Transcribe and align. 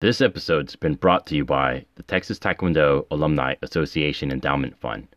This 0.00 0.20
episode's 0.20 0.76
been 0.76 0.94
brought 0.94 1.26
to 1.26 1.34
you 1.34 1.44
by 1.44 1.84
the 1.96 2.04
Texas 2.04 2.38
Taekwondo 2.38 3.04
Alumni 3.10 3.56
Association 3.62 4.30
Endowment 4.30 4.78
Fund. 4.78 5.08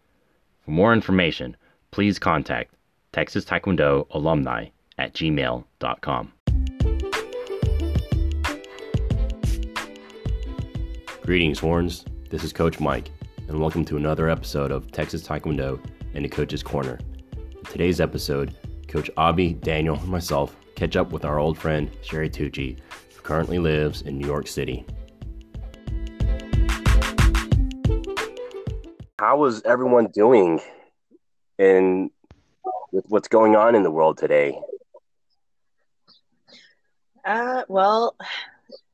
For 0.66 0.72
more 0.72 0.92
information, 0.92 1.56
please 1.92 2.18
contact 2.18 2.74
Texas 3.14 3.46
Taekwondo 3.46 4.08
Alumni 4.10 4.70
at 4.98 5.14
gmail.com. 5.14 6.34
Greetings, 11.22 11.60
Horns. 11.60 12.04
This 12.32 12.44
is 12.44 12.52
Coach 12.52 12.80
Mike, 12.80 13.12
and 13.48 13.60
welcome 13.60 13.86
to 13.86 13.98
another 13.98 14.32
episode 14.32 14.72
of 14.72 14.92
Texas 14.92 15.22
Taekwondo 15.22 15.80
in 16.16 16.24
the 16.24 16.30
Coach's 16.30 16.64
Corner. 16.64 16.98
In 17.56 17.66
today's 17.66 18.02
episode, 18.02 18.56
Coach 18.88 19.12
Abby, 19.16 19.54
Daniel, 19.54 19.98
and 19.98 20.08
myself 20.08 20.56
catch 20.74 20.96
up 20.96 21.12
with 21.12 21.24
our 21.24 21.38
old 21.38 21.56
friend 21.56 21.92
Sherry 22.02 22.32
Tucci 22.32 22.80
currently 23.24 23.60
lives 23.60 24.02
in 24.02 24.18
New 24.18 24.28
York 24.28 24.48
City. 24.48 24.86
How 29.20 29.46
is 29.46 29.62
everyone 29.64 30.08
doing 30.08 30.60
in 31.60 32.10
with 32.92 33.06
what's 33.08 33.28
going 33.28 33.56
on 33.56 33.76
in 33.76 33.84
the 33.84 33.92
world 33.92 34.18
today? 34.18 34.60
Uh, 37.24 37.64
well, 37.68 38.16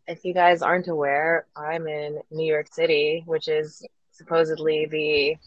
if 0.07 0.23
you 0.25 0.33
guys 0.33 0.61
aren't 0.61 0.87
aware, 0.87 1.45
I'm 1.55 1.87
in 1.87 2.19
New 2.29 2.45
York 2.45 2.67
City, 2.73 3.23
which 3.25 3.47
is 3.47 3.85
supposedly 4.11 4.85
the 4.85 5.37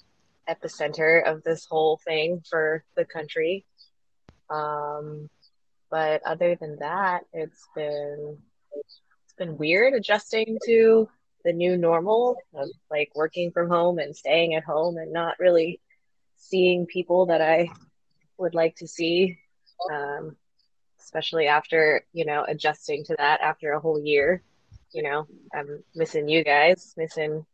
epicenter 0.48 1.24
of 1.24 1.42
this 1.42 1.66
whole 1.66 2.00
thing 2.04 2.42
for 2.48 2.84
the 2.96 3.04
country. 3.04 3.64
Um, 4.48 5.28
but 5.90 6.22
other 6.24 6.56
than 6.56 6.78
that, 6.78 7.24
it's 7.32 7.66
been 7.74 8.38
it's 8.74 9.34
been 9.38 9.56
weird 9.56 9.94
adjusting 9.94 10.58
to 10.66 11.08
the 11.44 11.52
new 11.52 11.76
normal 11.76 12.36
of 12.54 12.68
like 12.90 13.10
working 13.14 13.50
from 13.50 13.68
home 13.68 13.98
and 13.98 14.14
staying 14.14 14.54
at 14.54 14.64
home 14.64 14.96
and 14.98 15.12
not 15.12 15.38
really 15.38 15.80
seeing 16.36 16.86
people 16.86 17.26
that 17.26 17.40
I 17.40 17.68
would 18.38 18.54
like 18.54 18.76
to 18.76 18.86
see. 18.86 19.38
Um, 19.90 20.36
especially 21.10 21.48
after, 21.48 22.04
you 22.12 22.24
know, 22.24 22.44
adjusting 22.46 23.04
to 23.04 23.16
that 23.18 23.40
after 23.40 23.72
a 23.72 23.80
whole 23.80 24.00
year. 24.00 24.42
You 24.92 25.02
know, 25.02 25.26
I'm 25.52 25.82
missing 25.94 26.28
you 26.28 26.44
guys, 26.44 26.94
missing 26.96 27.44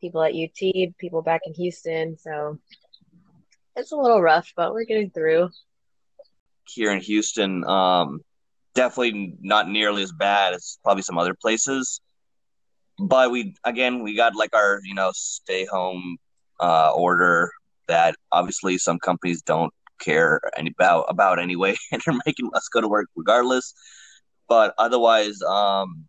people 0.00 0.22
at 0.22 0.34
UT, 0.34 0.96
people 0.98 1.22
back 1.22 1.42
in 1.46 1.52
Houston. 1.54 2.16
So 2.18 2.58
it's 3.76 3.92
a 3.92 3.96
little 3.96 4.22
rough, 4.22 4.52
but 4.56 4.72
we're 4.72 4.84
getting 4.84 5.10
through. 5.10 5.50
Here 6.66 6.92
in 6.92 7.00
Houston, 7.00 7.64
um, 7.64 8.22
definitely 8.74 9.36
not 9.40 9.68
nearly 9.68 10.02
as 10.02 10.12
bad 10.12 10.54
as 10.54 10.78
probably 10.82 11.02
some 11.02 11.18
other 11.18 11.34
places. 11.34 12.00
But 12.98 13.30
we 13.30 13.54
again 13.64 14.02
we 14.02 14.14
got 14.16 14.36
like 14.36 14.54
our 14.54 14.80
you 14.84 14.94
know 14.94 15.10
stay 15.14 15.64
home 15.64 16.18
uh, 16.60 16.92
order 16.94 17.50
that 17.88 18.14
obviously 18.30 18.78
some 18.78 18.98
companies 18.98 19.42
don't 19.42 19.72
care 20.00 20.40
any 20.56 20.70
about 20.70 21.06
about 21.08 21.38
anyway, 21.38 21.76
and 21.92 22.02
they're 22.04 22.18
making 22.26 22.50
us 22.54 22.68
go 22.68 22.80
to 22.80 22.88
work 22.88 23.08
regardless. 23.16 23.74
But 24.48 24.74
otherwise, 24.78 25.40
um, 25.42 26.06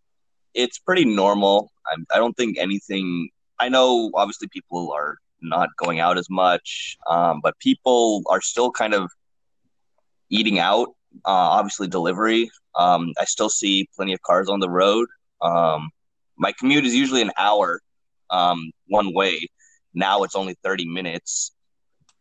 it's 0.52 0.78
pretty 0.78 1.04
normal. 1.04 1.70
I, 1.86 1.96
I 2.14 2.18
don't 2.18 2.36
think 2.36 2.58
anything. 2.58 3.30
I 3.58 3.68
know 3.68 4.10
obviously 4.14 4.48
people 4.48 4.92
are 4.92 5.16
not 5.40 5.68
going 5.78 6.00
out 6.00 6.18
as 6.18 6.28
much, 6.30 6.96
um, 7.08 7.40
but 7.42 7.58
people 7.58 8.22
are 8.28 8.40
still 8.40 8.70
kind 8.70 8.94
of 8.94 9.10
eating 10.30 10.58
out 10.58 10.88
uh, 11.24 11.30
obviously 11.58 11.88
delivery. 11.88 12.50
Um, 12.76 13.12
I 13.18 13.24
still 13.24 13.48
see 13.48 13.88
plenty 13.96 14.12
of 14.12 14.22
cars 14.22 14.48
on 14.48 14.60
the 14.60 14.70
road. 14.70 15.08
Um, 15.40 15.90
my 16.36 16.52
commute 16.52 16.84
is 16.84 16.94
usually 16.94 17.22
an 17.22 17.32
hour 17.38 17.80
um, 18.30 18.72
one 18.88 19.14
way. 19.14 19.48
Now 19.94 20.22
it's 20.24 20.34
only 20.34 20.56
30 20.62 20.86
minutes. 20.86 21.52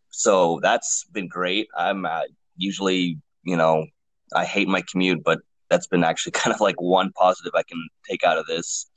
So 0.10 0.60
that's 0.62 1.06
been 1.12 1.28
great. 1.28 1.68
I'm 1.76 2.06
uh, 2.06 2.22
usually, 2.56 3.18
you 3.44 3.58
know, 3.58 3.88
I 4.36 4.46
hate 4.46 4.68
my 4.68 4.84
commute, 4.90 5.24
but 5.24 5.40
that's 5.70 5.88
been 5.88 6.04
actually 6.04 6.32
kind 6.44 6.54
of 6.54 6.62
like 6.62 6.80
one 6.80 7.12
positive 7.14 7.54
I 7.56 7.64
can 7.64 7.88
take 8.10 8.24
out 8.24 8.38
of 8.38 8.46
this. 8.46 8.90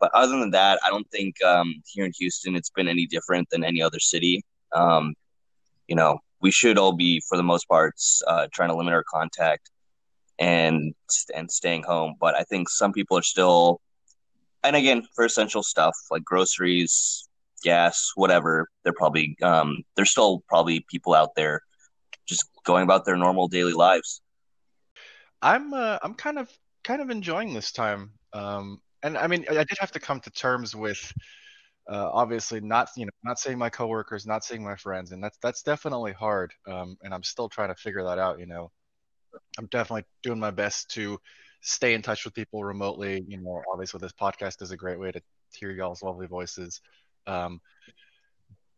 But 0.00 0.10
other 0.14 0.38
than 0.38 0.50
that, 0.50 0.80
I 0.84 0.90
don't 0.90 1.08
think 1.10 1.42
um, 1.44 1.74
here 1.86 2.04
in 2.04 2.12
Houston 2.18 2.56
it's 2.56 2.70
been 2.70 2.88
any 2.88 3.06
different 3.06 3.48
than 3.50 3.62
any 3.62 3.82
other 3.82 4.00
city. 4.00 4.44
Um, 4.74 5.14
you 5.86 5.94
know, 5.94 6.18
we 6.42 6.50
should 6.50 6.76
all 6.76 6.92
be, 6.92 7.22
for 7.28 7.36
the 7.36 7.42
most 7.42 7.68
part, 7.68 7.94
uh, 8.26 8.48
trying 8.52 8.68
to 8.68 8.76
limit 8.76 8.92
our 8.92 9.04
contact 9.04 9.70
and 10.38 10.94
and 11.34 11.50
staying 11.50 11.84
home. 11.84 12.14
But 12.20 12.34
I 12.34 12.42
think 12.42 12.68
some 12.68 12.92
people 12.92 13.16
are 13.16 13.22
still, 13.22 13.80
and 14.62 14.76
again, 14.76 15.06
for 15.14 15.24
essential 15.24 15.62
stuff 15.62 15.96
like 16.10 16.24
groceries, 16.24 17.28
gas, 17.62 18.10
whatever, 18.16 18.68
they're 18.82 18.92
probably 18.92 19.36
um, 19.42 19.78
there's 19.96 20.10
still 20.10 20.42
probably 20.48 20.84
people 20.90 21.14
out 21.14 21.30
there 21.36 21.62
just 22.26 22.44
going 22.64 22.82
about 22.82 23.04
their 23.04 23.16
normal 23.16 23.48
daily 23.48 23.72
lives. 23.72 24.20
I'm 25.40 25.72
uh, 25.72 25.98
I'm 26.02 26.14
kind 26.14 26.38
of 26.38 26.50
kind 26.82 27.00
of 27.00 27.10
enjoying 27.10 27.54
this 27.54 27.70
time, 27.70 28.10
um, 28.32 28.80
and 29.02 29.16
I 29.16 29.28
mean 29.28 29.46
I 29.48 29.64
did 29.64 29.78
have 29.78 29.92
to 29.92 30.00
come 30.00 30.20
to 30.20 30.30
terms 30.30 30.74
with 30.74 31.12
uh, 31.92 32.08
obviously 32.10 32.58
not 32.60 32.88
you 32.96 33.04
know 33.04 33.12
not 33.22 33.38
seeing 33.38 33.58
my 33.58 33.68
coworkers, 33.68 34.26
not 34.26 34.44
seeing 34.44 34.64
my 34.64 34.76
friends, 34.76 35.12
and 35.12 35.22
that's 35.22 35.36
that's 35.42 35.62
definitely 35.62 36.12
hard. 36.12 36.54
Um, 36.66 36.96
and 37.02 37.12
I'm 37.12 37.22
still 37.22 37.50
trying 37.50 37.68
to 37.68 37.74
figure 37.74 38.02
that 38.04 38.18
out. 38.18 38.38
You 38.38 38.46
know, 38.46 38.70
I'm 39.58 39.66
definitely 39.66 40.04
doing 40.22 40.40
my 40.40 40.50
best 40.50 40.90
to 40.92 41.18
stay 41.60 41.92
in 41.92 42.00
touch 42.00 42.24
with 42.24 42.32
people 42.32 42.64
remotely. 42.64 43.22
You 43.28 43.38
know, 43.42 43.62
obviously 43.70 43.98
this 43.98 44.12
podcast 44.12 44.62
is 44.62 44.70
a 44.70 44.76
great 44.76 44.98
way 44.98 45.12
to 45.12 45.20
hear 45.52 45.70
y'all's 45.70 46.02
lovely 46.02 46.26
voices. 46.26 46.80
Um, 47.26 47.60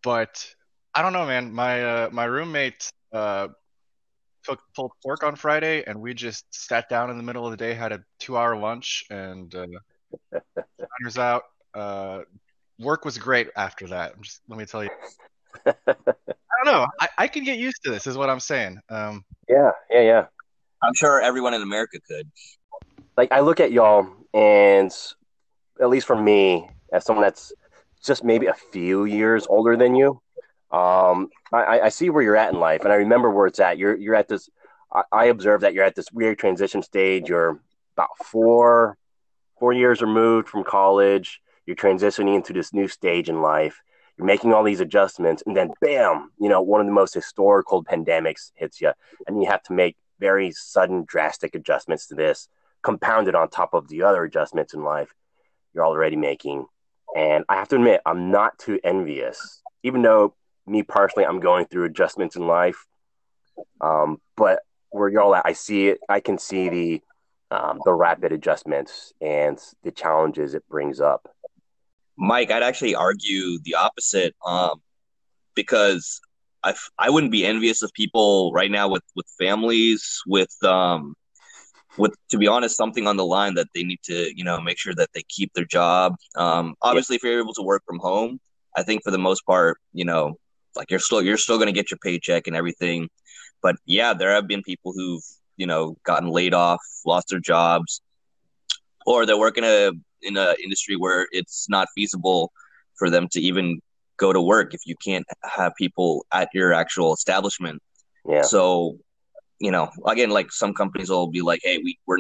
but 0.02 0.52
I 0.92 1.02
don't 1.02 1.12
know, 1.12 1.26
man. 1.26 1.52
My 1.52 1.84
uh, 1.84 2.08
my 2.10 2.24
roommate 2.24 2.90
uh, 3.12 3.48
took 4.42 4.58
pulled 4.74 4.90
pork 5.04 5.22
on 5.22 5.36
Friday, 5.36 5.84
and 5.86 6.00
we 6.00 6.14
just 6.14 6.46
sat 6.52 6.88
down 6.88 7.10
in 7.10 7.16
the 7.16 7.22
middle 7.22 7.44
of 7.44 7.52
the 7.52 7.56
day, 7.56 7.74
had 7.74 7.92
a 7.92 8.02
two 8.18 8.36
hour 8.36 8.56
lunch, 8.56 9.04
and 9.08 9.54
uh, 9.54 9.66
out. 11.18 11.44
Uh, 11.74 12.20
work 12.78 13.04
was 13.04 13.18
great 13.18 13.48
after 13.56 13.86
that. 13.88 14.20
Just 14.20 14.40
let 14.48 14.58
me 14.58 14.66
tell 14.66 14.84
you. 14.84 14.90
I 15.66 15.74
don't 15.86 16.66
know. 16.66 16.86
I, 17.00 17.08
I 17.18 17.28
can 17.28 17.44
get 17.44 17.58
used 17.58 17.82
to 17.84 17.90
this, 17.90 18.06
is 18.06 18.16
what 18.16 18.30
I'm 18.30 18.40
saying. 18.40 18.80
Um, 18.88 19.24
yeah, 19.48 19.70
yeah, 19.90 20.00
yeah. 20.00 20.26
I'm 20.82 20.94
sure 20.94 21.20
everyone 21.20 21.54
in 21.54 21.62
America 21.62 21.98
could. 22.06 22.30
Like 23.16 23.32
I 23.32 23.40
look 23.40 23.60
at 23.60 23.72
y'all, 23.72 24.06
and 24.32 24.92
at 25.80 25.88
least 25.88 26.06
for 26.06 26.20
me, 26.20 26.68
as 26.92 27.04
someone 27.04 27.24
that's 27.24 27.52
just 28.04 28.24
maybe 28.24 28.46
a 28.46 28.54
few 28.54 29.04
years 29.04 29.46
older 29.48 29.76
than 29.76 29.94
you, 29.94 30.20
um, 30.70 31.30
I, 31.52 31.80
I 31.80 31.88
see 31.88 32.10
where 32.10 32.22
you're 32.22 32.36
at 32.36 32.52
in 32.52 32.58
life, 32.58 32.82
and 32.82 32.92
I 32.92 32.96
remember 32.96 33.30
where 33.30 33.46
it's 33.46 33.60
at. 33.60 33.78
You're 33.78 33.96
you're 33.96 34.16
at 34.16 34.28
this. 34.28 34.50
I, 34.92 35.02
I 35.12 35.24
observe 35.26 35.60
that 35.60 35.72
you're 35.72 35.84
at 35.84 35.94
this 35.94 36.10
weird 36.12 36.38
transition 36.38 36.82
stage. 36.82 37.28
You're 37.28 37.60
about 37.96 38.10
four 38.24 38.98
four 39.58 39.72
years 39.72 40.02
removed 40.02 40.48
from 40.48 40.64
college 40.64 41.40
you're 41.66 41.76
transitioning 41.76 42.34
into 42.34 42.52
this 42.52 42.72
new 42.72 42.88
stage 42.88 43.28
in 43.28 43.40
life. 43.40 43.80
You're 44.16 44.26
making 44.26 44.52
all 44.52 44.62
these 44.62 44.80
adjustments, 44.80 45.42
and 45.46 45.56
then 45.56 45.72
bam, 45.80 46.30
you 46.38 46.48
know, 46.48 46.62
one 46.62 46.80
of 46.80 46.86
the 46.86 46.92
most 46.92 47.14
historical 47.14 47.82
pandemics 47.82 48.52
hits 48.54 48.80
you, 48.80 48.92
and 49.26 49.42
you 49.42 49.48
have 49.48 49.62
to 49.64 49.72
make 49.72 49.96
very 50.20 50.52
sudden, 50.52 51.04
drastic 51.06 51.54
adjustments 51.54 52.06
to 52.08 52.14
this, 52.14 52.48
compounded 52.82 53.34
on 53.34 53.48
top 53.48 53.74
of 53.74 53.88
the 53.88 54.02
other 54.02 54.24
adjustments 54.24 54.74
in 54.74 54.84
life 54.84 55.12
you're 55.74 55.84
already 55.84 56.16
making. 56.16 56.66
And 57.16 57.44
I 57.48 57.56
have 57.56 57.68
to 57.68 57.76
admit, 57.76 58.00
I'm 58.06 58.30
not 58.30 58.58
too 58.58 58.80
envious, 58.82 59.62
even 59.82 60.02
though 60.02 60.34
me 60.66 60.82
personally, 60.82 61.26
I'm 61.26 61.40
going 61.40 61.66
through 61.66 61.84
adjustments 61.84 62.36
in 62.36 62.46
life. 62.46 62.86
Um, 63.80 64.20
but 64.36 64.60
where 64.90 65.08
y'all 65.08 65.34
at, 65.34 65.44
I 65.44 65.52
see 65.52 65.88
it. 65.88 65.98
I 66.08 66.20
can 66.20 66.38
see 66.38 66.68
the 66.68 67.02
um, 67.50 67.80
the 67.84 67.92
rapid 67.92 68.32
adjustments 68.32 69.12
and 69.20 69.60
the 69.82 69.92
challenges 69.92 70.54
it 70.54 70.66
brings 70.68 71.00
up. 71.00 71.28
Mike, 72.16 72.50
I'd 72.50 72.62
actually 72.62 72.94
argue 72.94 73.58
the 73.64 73.74
opposite, 73.74 74.34
um, 74.46 74.80
because 75.54 76.20
I 76.62 76.74
I 76.98 77.10
wouldn't 77.10 77.32
be 77.32 77.44
envious 77.44 77.82
of 77.82 77.92
people 77.92 78.52
right 78.52 78.70
now 78.70 78.88
with 78.88 79.02
with 79.14 79.26
families 79.38 80.20
with 80.26 80.54
um 80.64 81.14
with 81.96 82.14
to 82.30 82.38
be 82.38 82.48
honest 82.48 82.76
something 82.76 83.06
on 83.06 83.16
the 83.16 83.24
line 83.24 83.54
that 83.54 83.68
they 83.74 83.84
need 83.84 84.00
to 84.04 84.36
you 84.36 84.44
know 84.44 84.60
make 84.60 84.78
sure 84.78 84.94
that 84.94 85.10
they 85.14 85.22
keep 85.28 85.52
their 85.54 85.66
job. 85.66 86.16
Um, 86.36 86.74
obviously, 86.82 87.14
yeah. 87.14 87.18
if 87.18 87.22
you're 87.24 87.40
able 87.40 87.54
to 87.54 87.62
work 87.62 87.82
from 87.86 87.98
home, 87.98 88.40
I 88.76 88.82
think 88.82 89.02
for 89.04 89.10
the 89.10 89.18
most 89.18 89.44
part, 89.46 89.78
you 89.92 90.04
know, 90.04 90.36
like 90.74 90.90
you're 90.90 91.00
still 91.00 91.22
you're 91.22 91.36
still 91.36 91.56
going 91.56 91.66
to 91.66 91.72
get 91.72 91.90
your 91.90 91.98
paycheck 91.98 92.46
and 92.46 92.56
everything. 92.56 93.08
But 93.62 93.76
yeah, 93.86 94.14
there 94.14 94.32
have 94.32 94.48
been 94.48 94.62
people 94.62 94.92
who've 94.92 95.22
you 95.56 95.66
know 95.66 95.96
gotten 96.04 96.28
laid 96.30 96.54
off, 96.54 96.80
lost 97.06 97.28
their 97.28 97.40
jobs, 97.40 98.00
or 99.06 99.26
they're 99.26 99.38
working 99.38 99.64
a 99.64 99.92
in 100.24 100.36
an 100.36 100.56
industry 100.62 100.96
where 100.96 101.26
it's 101.32 101.68
not 101.68 101.88
feasible 101.94 102.52
for 102.96 103.10
them 103.10 103.28
to 103.32 103.40
even 103.40 103.80
go 104.16 104.32
to 104.32 104.40
work 104.40 104.74
if 104.74 104.80
you 104.86 104.94
can't 104.96 105.26
have 105.42 105.72
people 105.76 106.24
at 106.32 106.48
your 106.54 106.72
actual 106.72 107.12
establishment. 107.12 107.82
Yeah. 108.28 108.42
So, 108.42 108.98
you 109.58 109.70
know, 109.70 109.90
again, 110.06 110.30
like 110.30 110.52
some 110.52 110.74
companies 110.74 111.10
will 111.10 111.28
be 111.28 111.42
like, 111.42 111.60
"Hey, 111.62 111.78
we 111.78 111.98
we're 112.06 112.18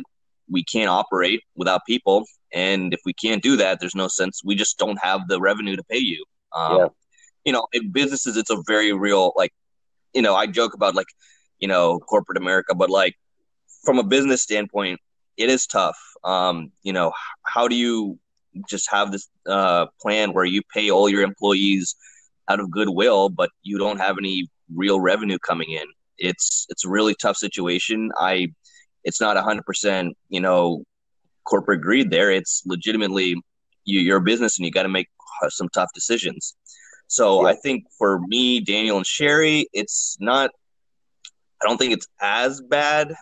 we 0.48 0.64
can't 0.64 0.88
operate 0.88 1.40
without 1.56 1.82
people," 1.86 2.24
and 2.52 2.92
if 2.92 3.00
we 3.04 3.12
can't 3.12 3.42
do 3.42 3.56
that, 3.56 3.80
there's 3.80 3.94
no 3.94 4.08
sense. 4.08 4.42
We 4.44 4.54
just 4.54 4.78
don't 4.78 4.98
have 5.02 5.28
the 5.28 5.40
revenue 5.40 5.76
to 5.76 5.84
pay 5.84 5.98
you. 5.98 6.24
Um, 6.52 6.76
yeah. 6.78 6.88
You 7.44 7.52
know, 7.52 7.66
in 7.72 7.92
businesses, 7.92 8.36
it's 8.36 8.50
a 8.50 8.62
very 8.66 8.92
real 8.92 9.32
like. 9.36 9.52
You 10.12 10.22
know, 10.22 10.36
I 10.36 10.46
joke 10.46 10.74
about 10.74 10.94
like, 10.94 11.08
you 11.58 11.66
know, 11.66 11.98
corporate 11.98 12.38
America, 12.38 12.72
but 12.72 12.88
like 12.88 13.16
from 13.82 13.98
a 13.98 14.04
business 14.04 14.42
standpoint, 14.42 15.00
it 15.36 15.50
is 15.50 15.66
tough. 15.66 15.98
Um, 16.22 16.72
you 16.82 16.92
know, 16.92 17.12
how 17.42 17.68
do 17.68 17.74
you 17.74 18.18
just 18.68 18.90
have 18.90 19.12
this 19.12 19.28
uh, 19.46 19.86
plan 20.00 20.32
where 20.32 20.44
you 20.44 20.62
pay 20.72 20.90
all 20.90 21.08
your 21.08 21.22
employees 21.22 21.96
out 22.48 22.60
of 22.60 22.70
goodwill, 22.70 23.28
but 23.28 23.50
you 23.62 23.78
don't 23.78 23.98
have 23.98 24.16
any 24.18 24.48
real 24.74 25.00
revenue 25.00 25.38
coming 25.38 25.70
in? 25.70 25.84
It's 26.18 26.66
it's 26.70 26.84
a 26.84 26.88
really 26.88 27.14
tough 27.20 27.36
situation. 27.36 28.10
I, 28.18 28.48
it's 29.02 29.20
not 29.20 29.36
hundred 29.36 29.66
percent, 29.66 30.16
you 30.28 30.40
know, 30.40 30.84
corporate 31.44 31.82
greed 31.82 32.10
there. 32.10 32.30
It's 32.30 32.62
legitimately 32.64 33.36
you, 33.84 34.00
you're 34.00 34.18
a 34.18 34.22
business 34.22 34.58
and 34.58 34.64
you 34.64 34.72
got 34.72 34.84
to 34.84 34.88
make 34.88 35.08
some 35.48 35.68
tough 35.70 35.90
decisions. 35.94 36.56
So 37.06 37.42
yeah. 37.42 37.52
I 37.52 37.56
think 37.56 37.84
for 37.98 38.20
me, 38.26 38.60
Daniel 38.60 38.96
and 38.96 39.06
Sherry, 39.06 39.68
it's 39.72 40.16
not. 40.20 40.50
I 41.62 41.68
don't 41.68 41.78
think 41.78 41.92
it's 41.92 42.08
as 42.20 42.60
bad 42.60 43.14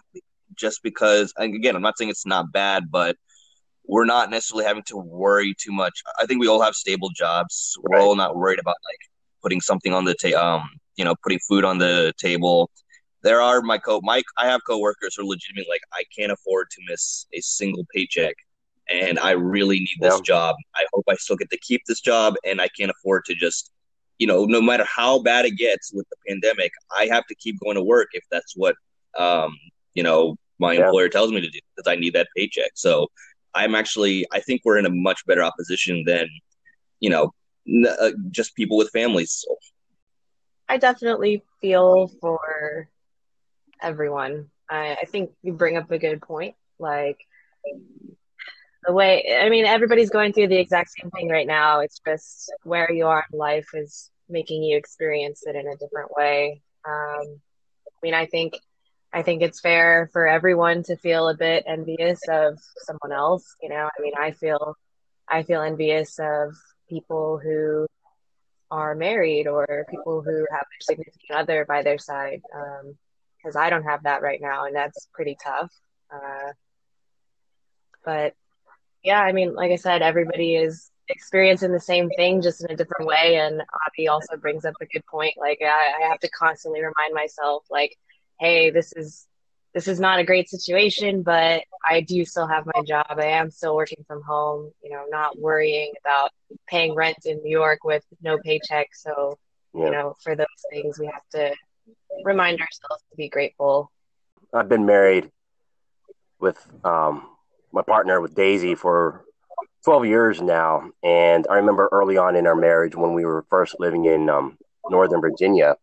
just 0.57 0.83
because 0.83 1.33
again 1.37 1.77
i'm 1.77 1.83
not 1.83 1.97
saying 1.99 2.11
it's 2.11 2.27
not 2.27 2.53
bad 2.53 2.91
but 2.91 3.17
we're 3.87 4.05
not 4.05 4.31
necessarily 4.31 4.65
having 4.65 4.85
to 4.85 4.97
worry 4.97 5.55
too 5.59 5.73
much. 5.73 6.03
I 6.19 6.27
think 6.27 6.41
we 6.41 6.49
all 6.49 6.63
have 6.63 6.75
stable 6.75 7.11
jobs. 7.11 7.77
We're 7.83 8.01
all 8.01 8.15
not 8.15 8.37
worried 8.37 8.61
about 8.61 8.77
like 8.89 8.99
putting 9.43 9.61
something 9.61 9.93
on 9.93 10.05
the 10.05 10.15
table 10.15 10.39
um 10.39 10.71
you 10.97 11.05
know 11.05 11.15
putting 11.23 11.41
food 11.49 11.65
on 11.65 11.79
the 11.79 12.13
table. 12.19 12.71
There 13.23 13.41
are 13.41 13.61
my 13.63 13.79
co 13.79 14.01
my 14.03 14.23
i 14.39 14.47
have 14.47 14.61
coworkers 14.67 15.17
who 15.17 15.23
are 15.23 15.27
legitimately 15.27 15.69
like 15.69 15.83
i 15.93 16.03
can't 16.17 16.33
afford 16.33 16.69
to 16.71 16.83
miss 16.89 17.27
a 17.33 17.41
single 17.41 17.87
paycheck 17.95 18.35
and 18.91 19.19
i 19.21 19.31
really 19.31 19.79
need 19.79 19.97
this 20.01 20.15
yeah. 20.15 20.23
job. 20.25 20.57
I 20.75 20.85
hope 20.93 21.05
i 21.09 21.15
still 21.15 21.37
get 21.37 21.51
to 21.51 21.59
keep 21.59 21.83
this 21.87 22.01
job 22.01 22.35
and 22.45 22.61
i 22.61 22.69
can't 22.77 22.91
afford 22.91 23.25
to 23.27 23.35
just 23.35 23.71
you 24.19 24.27
know 24.27 24.45
no 24.45 24.61
matter 24.61 24.85
how 24.85 25.21
bad 25.23 25.45
it 25.45 25.57
gets 25.57 25.93
with 25.93 26.07
the 26.11 26.17
pandemic 26.29 26.73
i 26.99 27.07
have 27.07 27.25
to 27.27 27.35
keep 27.37 27.59
going 27.61 27.77
to 27.77 27.83
work 27.83 28.09
if 28.13 28.25
that's 28.31 28.55
what 28.57 28.75
um 29.19 29.57
you 29.95 30.03
know 30.03 30.37
my 30.63 30.73
yeah. 30.73 30.85
employer 30.85 31.09
tells 31.09 31.31
me 31.31 31.41
to 31.41 31.51
do 31.51 31.59
because 31.77 31.91
I 31.91 31.97
need 31.97 32.15
that 32.15 32.29
paycheck. 32.37 32.71
So 32.75 33.09
I'm 33.55 33.75
actually 33.75 34.27
I 34.33 34.41
think 34.41 34.63
we're 34.65 34.79
in 34.79 34.87
a 34.87 34.91
much 34.91 35.27
better 35.27 35.43
opposition 35.43 36.05
than 36.07 36.29
you 37.01 37.11
know 37.11 37.33
n- 37.69 37.95
uh, 38.01 38.13
just 38.31 38.55
people 38.55 38.77
with 38.79 38.91
families. 38.91 39.45
So. 39.45 39.57
I 40.69 40.79
definitely 40.79 41.43
feel 41.61 42.09
for 42.21 42.89
everyone. 43.83 44.51
I, 44.71 44.97
I 45.03 45.05
think 45.05 45.33
you 45.43 45.53
bring 45.53 45.77
up 45.77 45.91
a 45.91 45.99
good 45.99 46.23
point. 46.23 46.55
Like 46.79 47.19
the 48.87 48.93
way 48.93 49.37
I 49.41 49.51
mean, 49.51 49.67
everybody's 49.67 50.11
going 50.11 50.33
through 50.33 50.49
the 50.49 50.59
exact 50.59 50.91
same 50.91 51.11
thing 51.11 51.29
right 51.29 51.47
now. 51.47 51.81
It's 51.81 52.01
just 52.07 52.53
where 52.63 52.91
you 52.91 53.07
are 53.07 53.25
in 53.31 53.39
life 53.39 53.69
is 53.75 54.11
making 54.29 54.63
you 54.63 54.77
experience 54.77 55.43
it 55.45 55.57
in 55.57 55.67
a 55.67 55.77
different 55.77 56.11
way. 56.17 56.63
Um, 56.89 57.41
I 57.87 57.99
mean, 58.03 58.15
I 58.15 58.27
think 58.27 58.55
I 59.13 59.23
think 59.23 59.43
it's 59.43 59.61
fair 59.61 60.09
for 60.13 60.27
everyone 60.27 60.83
to 60.85 60.97
feel 60.97 61.29
a 61.29 61.37
bit 61.37 61.65
envious 61.67 62.21
of 62.31 62.59
someone 62.87 63.13
else. 63.13 63.45
You 63.63 63.69
know, 63.69 63.89
I 63.99 64.03
mean, 64.03 64.15
I 64.19 64.31
feel, 64.33 64.75
I 65.29 65.43
feel 65.43 65.61
envious 65.63 66.19
of 66.19 66.55
people 66.89 67.39
who 67.39 67.87
are 68.71 68.95
married 68.95 69.47
or 69.47 69.87
people 69.91 70.23
who 70.23 70.47
have 70.51 70.63
a 70.63 70.85
significant 70.85 71.31
other 71.33 71.67
by 71.67 71.83
their 71.83 71.99
side, 71.99 72.41
because 72.43 73.57
um, 73.57 73.63
I 73.63 73.69
don't 73.69 73.85
have 73.85 74.05
that 74.05 74.23
right 74.23 74.41
now, 74.41 74.65
and 74.65 74.75
that's 74.75 75.09
pretty 75.13 75.37
tough. 75.45 75.71
Uh, 76.11 76.53
but 78.05 78.35
yeah, 79.03 79.21
I 79.21 79.33
mean, 79.33 79.55
like 79.55 79.73
I 79.73 79.77
said, 79.77 80.01
everybody 80.01 80.57
is 80.57 80.91
experiencing 81.09 81.73
the 81.73 81.81
same 81.81 82.09
thing 82.17 82.41
just 82.41 82.65
in 82.65 82.71
a 82.71 82.77
different 82.77 83.07
way. 83.07 83.37
And 83.37 83.61
Avi 83.87 84.09
also 84.09 84.37
brings 84.37 84.65
up 84.65 84.75
a 84.81 84.87
good 84.87 85.05
point. 85.07 85.35
Like 85.37 85.59
I, 85.63 86.05
I 86.05 86.09
have 86.09 86.21
to 86.21 86.31
constantly 86.31 86.81
remind 86.81 87.15
myself, 87.15 87.65
like 87.71 87.97
hey, 88.43 88.71
this 88.71 88.93
is 88.93 89.27
this 89.73 89.89
is 89.89 90.01
not 90.01 90.19
a 90.19 90.25
great 90.25 90.51
situation, 90.51 91.23
but 91.23 91.63
I 91.89 92.01
do 92.03 92.27
still 92.27 92.47
have 92.47 92.67
my 92.67 92.83
job. 92.83 93.07
I 93.09 93.27
am 93.27 93.51
still 93.51 93.75
working 93.75 94.05
from 94.07 94.21
home, 94.23 94.71
you 94.83 94.91
know, 94.91 95.05
not 95.09 95.39
worrying 95.39 95.93
about 96.05 96.31
paying 96.67 96.95
rent 96.95 97.25
in 97.25 97.39
New 97.43 97.51
York 97.51 97.83
with 97.83 98.05
no 98.21 98.37
paycheck. 98.37 98.89
So, 98.95 99.39
yeah. 99.73 99.85
you 99.87 99.91
know, 99.93 100.15
for 100.23 100.37
those 100.37 100.47
things, 100.71 100.99
we 100.99 101.07
have 101.07 101.27
to 101.31 101.55
remind 102.23 102.61
ourselves 102.61 103.03
to 103.11 103.17
be 103.17 103.31
grateful. 103.31 103.91
I've 104.53 104.69
been 104.69 104.85
married 104.85 105.31
with 106.39 106.59
um, 106.85 107.27
my 107.73 107.81
partner, 107.81 108.21
with 108.21 108.35
Daisy, 108.35 108.75
for 108.75 109.25
12 109.85 110.05
years 110.05 110.43
now. 110.43 110.91
And 111.03 111.47
I 111.49 111.57
remember 111.57 111.89
early 111.93 112.19
on 112.19 112.37
in 112.37 112.47
our 112.47 112.57
marriage 112.57 112.95
when 112.95 113.15
we 113.15 113.25
were 113.25 113.47
first 113.49 113.77
living 113.79 114.05
in 114.05 114.29
um, 114.29 114.59
Northern 114.91 115.23
Virginia 115.23 115.77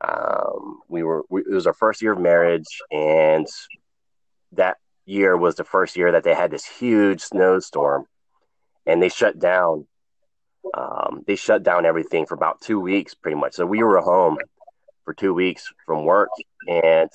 um, 0.00 0.80
we 0.88 1.02
were 1.02 1.24
we, 1.28 1.42
it 1.42 1.50
was 1.52 1.66
our 1.66 1.74
first 1.74 2.02
year 2.02 2.12
of 2.12 2.20
marriage, 2.20 2.80
and 2.90 3.46
that 4.52 4.78
year 5.04 5.36
was 5.36 5.56
the 5.56 5.64
first 5.64 5.96
year 5.96 6.12
that 6.12 6.24
they 6.24 6.34
had 6.34 6.50
this 6.50 6.64
huge 6.64 7.20
snowstorm, 7.20 8.06
and 8.86 9.02
they 9.02 9.08
shut 9.08 9.38
down. 9.38 9.86
Um, 10.76 11.22
they 11.26 11.36
shut 11.36 11.62
down 11.62 11.86
everything 11.86 12.26
for 12.26 12.34
about 12.34 12.60
two 12.60 12.80
weeks, 12.80 13.14
pretty 13.14 13.36
much. 13.36 13.54
So 13.54 13.66
we 13.66 13.82
were 13.82 14.00
home 14.00 14.38
for 15.04 15.14
two 15.14 15.34
weeks 15.34 15.72
from 15.86 16.04
work, 16.04 16.28
and 16.68 17.10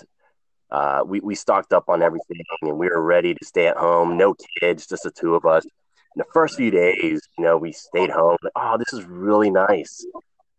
uh, 0.70 1.04
we 1.06 1.20
we 1.22 1.36
stocked 1.36 1.74
up 1.74 1.90
on 1.90 2.02
everything, 2.02 2.44
and 2.62 2.78
we 2.78 2.88
were 2.88 3.02
ready 3.02 3.34
to 3.34 3.46
stay 3.46 3.68
at 3.68 3.78
home. 3.78 4.18
No 4.18 4.36
kids, 4.60 4.88
just 4.88 5.04
the 5.04 5.12
two 5.12 5.36
of 5.36 5.46
us. 5.46 5.66
In 5.66 6.20
the 6.20 6.26
first 6.34 6.56
few 6.56 6.72
days, 6.72 7.22
you 7.38 7.44
know, 7.44 7.58
we 7.58 7.72
stayed 7.72 8.10
home. 8.10 8.38
Oh, 8.56 8.78
this 8.78 8.94
is 8.94 9.04
really 9.06 9.50
nice. 9.50 10.06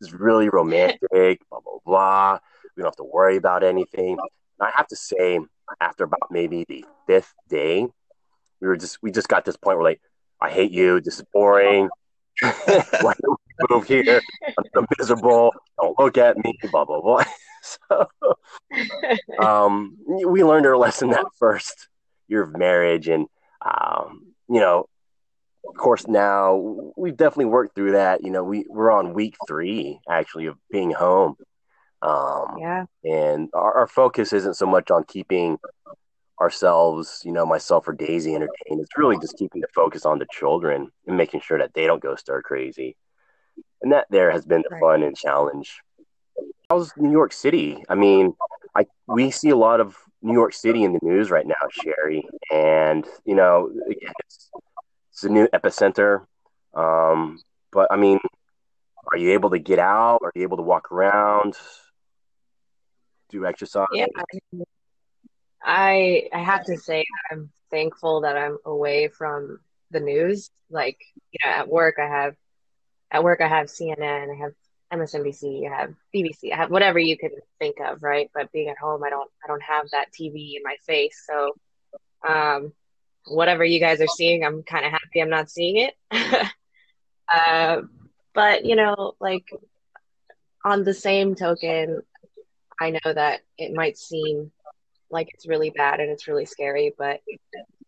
It's 0.01 0.13
really 0.13 0.49
romantic, 0.49 1.41
blah, 1.51 1.61
blah, 1.61 1.79
blah. 1.85 2.39
We 2.77 2.83
don't 2.83 2.89
have 2.89 2.97
to 2.97 3.05
worry 3.05 3.37
about 3.37 3.63
anything. 3.63 4.19
And 4.59 4.69
I 4.69 4.71
have 4.75 4.89
to 4.89 4.97
say, 4.97 5.41
after 5.81 6.05
about 6.05 6.31
maybe 6.31 6.65
the 6.69 6.85
fifth 7.07 7.33
day, 7.49 7.87
we 8.61 8.69
were 8.69 8.77
just, 8.77 9.03
we 9.03 9.11
just 9.11 9.29
got 9.29 9.45
this 9.45 9.57
point 9.57 9.79
where 9.79 9.85
like, 9.85 10.01
I 10.41 10.51
hate 10.51 10.71
you. 10.71 11.01
This 11.01 11.19
is 11.19 11.25
boring. 11.33 11.89
Why 12.41 13.15
don't 13.23 13.41
we 13.59 13.67
move 13.71 13.87
here? 13.87 14.21
I'm 14.47 14.65
so 14.75 14.87
miserable. 14.99 15.55
Don't 15.81 15.99
look 15.99 16.19
at 16.19 16.37
me, 16.37 16.59
blah, 16.71 16.85
blah, 16.85 17.01
blah. 17.01 17.25
so, 17.89 18.07
um, 19.39 19.97
we 20.07 20.45
learned 20.45 20.67
our 20.67 20.77
lesson 20.77 21.11
that 21.11 21.25
first 21.39 21.89
year 22.29 22.43
of 22.43 22.57
marriage. 22.57 23.09
And, 23.09 23.27
um, 23.65 24.35
you 24.49 24.61
know, 24.61 24.89
of 25.69 25.75
course, 25.77 26.07
now 26.07 26.93
we've 26.97 27.17
definitely 27.17 27.47
worked 27.47 27.75
through 27.75 27.93
that. 27.93 28.23
You 28.23 28.31
know, 28.31 28.45
we 28.45 28.65
we're 28.69 28.91
on 28.91 29.15
week 29.15 29.37
three 29.47 30.01
actually 30.09 30.47
of 30.47 30.57
being 30.71 30.91
home. 30.91 31.37
Um, 32.03 32.57
yeah. 32.61 32.85
And 33.05 33.49
our, 33.55 33.79
our 33.79 33.87
focus 33.87 34.33
isn't 34.33 34.55
so 34.55 34.67
much 34.67 34.91
on 34.91 35.05
keeping 35.05 35.59
ourselves, 36.41 37.23
you 37.25 37.33
know, 37.33 37.47
myself 37.47 37.89
or 37.89 37.93
Daisy 37.93 38.35
entertained. 38.35 38.81
It's 38.81 38.97
really 38.97 39.19
just 39.19 39.37
keeping 39.39 39.61
the 39.61 39.69
focus 39.75 40.05
on 40.05 40.19
the 40.19 40.27
children 40.31 40.91
and 41.07 41.17
making 41.17 41.41
sure 41.41 41.59
that 41.59 41.75
they 41.75 41.87
don't 41.87 42.03
go 42.03 42.15
stir 42.15 42.43
crazy. 42.43 42.97
And 43.83 43.93
that 43.93 44.07
there 44.11 44.31
has 44.31 44.45
been 44.45 44.63
the 44.63 44.75
right. 44.75 44.81
fun 44.81 45.03
and 45.03 45.17
challenge. 45.17 45.81
How's 46.69 46.93
New 46.97 47.11
York 47.11 47.33
City? 47.33 47.83
I 47.89 47.95
mean, 47.95 48.35
I 48.77 48.87
we 49.07 49.31
see 49.31 49.51
a 49.51 49.57
lot 49.57 49.81
of 49.81 49.97
New 50.21 50.33
York 50.33 50.53
City 50.53 50.83
in 50.83 50.93
the 50.93 50.99
news 51.03 51.31
right 51.31 51.47
now, 51.47 51.55
Sherry, 51.71 52.27
and 52.53 53.07
you 53.25 53.35
know, 53.35 53.71
again, 53.87 54.13
it's 54.25 54.51
it's 55.17 55.25
a 55.25 55.31
new 55.31 55.49
epicenter. 55.49 56.27
Um, 56.75 57.41
but 57.73 57.91
I 57.91 57.97
mean, 57.97 58.19
are 59.11 59.17
you 59.17 59.33
able 59.33 59.49
to 59.49 59.59
get 59.59 59.79
out? 59.79 60.19
Are 60.23 60.33
you 60.35 60.43
able 60.43 60.59
to 60.59 60.63
walk 60.63 60.93
around? 60.93 61.55
Do 63.31 63.47
exercise? 63.47 63.87
Yeah. 63.93 64.09
I 65.65 66.29
I 66.35 66.43
have 66.43 66.65
to 66.67 66.77
say 66.77 67.07
I'm 67.31 67.51
thankful 67.71 68.21
that 68.21 68.37
I'm 68.37 68.59
away 68.67 69.09
from 69.09 69.61
the 69.91 70.01
news. 70.01 70.51
Like, 70.69 70.99
you 71.33 71.39
know, 71.43 71.51
at 71.51 71.69
work 71.69 71.95
I 71.99 72.07
have 72.07 72.37
at 73.11 73.25
work 73.25 73.41
I 73.41 73.49
have 73.49 73.69
CNN, 73.69 74.31
I 74.31 74.39
have 74.39 74.53
MSNBC, 74.93 75.67
I 75.67 75.75
have 75.75 75.95
BBC, 76.15 76.53
I 76.53 76.57
have 76.57 76.71
whatever 76.71 76.99
you 76.99 77.17
can 77.17 77.31
think 77.59 77.77
of, 77.81 78.03
right? 78.03 78.31
But 78.35 78.53
being 78.53 78.69
at 78.69 78.77
home 78.77 79.03
I 79.03 79.09
don't 79.09 79.31
I 79.43 79.47
don't 79.49 79.63
have 79.63 79.89
that 79.93 80.09
TV 80.13 80.57
in 80.57 80.63
my 80.63 80.77
face. 80.87 81.25
So 81.27 81.55
um 82.29 82.75
whatever 83.27 83.65
you 83.65 83.81
guys 83.81 84.01
are 84.01 84.07
seeing, 84.07 84.45
I'm 84.45 84.63
kind 84.63 84.85
of 84.85 84.93
happy 84.93 85.21
I'm 85.21 85.31
not 85.31 85.51
seeing 85.51 85.77
it. 85.77 85.95
uh, 87.35 87.83
but, 88.35 88.65
you 88.65 88.77
know, 88.77 89.15
like 89.21 89.45
on 90.65 90.85
the 90.85 90.95
same 90.95 91.35
token, 91.35 92.03
I 92.81 92.91
know 92.91 93.13
that 93.13 93.41
it 93.59 93.73
might 93.73 93.99
seem 93.99 94.51
like 95.11 95.31
it's 95.33 95.47
really 95.47 95.71
bad 95.71 96.01
and 96.01 96.11
it's 96.11 96.29
really 96.29 96.45
scary, 96.45 96.93
but 96.99 97.21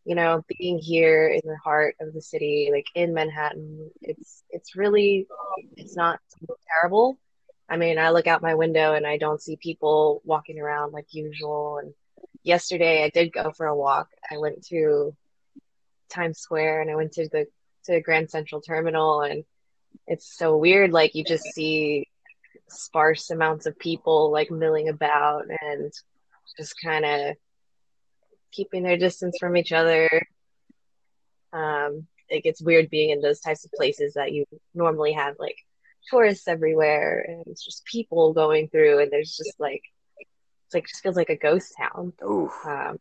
you 0.05 0.15
know, 0.15 0.43
being 0.59 0.79
here 0.79 1.29
in 1.29 1.43
the 1.45 1.59
heart 1.63 1.95
of 2.01 2.15
the 2.15 2.23
city, 2.23 2.71
like 2.73 2.87
in 2.95 3.13
Manhattan, 3.13 3.91
it's 4.01 4.43
it's 4.49 4.75
really 4.75 5.27
it's 5.77 5.97
not 5.97 6.19
terrible. 6.73 7.19
I 7.69 7.77
mean, 7.77 7.99
I 7.99 8.09
look 8.11 8.27
out 8.27 8.41
my 8.41 8.55
window 8.55 8.95
and 8.95 9.07
I 9.07 9.19
don't 9.19 9.43
see 9.43 9.57
people 9.57 10.23
walking 10.25 10.59
around 10.59 10.93
like 10.93 11.13
usual. 11.13 11.79
And 11.83 11.93
yesterday, 12.43 13.05
I 13.05 13.11
did 13.11 13.35
go 13.35 13.53
for 13.53 13.67
a 13.67 13.77
walk. 13.77 14.09
I 14.31 14.39
went 14.39 14.65
to 14.69 15.15
Times 16.09 16.39
Square 16.39 16.83
and 16.83 16.91
I 16.91 16.97
went 16.97 17.13
to 17.13 17.29
the 17.29 17.47
to 17.85 18.01
Grand 18.01 18.31
Central 18.31 18.61
Terminal 18.61 19.23
and 19.23 19.45
it's 20.07 20.37
so 20.37 20.57
weird. 20.57 20.93
Like 20.93 21.15
you 21.15 21.25
just 21.25 21.45
see 21.45 22.09
sparse 22.69 23.31
amounts 23.31 23.67
of 23.67 23.79
people 23.79 24.31
like 24.31 24.51
milling 24.51 24.89
about 24.89 25.45
and 25.63 25.93
just 26.57 26.75
kind 26.83 27.05
of 27.05 27.37
keeping 28.53 28.83
their 28.83 28.97
distance 28.97 29.37
from 29.39 29.57
each 29.57 29.73
other. 29.73 30.09
Um, 31.53 32.07
it 32.29 32.45
gets 32.45 32.61
weird 32.61 32.91
being 32.91 33.11
in 33.11 33.21
those 33.21 33.41
types 33.41 33.65
of 33.65 33.73
places 33.73 34.15
that 34.15 34.33
you 34.33 34.45
normally 34.75 35.13
have 35.13 35.37
like 35.39 35.57
tourists 36.11 36.49
everywhere 36.49 37.25
and 37.27 37.45
it's 37.47 37.65
just 37.65 37.85
people 37.85 38.33
going 38.33 38.69
through 38.69 39.01
and 39.01 39.11
there's 39.11 39.37
just 39.37 39.55
like 39.59 39.83
it's 40.67 40.75
like 40.75 40.87
just 40.87 41.03
feels 41.03 41.17
like 41.17 41.31
a 41.31 41.37
ghost 41.37 41.75
town. 41.79 42.13
Ooh. 42.23 42.51
Um, 42.65 42.99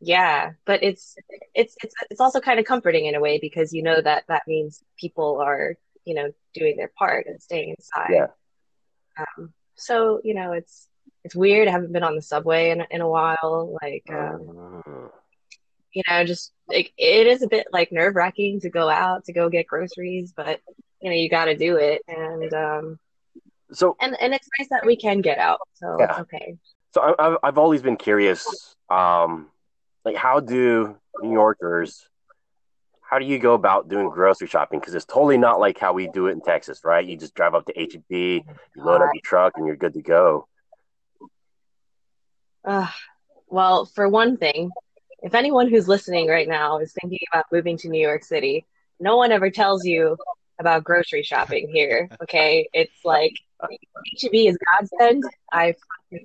yeah, 0.00 0.52
but 0.64 0.82
it's 0.82 1.14
it's 1.54 1.76
it's 1.82 1.94
it's 2.10 2.20
also 2.20 2.40
kind 2.40 2.58
of 2.58 2.64
comforting 2.66 3.06
in 3.06 3.14
a 3.14 3.20
way 3.20 3.38
because 3.38 3.72
you 3.72 3.82
know 3.82 4.00
that 4.00 4.24
that 4.28 4.42
means 4.46 4.82
people 4.98 5.40
are 5.40 5.76
you 6.04 6.14
know 6.14 6.32
doing 6.54 6.76
their 6.76 6.90
part 6.98 7.26
and 7.26 7.40
staying 7.40 7.70
inside. 7.78 8.10
Yeah. 8.10 8.26
Um, 9.18 9.52
so 9.76 10.20
you 10.24 10.34
know 10.34 10.52
it's 10.52 10.88
it's 11.24 11.34
weird. 11.36 11.68
I 11.68 11.72
haven't 11.72 11.92
been 11.92 12.02
on 12.02 12.16
the 12.16 12.22
subway 12.22 12.70
in 12.70 12.82
in 12.90 13.00
a 13.00 13.08
while. 13.08 13.76
Like 13.82 14.04
um, 14.10 14.82
Mm. 14.86 15.10
you 15.92 16.02
know, 16.08 16.24
just 16.24 16.52
like 16.68 16.92
it 16.96 17.26
is 17.26 17.42
a 17.42 17.48
bit 17.48 17.66
like 17.72 17.92
nerve 17.92 18.14
wracking 18.16 18.60
to 18.60 18.70
go 18.70 18.88
out 18.88 19.24
to 19.26 19.32
go 19.32 19.48
get 19.50 19.66
groceries, 19.66 20.32
but 20.34 20.60
you 21.00 21.10
know 21.10 21.16
you 21.16 21.28
got 21.28 21.44
to 21.46 21.56
do 21.56 21.76
it. 21.76 22.02
And 22.08 22.52
um, 22.54 22.98
So 23.72 23.96
and 24.00 24.16
and 24.20 24.32
it's 24.32 24.48
nice 24.58 24.68
that 24.70 24.86
we 24.86 24.96
can 24.96 25.20
get 25.20 25.38
out. 25.38 25.60
So 25.74 25.96
Yeah. 25.98 26.20
okay. 26.20 26.56
So 26.94 27.00
I- 27.02 27.26
I've 27.26 27.36
I've 27.42 27.58
always 27.58 27.82
been 27.82 27.96
curious, 27.96 28.74
um, 28.88 29.48
like 30.04 30.16
how 30.16 30.40
do 30.40 30.96
New 31.22 31.32
Yorkers, 31.32 32.06
how 33.02 33.18
do 33.18 33.24
you 33.24 33.38
go 33.38 33.54
about 33.54 33.88
doing 33.88 34.08
grocery 34.08 34.46
shopping? 34.46 34.78
Because 34.78 34.94
it's 34.94 35.04
totally 35.04 35.38
not 35.38 35.60
like 35.60 35.78
how 35.78 35.92
we 35.92 36.06
do 36.08 36.26
it 36.28 36.32
in 36.32 36.40
Texas, 36.40 36.80
right? 36.84 37.04
You 37.04 37.16
just 37.16 37.34
drive 37.34 37.54
up 37.54 37.66
to 37.66 37.72
HEB, 37.76 38.04
you 38.10 38.42
load 38.76 39.02
up 39.02 39.10
your 39.12 39.22
truck, 39.24 39.54
and 39.56 39.66
you're 39.66 39.76
good 39.76 39.94
to 39.94 40.02
go. 40.02 40.46
Uh, 42.64 42.86
well, 43.48 43.84
for 43.84 44.08
one 44.08 44.36
thing, 44.36 44.70
if 45.22 45.34
anyone 45.34 45.68
who's 45.68 45.88
listening 45.88 46.28
right 46.28 46.48
now 46.48 46.78
is 46.78 46.94
thinking 47.00 47.18
about 47.32 47.46
moving 47.52 47.76
to 47.78 47.88
New 47.88 48.00
York 48.00 48.24
City, 48.24 48.64
no 49.00 49.16
one 49.16 49.32
ever 49.32 49.50
tells 49.50 49.84
you 49.84 50.16
about 50.58 50.84
grocery 50.84 51.22
shopping 51.22 51.68
here. 51.68 52.08
Okay, 52.22 52.68
it's 52.72 53.04
like 53.04 53.34
HEB 54.20 54.34
is 54.34 54.58
godsend. 54.72 55.24
I 55.52 55.74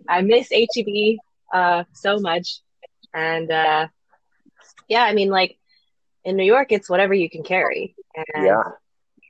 I 0.08 0.22
miss 0.22 0.50
HEB 0.52 1.18
uh, 1.54 1.84
so 1.94 2.20
much, 2.20 2.60
and 3.16 3.52
uh, 3.52 3.88
yeah, 4.90 5.04
I 5.04 5.14
mean, 5.14 5.30
like 5.32 5.58
in 6.26 6.38
New 6.38 6.46
York, 6.46 6.72
it's 6.72 6.90
whatever 6.90 7.16
you 7.16 7.30
can 7.30 7.44
carry, 7.44 7.96
and 8.16 8.26
Yeah, 8.36 8.64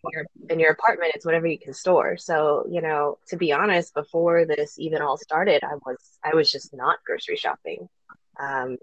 in 0.04 0.10
your 0.14 0.26
in 0.50 0.60
your 0.60 0.72
apartment, 0.72 1.14
it's 1.16 1.26
whatever 1.26 1.48
you 1.48 1.60
can 1.60 1.74
store. 1.74 2.18
So, 2.18 2.66
you 2.70 2.82
know, 2.82 3.20
to 3.30 3.38
be 3.38 3.54
honest, 3.54 3.94
before 3.96 4.46
this 4.46 4.80
even 4.80 5.02
all 5.02 5.18
started, 5.18 5.64
I 5.64 5.76
was 5.86 6.20
I 6.24 6.36
was 6.36 6.52
just 6.52 6.74
not 6.74 7.00
grocery 7.06 7.38
shopping. 7.38 7.90
Um, 8.40 8.78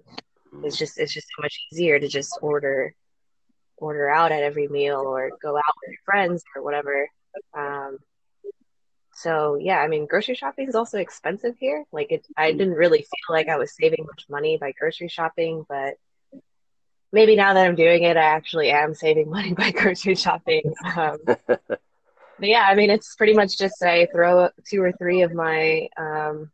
it's 0.62 0.78
just 0.78 0.98
it's 0.98 1.14
just 1.14 1.28
so 1.36 1.42
much 1.42 1.58
easier 1.72 2.00
to 2.00 2.08
just 2.08 2.38
order 2.42 2.94
order 3.78 4.10
out 4.10 4.32
at 4.32 4.44
every 4.44 4.68
meal 4.68 5.00
or 5.00 5.32
go 5.42 5.56
out 5.56 5.74
with 5.82 5.90
your 5.90 6.00
friends 6.04 6.44
or 6.56 6.62
whatever. 6.62 7.08
Um, 7.56 7.98
so 9.22 9.56
yeah, 9.60 9.78
I 9.78 9.86
mean, 9.86 10.06
grocery 10.06 10.34
shopping 10.34 10.68
is 10.68 10.74
also 10.74 10.98
expensive 10.98 11.56
here. 11.58 11.84
Like 11.92 12.10
it, 12.10 12.26
I 12.36 12.50
didn't 12.52 12.74
really 12.74 12.98
feel 12.98 13.30
like 13.30 13.48
I 13.48 13.56
was 13.56 13.74
saving 13.74 14.04
much 14.04 14.26
money 14.28 14.58
by 14.58 14.72
grocery 14.72 15.08
shopping, 15.08 15.64
but 15.68 15.94
maybe 17.12 17.36
now 17.36 17.54
that 17.54 17.64
I'm 17.64 17.76
doing 17.76 18.02
it, 18.02 18.16
I 18.16 18.22
actually 18.22 18.70
am 18.70 18.94
saving 18.94 19.30
money 19.36 19.52
by 19.54 19.70
grocery 19.70 20.16
shopping. 20.16 20.74
Um, 20.96 21.18
but 21.24 21.78
yeah, 22.40 22.66
I 22.68 22.74
mean, 22.74 22.90
it's 22.90 23.14
pretty 23.14 23.34
much 23.34 23.58
just 23.58 23.82
I 23.82 24.06
throw 24.06 24.48
two 24.68 24.82
or 24.82 24.92
three 24.92 25.22
of 25.22 25.32
my 25.32 25.88
um, 25.96 26.50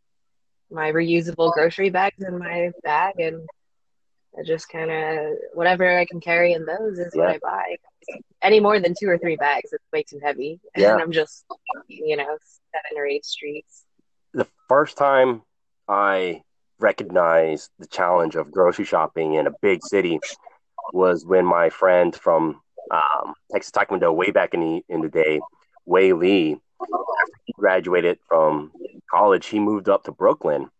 my 0.70 0.92
reusable 0.92 1.52
grocery 1.54 1.88
bags 1.88 2.22
in 2.22 2.38
my 2.38 2.72
bag, 2.82 3.18
and 3.18 3.48
I 4.38 4.42
just 4.44 4.68
kind 4.68 4.90
of 4.90 5.36
whatever 5.54 5.98
I 5.98 6.04
can 6.04 6.20
carry 6.20 6.52
in 6.52 6.64
those 6.64 6.98
is 6.98 7.14
what 7.14 7.28
I 7.28 7.38
buy. 7.42 7.76
Any 8.42 8.60
more 8.60 8.78
than 8.80 8.94
two 8.98 9.08
or 9.08 9.18
three 9.18 9.36
bags, 9.36 9.72
it's 9.72 9.84
way 9.92 10.02
too 10.04 10.20
heavy, 10.22 10.60
Yeah. 10.76 10.92
and 10.94 11.02
I'm 11.02 11.12
just 11.12 11.44
you 11.88 12.16
know 12.16 12.24
seven 12.72 12.96
or 12.98 13.06
eight 13.06 13.24
streets. 13.24 13.84
the 14.34 14.46
first 14.68 14.96
time 14.96 15.42
I 15.88 16.42
recognized 16.78 17.70
the 17.78 17.86
challenge 17.86 18.36
of 18.36 18.52
grocery 18.52 18.84
shopping 18.84 19.34
in 19.34 19.46
a 19.46 19.52
big 19.62 19.82
city 19.82 20.20
was 20.92 21.26
when 21.26 21.44
my 21.44 21.70
friend 21.70 22.14
from 22.14 22.60
um, 22.90 23.34
Texas 23.52 23.72
Taekwondo 23.72 24.14
way 24.14 24.30
back 24.30 24.54
in 24.54 24.60
the 24.60 24.82
in 24.88 25.00
the 25.00 25.08
day, 25.08 25.40
Wei 25.84 26.12
Lee, 26.12 26.56
after 26.80 27.34
he 27.44 27.52
graduated 27.58 28.18
from 28.28 28.70
college, 29.10 29.46
he 29.46 29.58
moved 29.58 29.88
up 29.88 30.04
to 30.04 30.12
Brooklyn, 30.12 30.70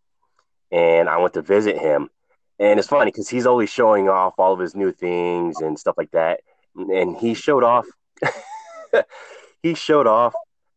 and 0.71 1.09
I 1.09 1.17
went 1.17 1.33
to 1.33 1.41
visit 1.41 1.77
him. 1.77 2.09
And 2.59 2.77
it's 2.77 2.89
funny 2.89 3.11
because 3.11 3.29
he's 3.29 3.45
always 3.45 3.69
showing 3.69 4.09
off 4.09 4.33
all 4.37 4.53
of 4.53 4.59
his 4.59 4.75
new 4.75 4.91
things 4.91 5.61
and 5.61 5.79
stuff 5.79 5.95
like 5.97 6.11
that. 6.11 6.41
And 6.75 7.15
he 7.17 7.33
showed 7.33 7.63
off, 7.63 7.85
he 9.63 9.73
showed 9.73 10.07
off 10.07 10.33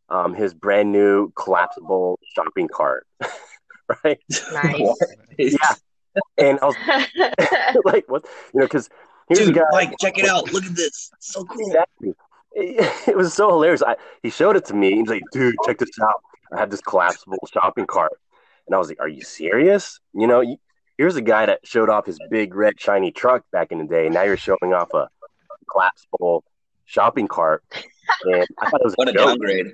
um, 0.09 0.35
his 0.35 0.55
brand 0.55 0.93
new 0.93 1.33
collapsible 1.33 2.21
shopping 2.35 2.69
cart, 2.69 3.07
right? 4.05 4.21
Nice. 4.53 4.97
Yeah. 5.39 5.75
And 6.37 6.59
I 6.61 6.67
was 6.67 6.77
like, 7.87 8.05
what? 8.11 8.27
You 8.53 8.61
know, 8.61 8.67
because 8.67 8.91
here's 9.29 9.47
Dude, 9.47 9.57
a 9.57 9.61
guy. 9.61 9.65
Mike, 9.71 9.95
check 9.99 10.19
it 10.19 10.27
out. 10.27 10.53
Look 10.53 10.67
at 10.67 10.77
this. 10.77 11.11
So 11.21 11.43
cool. 11.45 11.67
Exactly. 11.67 12.15
It, 12.53 13.09
it 13.09 13.17
was 13.17 13.33
so 13.33 13.49
hilarious. 13.49 13.83
I, 13.83 13.97
he 14.23 14.29
showed 14.29 14.57
it 14.57 14.67
to 14.67 14.75
me. 14.75 14.97
He's 14.97 15.09
like, 15.09 15.23
dude, 15.33 15.55
check 15.65 15.79
this 15.79 15.89
out. 16.03 16.23
I 16.53 16.61
have 16.61 16.71
this 16.71 16.83
collapsible 16.83 17.39
shopping 17.51 17.87
cart. 17.87 18.13
And 18.67 18.75
I 18.75 18.79
was 18.79 18.89
like, 18.89 19.01
are 19.01 19.09
you 19.09 19.23
serious? 19.23 20.01
You 20.13 20.27
know, 20.27 20.43
you, 20.43 20.59
here's 20.99 21.17
a 21.17 21.23
guy 21.23 21.47
that 21.47 21.61
showed 21.65 21.89
off 21.89 22.07
his 22.07 22.19
big 22.31 22.55
red 22.55 22.81
shiny 22.81 23.11
truck 23.11 23.45
back 23.53 23.73
in 23.73 23.79
the 23.79 23.85
day. 23.85 24.09
Now 24.09 24.23
you're 24.23 24.37
showing 24.37 24.73
off 24.75 24.93
a 24.95 25.09
collapsible 25.71 26.45
shopping 26.85 27.29
cart. 27.29 27.63
And 28.25 28.47
I 28.59 28.71
thought 28.71 28.81
it 28.81 28.85
was 28.85 28.95
What 28.95 29.09
a 29.09 29.11
a 29.11 29.15
joke. 29.15 29.27
downgrade. 29.29 29.67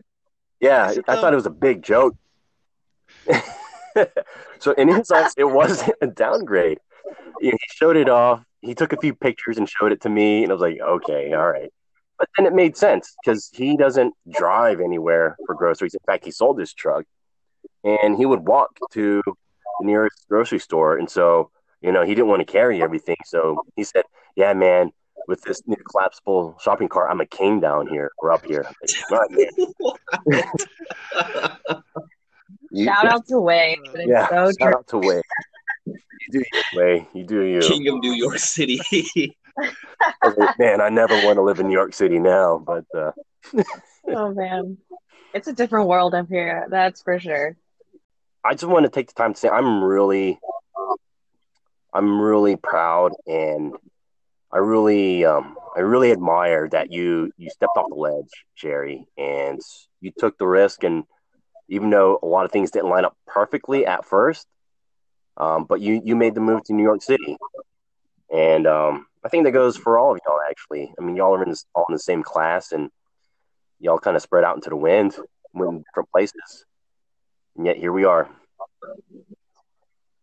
Yeah, 0.61 0.95
I 1.07 1.17
thought 1.17 1.33
it 1.33 1.37
was 1.37 1.47
a 1.47 1.51
big 1.51 1.83
joke. 1.83 2.17
so 4.59 4.73
in 4.73 4.89
his 4.89 5.11
eyes, 5.11 5.33
it 5.37 5.45
wasn't 5.45 5.95
a 6.01 6.07
downgrade. 6.07 6.79
He 7.41 7.53
showed 7.71 7.97
it 7.97 8.09
off. 8.09 8.43
He 8.61 8.75
took 8.75 8.93
a 8.93 8.97
few 8.97 9.15
pictures 9.15 9.57
and 9.57 9.69
showed 9.69 9.93
it 9.93 10.01
to 10.03 10.09
me, 10.09 10.43
and 10.43 10.51
I 10.51 10.55
was 10.55 10.61
like, 10.61 10.79
okay, 10.81 11.33
all 11.33 11.49
right. 11.49 11.73
But 12.19 12.29
then 12.37 12.47
it 12.47 12.53
made 12.53 12.77
sense 12.77 13.15
because 13.25 13.49
he 13.53 13.77
doesn't 13.77 14.15
drive 14.33 14.81
anywhere 14.81 15.37
for 15.47 15.55
groceries. 15.55 15.95
In 15.95 16.01
fact, 16.07 16.25
he 16.25 16.33
sold 16.33 16.59
his 16.59 16.75
truck, 16.75 17.05
and 17.85 18.17
he 18.17 18.27
would 18.27 18.41
walk 18.41 18.71
to 18.93 19.23
the 19.81 19.87
nearest 19.87 20.27
grocery 20.29 20.59
store. 20.59 20.97
And 20.99 21.09
so, 21.11 21.51
you 21.81 21.93
know, 21.93 22.03
he 22.03 22.15
didn't 22.15 22.29
want 22.29 22.41
to 22.41 22.51
carry 22.53 22.83
everything. 22.83 23.17
So 23.27 23.57
he 23.77 23.85
said, 23.85 24.05
"Yeah, 24.37 24.53
man." 24.55 24.93
With 25.27 25.43
this 25.43 25.61
new 25.67 25.77
collapsible 25.91 26.57
shopping 26.63 26.89
cart, 26.89 27.11
I'm 27.11 27.21
a 27.21 27.27
king 27.27 27.61
down 27.61 27.87
here 27.87 28.11
or 28.19 28.33
up 28.33 28.47
here. 28.47 28.65
All 29.11 29.19
right, 29.19 29.31
man. 29.31 30.43
You- 32.71 32.85
Shout 32.85 33.07
out 33.07 33.27
to 33.27 33.41
Wei. 33.41 33.77
Yeah, 34.07 34.29
so 34.29 34.47
shout 34.47 34.55
true. 34.61 34.69
out 34.75 34.87
to 34.89 34.99
Wei. 34.99 35.21
You 35.87 35.97
do 36.31 36.43
your 36.53 36.63
way. 36.85 37.09
You 37.15 37.25
do 37.25 37.43
you. 37.43 37.61
King 37.61 37.89
of 37.89 37.99
New 38.01 38.13
York 38.13 38.39
City. 38.39 38.81
I 39.59 40.29
like, 40.37 40.59
Man, 40.59 40.81
I 40.81 40.89
never 40.89 41.15
want 41.25 41.37
to 41.37 41.43
live 41.43 41.61
in 41.61 41.67
New 41.67 41.73
York 41.75 41.93
City 41.95 42.19
now, 42.19 42.59
but 42.65 42.85
uh, 42.97 43.13
Oh 44.09 44.33
man, 44.33 44.79
it's 45.35 45.49
a 45.49 45.53
different 45.53 45.89
world 45.89 46.15
up 46.15 46.29
here. 46.29 46.67
That's 46.71 47.03
for 47.03 47.19
sure. 47.19 47.57
I 48.49 48.55
just 48.55 48.65
want 48.65 48.85
to 48.85 48.91
take 48.91 49.09
the 49.09 49.13
time 49.13 49.35
to 49.35 49.39
say 49.39 49.51
I'm 49.51 49.85
really, 49.85 50.39
I'm 51.93 52.19
really 52.19 52.57
proud, 52.57 53.13
and 53.27 53.75
I 54.51 54.57
really, 54.57 55.23
um, 55.27 55.55
I 55.77 55.81
really 55.81 56.13
admire 56.13 56.67
that 56.71 56.91
you 56.91 57.31
you 57.37 57.51
stepped 57.51 57.77
off 57.77 57.91
the 57.91 57.95
ledge, 57.95 58.31
Jerry, 58.57 59.07
and 59.19 59.61
you 60.01 60.13
took 60.17 60.39
the 60.39 60.47
risk. 60.47 60.83
And 60.83 61.05
even 61.69 61.91
though 61.91 62.19
a 62.23 62.27
lot 62.27 62.47
of 62.47 62.51
things 62.51 62.71
didn't 62.71 62.89
line 62.89 63.05
up 63.05 63.15
perfectly 63.27 63.85
at 63.85 64.07
first, 64.07 64.47
um, 65.37 65.67
but 65.69 65.83
you 65.83 66.01
you 66.03 66.17
made 66.17 66.35
the 66.35 66.41
move 66.41 66.65
to 66.65 66.73
New 66.73 66.83
York 66.83 67.03
City, 67.03 67.37
and 68.33 68.67
um, 68.67 69.09
I 69.23 69.29
think 69.29 69.45
that 69.45 69.53
goes 69.53 69.77
for 69.77 69.99
all 69.99 70.13
of 70.13 70.21
y'all. 70.27 70.41
Actually, 70.49 70.91
I 70.99 71.05
mean, 71.05 71.17
y'all 71.17 71.37
are 71.37 71.43
in 71.43 71.51
this, 71.51 71.67
all 71.75 71.85
in 71.91 71.93
the 71.93 71.99
same 71.99 72.23
class, 72.23 72.73
and 72.73 72.89
y'all 73.79 73.99
kind 73.99 74.17
of 74.17 74.23
spread 74.23 74.45
out 74.45 74.57
into 74.57 74.71
the 74.71 74.77
wind, 74.77 75.15
went 75.53 75.71
in 75.71 75.83
different 75.83 76.11
places, 76.13 76.65
and 77.55 77.67
yet 77.67 77.77
here 77.77 77.93
we 77.93 78.07
are. 78.07 78.31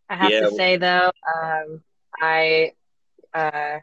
I 0.10 0.16
have 0.16 0.32
Yeah. 0.32 0.42
to 0.42 0.52
say 0.52 0.78
though, 0.78 1.12
um, 1.36 1.84
I 2.22 2.74
uh, 3.34 3.80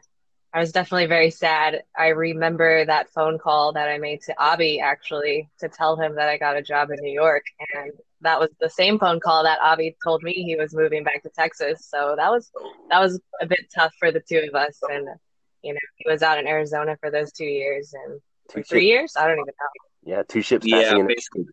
I 0.53 0.59
was 0.59 0.71
definitely 0.71 1.07
very 1.07 1.31
sad. 1.31 1.83
I 1.97 2.09
remember 2.09 2.85
that 2.85 3.09
phone 3.09 3.39
call 3.39 3.73
that 3.73 3.89
I 3.89 3.97
made 3.97 4.21
to 4.23 4.41
Abby 4.41 4.79
actually 4.79 5.49
to 5.59 5.67
tell 5.67 5.95
him 5.99 6.15
that 6.15 6.29
I 6.29 6.37
got 6.37 6.55
a 6.57 6.61
job 6.61 6.91
in 6.91 6.99
New 7.01 7.11
York, 7.11 7.43
and 7.75 7.91
that 8.21 8.39
was 8.39 8.49
the 8.59 8.69
same 8.69 8.99
phone 8.99 9.19
call 9.19 9.43
that 9.43 9.59
Abby 9.63 9.95
told 10.03 10.23
me 10.23 10.33
he 10.33 10.55
was 10.55 10.73
moving 10.73 11.03
back 11.03 11.23
to 11.23 11.29
Texas. 11.29 11.87
So 11.89 12.15
that 12.17 12.31
was 12.31 12.51
that 12.89 12.99
was 12.99 13.19
a 13.41 13.45
bit 13.45 13.65
tough 13.75 13.93
for 13.99 14.11
the 14.11 14.21
two 14.21 14.45
of 14.47 14.55
us, 14.55 14.79
and 14.89 15.07
you 15.63 15.73
know, 15.73 15.79
he 15.97 16.09
was 16.09 16.21
out 16.23 16.37
in 16.39 16.47
Arizona 16.47 16.97
for 16.99 17.09
those 17.11 17.31
two 17.31 17.45
years 17.45 17.93
and 17.93 18.19
Two 18.49 18.63
three 18.63 18.81
ship- 18.81 18.87
years. 18.87 19.13
I 19.17 19.27
don't 19.27 19.39
even 19.39 19.45
know. 19.45 20.13
Yeah, 20.15 20.23
two 20.27 20.41
ships 20.41 20.65
Yeah, 20.65 20.81
passing 20.81 20.99
in 20.99 21.07
basically. 21.07 21.45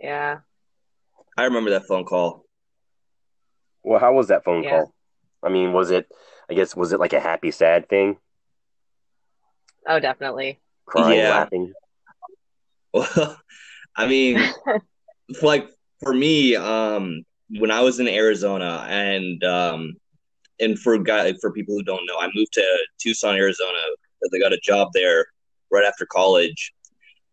Yeah. 0.00 0.38
I 1.40 1.44
remember 1.44 1.70
that 1.70 1.86
phone 1.86 2.04
call. 2.04 2.44
Well, 3.82 3.98
how 3.98 4.12
was 4.12 4.28
that 4.28 4.44
phone 4.44 4.62
Yeah. 4.62 4.72
call? 4.72 4.94
I 5.42 5.48
mean, 5.48 5.72
was 5.72 5.90
it? 5.90 6.06
I 6.50 6.54
guess 6.54 6.76
was 6.76 6.92
it 6.92 7.00
like 7.00 7.14
a 7.14 7.20
happy, 7.20 7.50
sad 7.50 7.88
thing? 7.88 8.18
Oh, 9.86 9.98
definitely. 9.98 10.58
Crying, 10.84 11.16
Yeah. 11.18 11.30
laughing. 11.30 11.72
Well, 12.92 13.40
I 13.96 14.06
mean, 14.06 14.52
like 15.42 15.66
for 16.02 16.12
me, 16.12 16.56
um, 16.56 17.22
when 17.58 17.70
I 17.70 17.80
was 17.80 18.00
in 18.00 18.06
Arizona, 18.06 18.84
and 18.90 19.42
um, 19.42 19.94
and 20.60 20.78
for 20.78 20.98
guy 20.98 21.32
for 21.40 21.50
people 21.52 21.74
who 21.74 21.82
don't 21.82 22.04
know, 22.04 22.18
I 22.20 22.28
moved 22.34 22.52
to 22.52 22.78
Tucson, 23.00 23.36
Arizona, 23.36 23.78
because 24.20 24.30
I 24.34 24.38
got 24.40 24.52
a 24.52 24.60
job 24.62 24.88
there 24.92 25.24
right 25.72 25.86
after 25.86 26.04
college, 26.04 26.74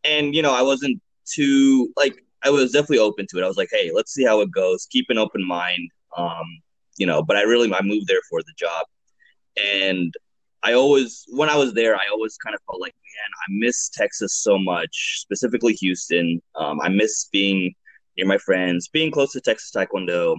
and 0.06 0.34
you 0.34 0.42
know, 0.42 0.54
I 0.54 0.62
wasn't 0.62 1.02
too 1.26 1.92
like 1.98 2.24
I 2.44 2.50
was 2.50 2.72
definitely 2.72 3.00
open 3.00 3.26
to 3.30 3.38
it. 3.40 3.44
I 3.44 3.48
was 3.48 3.58
like, 3.58 3.70
hey, 3.72 3.92
let's 3.94 4.14
see 4.14 4.26
how 4.26 4.42
it 4.42 4.52
goes. 4.52 4.88
Keep 4.90 5.08
an 5.10 5.18
open 5.18 5.46
mind, 5.46 5.90
um, 6.16 6.46
you 6.98 7.06
know. 7.06 7.24
But 7.24 7.38
I 7.38 7.42
really 7.44 7.72
I 7.74 7.82
moved 7.82 8.08
there 8.08 8.22
for 8.30 8.42
the 8.42 8.54
job, 8.58 8.86
and 9.62 10.14
I 10.64 10.74
always, 10.74 11.26
when 11.30 11.50
I 11.50 11.56
was 11.56 11.74
there, 11.74 11.96
I 11.96 12.08
always 12.12 12.38
kind 12.38 12.56
of 12.56 12.62
felt 12.66 12.82
like, 12.82 12.94
man, 12.96 13.32
I 13.48 13.66
miss 13.66 13.90
Texas 13.90 14.36
so 14.36 14.58
much, 14.58 15.20
specifically 15.22 15.74
Houston. 15.74 16.42
Um, 16.56 16.82
I 16.82 16.90
miss 16.90 17.30
being 17.32 17.74
near 18.18 18.26
my 18.26 18.38
friends, 18.40 18.88
being 18.88 19.12
close 19.12 19.34
to 19.34 19.42
Texas 19.42 19.72
Taekwondo. 19.72 20.38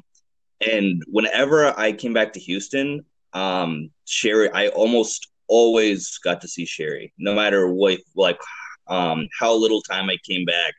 And 0.68 1.02
whenever 1.06 1.78
I 1.78 1.92
came 1.92 2.12
back 2.12 2.32
to 2.32 2.40
Houston, 2.40 3.04
um, 3.32 3.90
Sherry, 4.06 4.50
I 4.50 4.68
almost 4.68 5.28
always 5.46 6.18
got 6.18 6.40
to 6.40 6.48
see 6.48 6.66
Sherry, 6.66 7.12
no 7.16 7.34
matter 7.34 7.72
what, 7.72 8.00
like, 8.16 8.40
um, 8.88 9.28
how 9.38 9.54
little 9.54 9.82
time 9.82 10.10
I 10.10 10.16
came 10.28 10.44
back. 10.44 10.74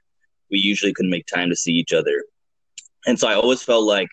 We 0.52 0.60
usually 0.60 0.94
couldn't 0.94 1.12
make 1.12 1.26
time 1.28 1.50
to 1.50 1.56
see 1.56 1.72
each 1.72 1.94
other. 1.94 2.24
And 3.06 3.20
so 3.20 3.28
I 3.28 3.34
always 3.34 3.62
felt 3.62 3.86
like 3.86 4.10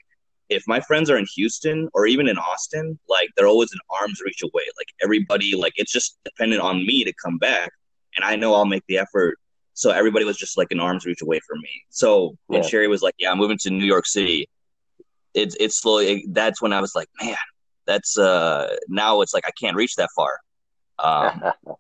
if 0.48 0.62
my 0.66 0.80
friends 0.80 1.10
are 1.10 1.16
in 1.16 1.26
Houston 1.34 1.88
or 1.92 2.06
even 2.06 2.28
in 2.28 2.38
Austin, 2.38 2.98
like 3.08 3.30
they're 3.36 3.48
always 3.48 3.72
an 3.72 3.80
arm's 4.00 4.20
reach 4.24 4.42
away. 4.42 4.62
Like 4.76 4.88
everybody, 5.02 5.56
like 5.56 5.72
it's 5.76 5.92
just 5.92 6.18
dependent 6.24 6.62
on 6.62 6.86
me 6.86 7.04
to 7.04 7.12
come 7.22 7.38
back, 7.38 7.70
and 8.16 8.24
I 8.24 8.36
know 8.36 8.54
I'll 8.54 8.64
make 8.66 8.84
the 8.88 8.98
effort. 8.98 9.38
So 9.74 9.90
everybody 9.90 10.24
was 10.24 10.38
just 10.38 10.56
like 10.56 10.68
an 10.70 10.80
arm's 10.80 11.04
reach 11.04 11.20
away 11.20 11.40
from 11.46 11.60
me. 11.60 11.82
So 11.90 12.36
when 12.46 12.62
Yeah. 12.62 12.68
Sherry 12.68 12.88
was 12.88 13.02
like, 13.02 13.14
"Yeah, 13.18 13.30
I'm 13.32 13.38
moving 13.38 13.58
to 13.58 13.70
New 13.70 13.84
York 13.84 14.06
City," 14.06 14.48
it's 15.34 15.56
it's 15.58 15.78
slowly. 15.80 16.12
It, 16.12 16.34
that's 16.34 16.62
when 16.62 16.72
I 16.72 16.80
was 16.80 16.94
like, 16.94 17.08
"Man, 17.20 17.36
that's 17.86 18.16
uh." 18.16 18.76
Now 18.88 19.20
it's 19.20 19.34
like 19.34 19.44
I 19.46 19.50
can't 19.60 19.76
reach 19.76 19.96
that 19.96 20.10
far. 20.14 20.38
Um, 20.98 21.42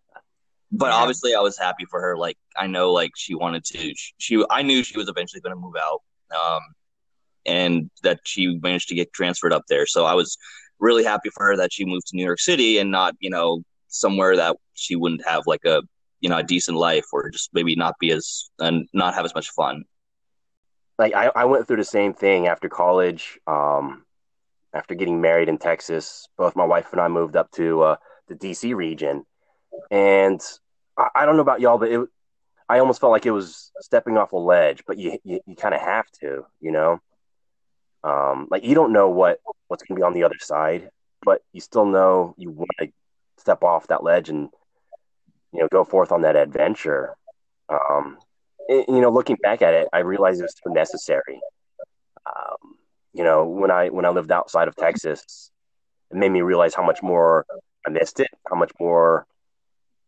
but 0.72 0.92
Yeah. 0.92 0.94
obviously 0.94 1.34
I 1.34 1.40
was 1.40 1.58
happy 1.58 1.84
for 1.86 2.00
her. 2.00 2.16
Like 2.16 2.38
I 2.56 2.66
know, 2.66 2.92
like 2.92 3.12
she 3.16 3.34
wanted 3.34 3.64
to. 3.66 3.78
She, 3.96 4.14
she 4.18 4.44
I 4.50 4.62
knew 4.62 4.82
she 4.84 4.98
was 4.98 5.08
eventually 5.08 5.40
going 5.40 5.54
to 5.54 5.60
move 5.60 5.74
out, 5.80 6.02
um, 6.34 6.62
and 7.46 7.90
that 8.02 8.20
she 8.24 8.58
managed 8.62 8.88
to 8.88 8.94
get 8.94 9.12
transferred 9.12 9.52
up 9.52 9.64
there. 9.68 9.86
So 9.86 10.04
I 10.04 10.14
was 10.14 10.36
really 10.80 11.04
happy 11.04 11.30
for 11.34 11.46
her 11.46 11.56
that 11.56 11.72
she 11.72 11.84
moved 11.84 12.08
to 12.08 12.16
New 12.16 12.24
York 12.24 12.40
City 12.40 12.78
and 12.78 12.90
not, 12.90 13.14
you 13.20 13.30
know, 13.30 13.62
somewhere 13.88 14.36
that 14.36 14.56
she 14.74 14.96
wouldn't 14.96 15.24
have 15.26 15.44
like 15.46 15.64
a, 15.64 15.82
you 16.20 16.28
know, 16.28 16.38
a 16.38 16.42
decent 16.42 16.76
life 16.78 17.06
or 17.12 17.30
just 17.30 17.50
maybe 17.54 17.74
not 17.76 17.94
be 18.00 18.10
as 18.12 18.50
and 18.58 18.88
not 18.92 19.14
have 19.14 19.24
as 19.24 19.34
much 19.34 19.50
fun. 19.50 19.84
like 20.98 21.14
I, 21.14 21.30
I 21.34 21.44
went 21.44 21.66
through 21.66 21.76
the 21.78 21.84
same 21.84 22.14
thing 22.14 22.46
after 22.46 22.68
college. 22.68 23.38
Um, 23.46 24.04
after 24.74 24.94
getting 24.94 25.20
married 25.22 25.48
in 25.48 25.58
Texas, 25.58 26.28
both 26.36 26.56
my 26.56 26.64
wife 26.64 26.92
and 26.92 27.00
I 27.00 27.08
moved 27.08 27.36
up 27.36 27.50
to 27.52 27.82
uh, 27.82 27.96
the 28.28 28.36
DC 28.36 28.74
region, 28.74 29.24
and 29.90 30.40
I, 30.96 31.08
I 31.14 31.26
don't 31.26 31.36
know 31.36 31.42
about 31.42 31.60
y'all, 31.60 31.78
but 31.78 31.90
it, 31.90 32.00
I 32.68 32.78
almost 32.80 33.00
felt 33.00 33.12
like 33.12 33.26
it 33.26 33.30
was 33.32 33.70
stepping 33.80 34.16
off 34.18 34.32
a 34.32 34.36
ledge. 34.36 34.82
But 34.86 34.98
you 34.98 35.18
you, 35.24 35.40
you 35.46 35.56
kind 35.56 35.74
of 35.74 35.80
have 35.80 36.06
to, 36.20 36.46
you 36.60 36.72
know. 36.72 37.00
Um, 38.04 38.46
like 38.50 38.64
you 38.64 38.74
don't 38.74 38.92
know 38.92 39.10
what 39.10 39.40
what's 39.68 39.82
going 39.82 39.96
to 39.96 40.00
be 40.00 40.04
on 40.04 40.14
the 40.14 40.24
other 40.24 40.38
side, 40.40 40.90
but 41.24 41.42
you 41.52 41.60
still 41.60 41.84
know 41.86 42.34
you 42.38 42.50
want 42.50 42.70
to 42.80 42.88
step 43.38 43.62
off 43.64 43.88
that 43.88 44.04
ledge 44.04 44.28
and 44.30 44.48
you 45.52 45.60
know 45.60 45.68
go 45.70 45.84
forth 45.84 46.12
on 46.12 46.22
that 46.22 46.36
adventure. 46.36 47.16
Um, 47.68 48.18
it- 48.68 48.88
you 48.88 49.00
know, 49.00 49.10
looking 49.10 49.36
back 49.42 49.62
at 49.62 49.74
it, 49.74 49.88
I 49.92 50.00
realized 50.00 50.40
it 50.40 50.44
was 50.44 50.54
so 50.62 50.72
necessary. 50.72 51.40
Um, 52.26 52.76
you 53.12 53.24
know, 53.24 53.44
when 53.46 53.70
I 53.70 53.88
when 53.88 54.04
I 54.04 54.10
lived 54.10 54.32
outside 54.32 54.68
of 54.68 54.76
Texas, 54.76 55.50
it 56.10 56.16
made 56.16 56.30
me 56.30 56.42
realize 56.42 56.74
how 56.74 56.84
much 56.84 57.02
more 57.02 57.46
I 57.86 57.90
missed 57.90 58.20
it, 58.20 58.28
how 58.50 58.56
much 58.56 58.72
more 58.80 59.26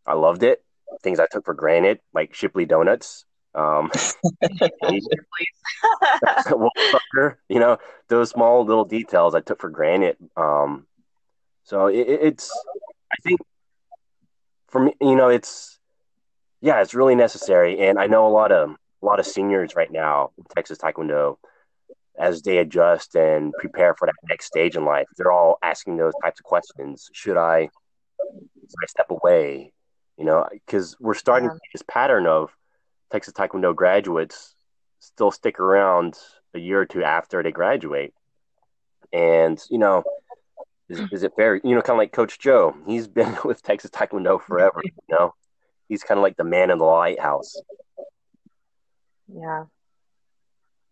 I 0.08 0.14
loved 0.14 0.42
it. 0.42 0.62
Things 1.02 1.20
I 1.20 1.26
took 1.30 1.44
for 1.44 1.54
granted, 1.54 2.00
like 2.14 2.34
Shipley 2.34 2.64
donuts, 2.64 3.24
um, 3.54 3.90
Wolfsucker, 6.46 7.36
you 7.48 7.60
know, 7.60 7.78
those 8.08 8.30
small 8.30 8.64
little 8.64 8.84
details 8.84 9.34
I 9.34 9.40
took 9.40 9.60
for 9.60 9.68
granted. 9.70 10.16
Um, 10.36 10.86
so 11.64 11.86
it, 11.86 12.08
it- 12.08 12.20
it's, 12.22 12.50
I 13.12 13.16
think, 13.22 13.40
for 14.68 14.80
me, 14.80 14.94
you 15.00 15.14
know, 15.16 15.28
it's, 15.28 15.78
yeah, 16.60 16.80
it's 16.80 16.94
really 16.94 17.14
necessary, 17.14 17.78
and 17.80 17.98
I 17.98 18.06
know 18.06 18.26
a 18.26 18.30
lot 18.32 18.50
of 18.52 18.70
a 19.02 19.06
lot 19.06 19.20
of 19.20 19.26
seniors 19.26 19.76
right 19.76 19.90
now 19.92 20.32
in 20.36 20.44
Texas 20.56 20.78
Taekwondo, 20.78 21.36
as 22.18 22.42
they 22.42 22.58
adjust 22.58 23.14
and 23.14 23.52
prepare 23.60 23.94
for 23.94 24.06
that 24.06 24.14
next 24.28 24.46
stage 24.46 24.74
in 24.76 24.84
life, 24.84 25.06
they're 25.16 25.30
all 25.30 25.56
asking 25.62 25.96
those 25.96 26.14
types 26.22 26.40
of 26.40 26.44
questions. 26.44 27.08
Should 27.12 27.36
I, 27.36 27.68
should 28.20 28.82
I 28.82 28.86
step 28.88 29.10
away? 29.10 29.72
You 30.18 30.24
know, 30.24 30.46
because 30.52 30.96
we're 31.00 31.14
starting 31.14 31.48
Yeah. 31.48 31.54
to 31.54 31.60
this 31.72 31.82
pattern 31.82 32.26
of 32.26 32.50
Texas 33.10 33.32
Taekwondo 33.34 33.74
graduates 33.74 34.54
still 34.98 35.30
stick 35.30 35.60
around 35.60 36.18
a 36.54 36.58
year 36.58 36.80
or 36.80 36.86
two 36.86 37.04
after 37.04 37.42
they 37.42 37.52
graduate. 37.52 38.12
And, 39.12 39.62
you 39.70 39.78
know, 39.78 40.02
is, 40.88 41.00
is 41.12 41.22
it 41.22 41.32
fair? 41.36 41.54
You 41.56 41.74
know, 41.74 41.82
kind 41.82 41.94
of 41.96 41.98
like 41.98 42.12
Coach 42.12 42.38
Joe, 42.38 42.76
he's 42.86 43.06
been 43.18 43.36
with 43.44 43.62
Texas 43.62 43.90
Taekwondo 43.92 44.42
forever, 44.42 44.80
you 44.84 44.92
know, 45.08 45.34
he's 45.88 46.02
kind 46.02 46.18
of 46.18 46.22
like 46.22 46.36
the 46.36 46.44
man 46.44 46.70
in 46.70 46.78
the 46.78 46.84
lighthouse. 46.84 47.54
Yeah. 49.28 49.64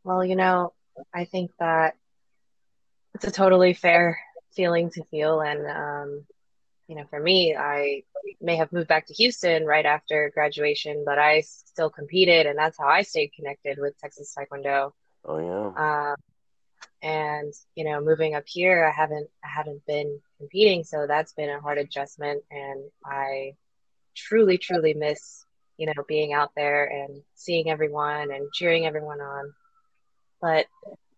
Well, 0.05 0.25
you 0.25 0.37
know, 0.37 0.73
I 1.13 1.25
think 1.25 1.51
that 1.59 1.97
it's 3.15 3.25
a 3.27 3.31
totally 3.33 3.75
fair 3.75 4.21
feeling 4.53 4.91
to 4.91 5.03
feel. 5.05 5.41
And, 5.41 5.67
um, 5.67 6.27
you 6.89 6.95
know, 6.95 7.05
for 7.11 7.19
me, 7.19 7.57
I 7.57 8.03
may 8.41 8.57
have 8.57 8.73
moved 8.73 8.89
back 8.89 9.07
to 9.07 9.15
Houston 9.15 9.65
right 9.65 9.85
after 9.85 10.31
graduation, 10.33 11.03
but 11.05 11.19
I 11.19 11.41
still 11.41 11.91
competed, 11.91 12.47
and 12.47 12.59
that's 12.59 12.79
how 12.79 12.87
I 12.87 13.03
stayed 13.03 13.33
connected 13.35 13.79
with 13.79 13.99
Texas 13.99 14.35
Taekwondo. 14.37 14.93
Oh, 15.25 15.39
yeah. 15.39 16.11
Um, 16.11 16.17
and 17.03 17.53
you 17.75 17.85
know, 17.85 18.01
moving 18.01 18.35
up 18.35 18.45
here, 18.47 18.85
I 18.85 18.91
haven't 18.91 19.29
I 19.45 19.49
haven't 19.49 19.85
been 19.87 20.21
competing, 20.39 20.85
so 20.85 21.07
that's 21.07 21.33
been 21.33 21.51
a 21.51 21.61
hard 21.61 21.79
adjustment, 21.79 22.43
and 22.51 22.85
I 23.05 23.55
truly, 24.15 24.59
truly 24.59 24.95
miss 24.95 25.45
you 25.77 25.87
know 25.87 26.05
being 26.09 26.33
out 26.33 26.53
there 26.57 26.87
and 26.87 27.23
seeing 27.35 27.69
everyone 27.69 28.31
and 28.31 28.53
cheering 28.53 28.87
everyone 28.87 29.21
on. 29.21 29.53
But 30.41 30.67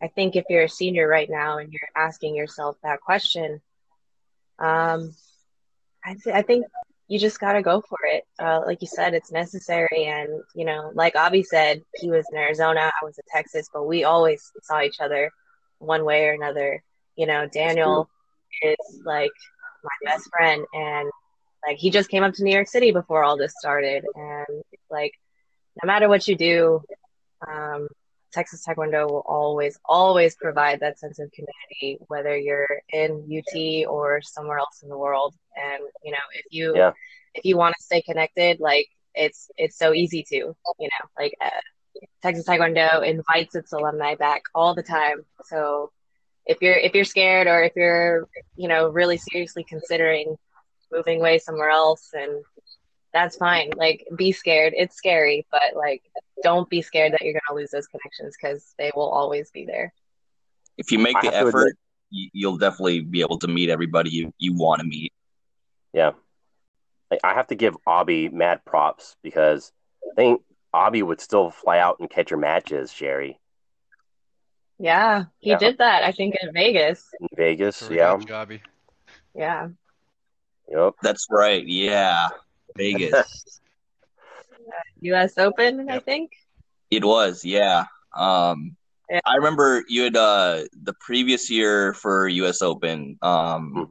I 0.03 0.09
think 0.09 0.37
if 0.37 0.45
you're 0.49 0.65
a 0.65 0.69
senior 0.69 1.09
right 1.09 1.29
now 1.29 1.59
and 1.59 1.73
you're 1.73 1.89
asking 1.97 2.37
yourself 2.37 2.77
that 2.83 3.01
question, 3.01 3.61
um, 4.59 5.15
I, 6.05 6.15
th- 6.15 6.35
I 6.35 6.43
think 6.43 6.67
you 7.09 7.19
just 7.19 7.41
got 7.41 7.55
to 7.55 7.63
go 7.63 7.81
for 7.81 7.99
it. 8.05 8.25
Uh, 8.39 8.61
like 8.67 8.81
you 8.83 8.87
said, 8.87 9.15
it's 9.15 9.33
necessary. 9.33 10.05
And, 10.05 10.43
you 10.55 10.65
know, 10.65 10.91
like 10.95 11.17
Avi 11.17 11.43
said, 11.43 11.83
he 11.97 12.11
was 12.11 12.27
in 12.31 12.39
Arizona, 12.39 12.93
I 13.01 13.05
was 13.05 13.19
in 13.19 13.25
Texas, 13.33 13.69
but 13.73 13.87
we 13.87 14.05
always 14.05 14.53
saw 14.63 14.83
each 14.83 15.01
other 15.01 15.31
one 15.79 16.05
way 16.05 16.27
or 16.27 16.33
another. 16.33 16.83
You 17.17 17.27
know, 17.27 17.47
Daniel 17.47 18.09
is 18.63 19.01
like 19.05 19.33
my 19.83 20.11
best 20.11 20.29
friend. 20.31 20.65
And, 20.73 21.11
like, 21.67 21.79
he 21.79 21.91
just 21.91 22.11
came 22.11 22.23
up 22.23 22.35
to 22.35 22.45
New 22.45 22.55
York 22.55 22.69
City 22.69 22.93
before 22.93 23.25
all 23.25 23.37
this 23.37 23.55
started. 23.59 24.05
And, 24.15 24.63
like, 24.91 25.13
no 25.83 25.87
matter 25.87 26.09
what 26.09 26.29
you 26.29 26.37
do, 26.37 26.83
um, 27.47 27.89
Texas 28.39 28.65
Taekwondo 28.67 29.11
will 29.11 29.25
always, 29.27 29.79
always 29.87 30.37
provide 30.37 30.81
that 30.81 30.99
sense 30.99 31.19
of 31.21 31.31
community, 31.33 32.05
whether 32.09 32.37
you're 32.37 32.83
in 32.93 33.11
UT 33.29 33.87
or 33.87 34.21
somewhere 34.23 34.59
else 34.59 34.83
in 34.83 34.89
the 34.91 34.99
world. 34.99 35.35
And 35.57 35.83
you 36.05 36.13
know, 36.13 36.27
if 36.35 36.47
you 36.51 36.67
Yeah. 36.77 36.93
if 37.35 37.45
you 37.45 37.57
want 37.57 37.75
to 37.79 37.85
stay 37.85 38.03
connected, 38.03 38.61
like 38.61 38.89
it's 39.15 39.51
it's 39.57 39.79
so 39.79 39.93
easy 39.95 40.23
to, 40.31 40.37
you 40.83 40.91
know, 40.95 41.05
like 41.19 41.35
uh, 41.45 41.63
Texas 42.23 42.47
Taekwondo 42.47 43.05
invites 43.07 43.55
its 43.57 43.73
alumni 43.73 44.15
back 44.15 44.43
all 44.55 44.75
the 44.75 44.83
time. 44.83 45.25
So 45.45 45.91
if 46.47 46.59
you're 46.63 46.75
if 46.77 46.95
you're 46.95 47.05
scared 47.05 47.47
or 47.49 47.63
if 47.63 47.73
you're 47.77 48.29
you 48.57 48.69
know 48.69 48.89
really 48.89 49.19
seriously 49.19 49.65
considering 49.69 50.37
moving 50.93 51.21
away 51.21 51.39
somewhere 51.39 51.71
else 51.71 52.11
and 52.15 52.45
that's 53.23 53.37
fine 53.37 53.71
like 53.77 54.07
be 54.17 54.31
scared 54.33 54.73
it's 54.77 54.97
scary 54.97 55.47
but 55.51 55.75
like 55.75 56.03
don't 56.43 56.69
be 56.71 56.81
scared 56.83 57.13
that 57.13 57.21
you're 57.23 57.33
going 57.33 57.41
to 57.49 57.55
lose 57.55 57.71
those 57.71 57.87
connections 57.89 58.37
because 58.41 58.75
they 58.79 58.91
will 58.95 59.09
always 59.11 59.51
be 59.51 59.65
there 59.67 59.93
If 60.77 60.93
you 60.93 60.99
make 60.99 61.17
I 61.17 61.23
the 61.23 61.35
effort, 61.35 61.59
admit- 61.61 61.77
you, 62.11 62.31
you'll 62.33 62.59
definitely 62.59 63.01
be 63.01 63.21
able 63.21 63.39
to 63.41 63.49
meet 63.49 63.69
everybody 63.71 64.11
you, 64.11 64.33
you 64.39 64.55
want 64.55 64.81
to 64.81 64.87
meet. 64.87 65.13
Yeah. 65.93 66.13
Like, 67.11 67.21
I 67.25 67.35
have 67.35 67.49
to 67.49 67.55
give 67.55 67.77
Abby 67.87 68.29
mad 68.29 68.65
props 68.65 69.17
because 69.23 69.73
I 70.11 70.15
think 70.15 70.43
Abby 70.73 71.03
would 71.03 71.21
still 71.21 71.51
fly 71.51 71.79
out 71.81 71.97
and 72.01 72.09
catch 72.09 72.31
your 72.31 72.39
matches, 72.39 72.93
Sherry. 72.93 73.39
Yeah, 74.79 75.25
he 75.39 75.51
Yeah. 75.51 75.59
did 75.59 75.79
that. 75.79 76.05
I 76.05 76.13
think 76.13 76.37
in 76.41 76.53
Vegas. 76.55 77.05
In 77.21 77.29
Vegas. 77.37 77.83
Yeah. 77.91 78.17
got 78.17 78.21
Jobby. 78.49 78.61
Yeah. 79.35 79.69
Yep. 80.71 80.95
That's 81.03 81.27
right. 81.31 81.67
Yeah, 81.67 82.29
Vegas. 82.79 83.61
U.S. 85.01 85.37
Open, 85.39 85.89
I 85.91 85.99
think. 86.01 86.31
it 86.91 87.05
was. 87.05 87.45
Yeah. 87.45 87.85
Um, 88.15 88.77
Yeah. 89.11 89.21
I 89.25 89.37
remember 89.37 89.85
you 89.89 90.03
had 90.05 90.17
uh 90.17 90.65
the 90.83 90.95
previous 91.01 91.51
year 91.51 91.95
for 91.95 92.29
U.S. 92.29 92.61
Open. 92.63 93.19
Um, 93.23 93.73
Mhm. 93.75 93.89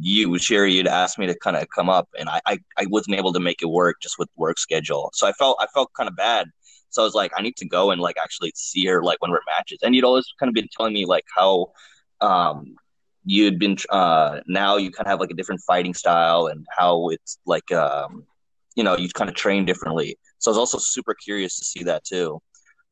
you 0.00 0.38
Sherry, 0.38 0.72
you'd 0.74 0.86
asked 0.88 1.18
me 1.18 1.26
to 1.26 1.36
kind 1.38 1.56
of 1.56 1.66
come 1.74 1.90
up, 1.90 2.08
and 2.18 2.28
I, 2.28 2.40
I 2.46 2.58
I 2.78 2.86
wasn't 2.88 3.16
able 3.18 3.32
to 3.34 3.40
make 3.40 3.60
it 3.60 3.66
work 3.68 3.96
just 4.00 4.18
with 4.18 4.28
work 4.36 4.58
schedule. 4.58 5.10
So 5.12 5.26
I 5.26 5.32
felt 5.32 5.58
I 5.60 5.66
felt 5.74 5.90
kind 5.98 6.08
of 6.08 6.16
bad. 6.16 6.48
So 6.88 7.02
I 7.02 7.04
was 7.04 7.14
like, 7.14 7.32
I 7.36 7.42
need 7.42 7.56
to 7.56 7.66
go 7.66 7.90
and 7.90 8.00
like 8.00 8.16
actually 8.24 8.52
see 8.54 8.86
her 8.86 9.02
like 9.02 9.20
when 9.20 9.30
we're 9.32 9.40
matches. 9.54 9.78
And 9.82 9.94
you'd 9.94 10.04
always 10.04 10.26
kind 10.38 10.48
of 10.48 10.54
been 10.54 10.68
telling 10.74 10.94
me 10.94 11.04
like 11.04 11.24
how 11.36 11.72
um 12.20 12.76
you'd 13.24 13.58
been 13.58 13.76
uh 13.90 14.40
now 14.46 14.76
you 14.76 14.90
kind 14.90 15.06
of 15.06 15.10
have 15.10 15.20
like 15.20 15.30
a 15.30 15.34
different 15.34 15.60
fighting 15.66 15.94
style 15.94 16.46
and 16.46 16.66
how 16.76 17.08
it's 17.08 17.38
like 17.46 17.72
um 17.72 18.26
you 18.74 18.84
know 18.84 18.96
you 18.96 19.08
kind 19.08 19.30
of 19.30 19.36
train 19.36 19.64
differently. 19.64 20.16
So 20.38 20.50
I 20.50 20.52
was 20.52 20.58
also 20.58 20.78
super 20.78 21.14
curious 21.14 21.56
to 21.58 21.64
see 21.64 21.84
that 21.84 22.04
too. 22.04 22.40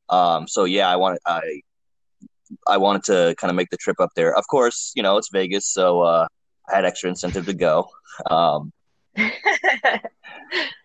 Um, 0.09 0.47
so 0.47 0.65
yeah, 0.65 0.89
I 0.89 0.97
wanted 0.97 1.21
I 1.27 1.61
I 2.67 2.77
wanted 2.77 3.05
to 3.05 3.35
kind 3.39 3.51
of 3.51 3.57
make 3.57 3.71
the 3.71 3.77
trip 3.77 4.01
up 4.01 4.11
there. 4.15 4.37
Of 4.37 4.47
course, 4.49 4.93
you 4.95 5.03
know 5.03 5.17
it's 5.17 5.31
Vegas, 5.33 5.67
so 5.73 6.03
uh, 6.03 6.27
I 6.71 6.77
had 6.77 6.85
extra 6.85 7.09
incentive 7.11 7.47
to 7.47 7.55
go. 7.55 7.89
Um, 8.31 8.73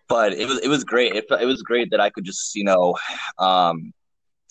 but 0.08 0.32
it 0.32 0.48
was 0.48 0.58
it 0.60 0.68
was 0.68 0.84
great. 0.84 1.14
It, 1.14 1.26
it 1.30 1.46
was 1.46 1.62
great 1.62 1.90
that 1.90 2.00
I 2.00 2.10
could 2.10 2.24
just 2.24 2.54
you 2.54 2.64
know 2.64 2.96
um, 3.38 3.92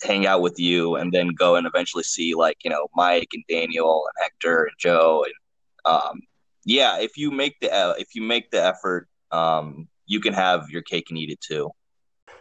hang 0.02 0.26
out 0.26 0.40
with 0.40 0.58
you 0.58 0.96
and 0.96 1.12
then 1.12 1.28
go 1.28 1.56
and 1.56 1.66
eventually 1.66 2.04
see 2.04 2.34
like 2.34 2.58
you 2.64 2.70
know 2.70 2.88
Mike 2.94 3.28
and 3.32 3.44
Daniel 3.48 4.04
and 4.06 4.24
Hector 4.24 4.64
and 4.64 4.74
Joe 4.78 5.24
and 5.24 5.34
um, 5.84 6.20
yeah. 6.64 6.98
If 6.98 7.16
you 7.16 7.30
make 7.30 7.58
the 7.60 7.72
uh, 7.72 7.94
if 7.98 8.14
you 8.14 8.22
make 8.22 8.50
the 8.50 8.62
effort, 8.62 9.08
um, 9.30 9.88
you 10.06 10.20
can 10.20 10.34
have 10.34 10.70
your 10.70 10.82
cake 10.82 11.06
and 11.08 11.18
eat 11.18 11.30
it 11.30 11.40
too. 11.40 11.70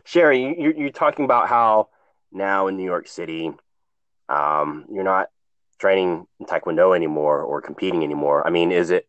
Sherry, 0.04 0.56
you, 0.60 0.74
you're, 0.78 0.90
talking 0.90 1.26
about 1.26 1.50
how 1.50 1.90
now 2.32 2.68
in 2.68 2.78
New 2.78 2.86
York 2.86 3.08
City, 3.08 3.52
um, 4.30 4.86
you're 4.92 5.04
not 5.04 5.28
training 5.80 6.26
in 6.40 6.46
Taekwondo 6.46 6.96
anymore 6.96 7.42
or 7.42 7.62
competing 7.62 8.04
anymore. 8.04 8.46
I 8.48 8.50
mean, 8.50 8.72
is 8.72 8.90
it 8.90 9.08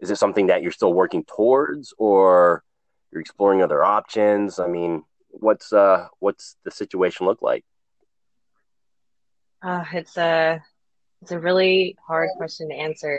is 0.00 0.10
it 0.10 0.16
something 0.16 0.46
that 0.46 0.62
you're 0.62 0.72
still 0.72 0.92
working 0.92 1.24
towards, 1.24 1.94
or 1.98 2.62
you're 3.10 3.20
exploring 3.20 3.62
other 3.62 3.84
options? 3.84 4.58
I 4.58 4.66
mean, 4.66 5.04
what's 5.28 5.72
uh 5.72 6.08
what's 6.18 6.56
the 6.64 6.70
situation 6.70 7.26
look 7.26 7.42
like? 7.42 7.64
Uh, 9.62 9.84
it's 9.92 10.16
a 10.16 10.62
it's 11.22 11.30
a 11.30 11.38
really 11.38 11.96
hard 12.04 12.30
question 12.36 12.68
to 12.68 12.74
answer. 12.74 13.18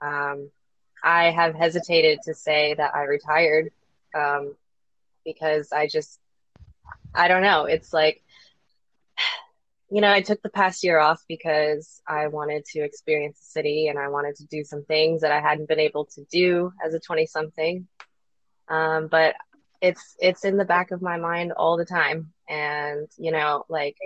Um, 0.00 0.50
I 1.02 1.30
have 1.30 1.54
hesitated 1.54 2.20
to 2.24 2.34
say 2.34 2.74
that 2.74 2.94
I 2.94 3.02
retired 3.02 3.70
um, 4.14 4.54
because 5.24 5.72
I 5.72 5.88
just 5.88 6.20
I 7.14 7.28
don't 7.28 7.42
know. 7.42 7.64
It's 7.64 7.92
like 7.92 8.22
you 9.90 10.00
know, 10.00 10.12
I 10.12 10.20
took 10.20 10.40
the 10.42 10.50
past 10.50 10.84
year 10.84 11.00
off 11.00 11.24
because 11.28 12.00
I 12.06 12.28
wanted 12.28 12.64
to 12.66 12.80
experience 12.80 13.40
the 13.40 13.60
city 13.60 13.88
and 13.88 13.98
I 13.98 14.08
wanted 14.08 14.36
to 14.36 14.46
do 14.46 14.62
some 14.62 14.84
things 14.84 15.22
that 15.22 15.32
I 15.32 15.40
hadn't 15.40 15.68
been 15.68 15.80
able 15.80 16.04
to 16.14 16.24
do 16.30 16.72
as 16.84 16.94
a 16.94 17.00
20 17.00 17.26
something. 17.26 17.88
Um, 18.68 19.08
but 19.08 19.34
it's 19.80 20.14
it's 20.20 20.44
in 20.44 20.56
the 20.56 20.64
back 20.64 20.92
of 20.92 21.02
my 21.02 21.16
mind 21.16 21.50
all 21.52 21.76
the 21.76 21.84
time. 21.84 22.32
And, 22.48 23.08
you 23.18 23.32
know, 23.32 23.64
like 23.68 23.96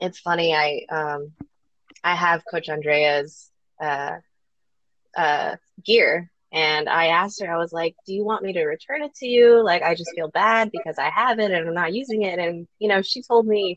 it's 0.00 0.18
funny, 0.18 0.54
I 0.54 0.82
um 0.90 1.32
I 2.02 2.14
have 2.14 2.42
Coach 2.50 2.68
Andrea's 2.68 3.50
uh 3.82 4.16
uh 5.16 5.56
gear 5.84 6.30
and 6.52 6.88
I 6.88 7.06
asked 7.08 7.40
her, 7.40 7.52
I 7.52 7.58
was 7.58 7.72
like, 7.72 7.94
Do 8.06 8.12
you 8.14 8.24
want 8.24 8.42
me 8.42 8.52
to 8.54 8.64
return 8.64 9.02
it 9.02 9.14
to 9.16 9.26
you? 9.26 9.62
Like 9.62 9.82
I 9.82 9.94
just 9.94 10.12
feel 10.14 10.28
bad 10.28 10.70
because 10.72 10.98
I 10.98 11.10
have 11.10 11.38
it 11.38 11.50
and 11.50 11.68
I'm 11.68 11.74
not 11.74 11.94
using 11.94 12.22
it 12.22 12.38
and 12.38 12.66
you 12.78 12.88
know, 12.88 13.02
she 13.02 13.22
told 13.22 13.46
me 13.46 13.76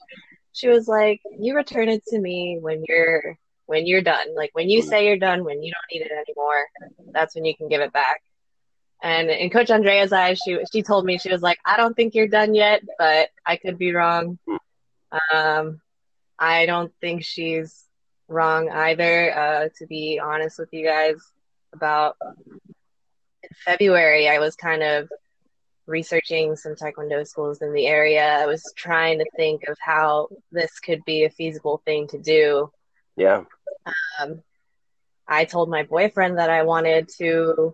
she 0.53 0.69
was 0.69 0.87
like, 0.87 1.21
You 1.39 1.55
return 1.55 1.89
it 1.89 2.03
to 2.07 2.19
me 2.19 2.57
when 2.59 2.83
you're 2.87 3.37
when 3.65 3.87
you're 3.87 4.01
done. 4.01 4.35
Like 4.35 4.51
when 4.53 4.69
you 4.69 4.81
say 4.81 5.05
you're 5.07 5.17
done, 5.17 5.43
when 5.43 5.61
you 5.63 5.71
don't 5.71 5.99
need 5.99 6.05
it 6.05 6.11
anymore, 6.11 6.65
that's 7.11 7.35
when 7.35 7.45
you 7.45 7.55
can 7.55 7.69
give 7.69 7.81
it 7.81 7.93
back. 7.93 8.21
And 9.03 9.29
in 9.29 9.49
Coach 9.49 9.69
Andrea's 9.69 10.13
eyes, 10.13 10.39
she 10.43 10.57
she 10.71 10.81
told 10.81 11.05
me 11.05 11.17
she 11.17 11.31
was 11.31 11.41
like, 11.41 11.57
I 11.65 11.77
don't 11.77 11.93
think 11.93 12.15
you're 12.15 12.27
done 12.27 12.55
yet, 12.55 12.81
but 12.97 13.29
I 13.45 13.57
could 13.57 13.77
be 13.77 13.93
wrong. 13.93 14.39
Um, 15.33 15.81
I 16.43 16.65
don't 16.65 16.91
think 16.99 17.23
she's 17.23 17.85
wrong 18.27 18.69
either. 18.69 19.33
Uh, 19.33 19.69
to 19.77 19.87
be 19.87 20.19
honest 20.21 20.59
with 20.59 20.69
you 20.73 20.85
guys, 20.85 21.15
about 21.73 22.17
February, 23.63 24.27
I 24.27 24.39
was 24.39 24.55
kind 24.57 24.83
of 24.83 25.09
researching 25.85 26.57
some 26.57 26.75
Taekwondo 26.75 27.25
schools 27.25 27.61
in 27.61 27.73
the 27.73 27.87
area. 27.87 28.25
I 28.25 28.45
was 28.45 28.61
trying 28.75 29.19
to 29.19 29.25
think 29.37 29.63
of 29.69 29.77
how 29.79 30.27
this 30.51 30.79
could 30.79 31.03
be 31.05 31.23
a 31.23 31.29
feasible 31.29 31.81
thing 31.85 32.07
to 32.09 32.19
do. 32.19 32.69
Yeah, 33.15 33.43
Um, 34.19 34.41
I 35.27 35.45
told 35.45 35.69
my 35.69 35.83
boyfriend 35.83 36.39
that 36.39 36.49
I 36.49 36.63
wanted 36.63 37.07
to. 37.19 37.73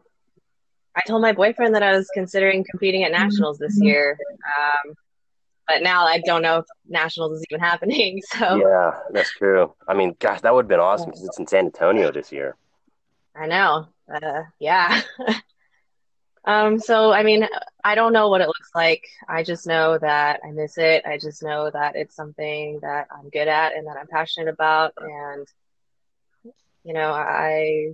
I 0.95 1.01
told 1.08 1.23
my 1.23 1.34
boyfriend 1.34 1.73
that 1.73 1.84
I 1.84 1.95
was 1.97 2.08
considering 2.13 2.65
competing 2.69 3.03
at 3.03 3.12
nationals 3.12 3.58
this 3.58 3.79
year. 3.82 4.17
Um, 4.60 4.93
but 5.69 5.84
now 5.84 6.05
I 6.05 6.19
don't 6.25 6.41
know 6.41 6.58
if 6.58 6.65
nationals 6.88 7.38
is 7.38 7.45
even 7.49 7.62
happening. 7.71 8.21
So 8.38 8.55
yeah, 8.55 8.91
that's 9.12 9.32
true. 9.32 9.73
I 9.88 9.93
mean, 9.93 10.15
gosh, 10.19 10.41
that 10.41 10.53
would 10.53 10.63
have 10.65 10.69
been 10.69 10.79
awesome 10.79 11.12
because 11.12 11.23
it's 11.25 11.39
in 11.39 11.47
San 11.47 11.65
Antonio 11.65 12.12
this 12.12 12.32
year. 12.32 12.55
I 13.36 13.47
know. 13.47 13.88
Uh, 14.12 14.41
yeah. 14.60 15.01
um, 16.45 16.79
so, 16.79 17.12
I 17.13 17.23
mean, 17.23 17.47
I 17.84 17.95
don't 17.95 18.12
know 18.13 18.29
what 18.29 18.41
it 18.41 18.47
looks 18.47 18.71
like. 18.73 19.03
I 19.27 19.43
just 19.43 19.67
know 19.67 19.97
that 19.99 20.39
I 20.43 20.51
miss 20.51 20.77
it. 20.77 21.05
I 21.05 21.17
just 21.17 21.43
know 21.43 21.69
that 21.71 21.95
it's 21.95 22.15
something 22.15 22.79
that 22.82 23.08
I'm 23.12 23.29
good 23.29 23.47
at 23.47 23.75
and 23.75 23.86
that 23.88 23.97
I'm 23.97 24.08
passionate 24.08 24.49
about. 24.51 24.93
And, 24.99 25.47
you 26.84 26.93
know, 26.93 27.12
I, 27.12 27.93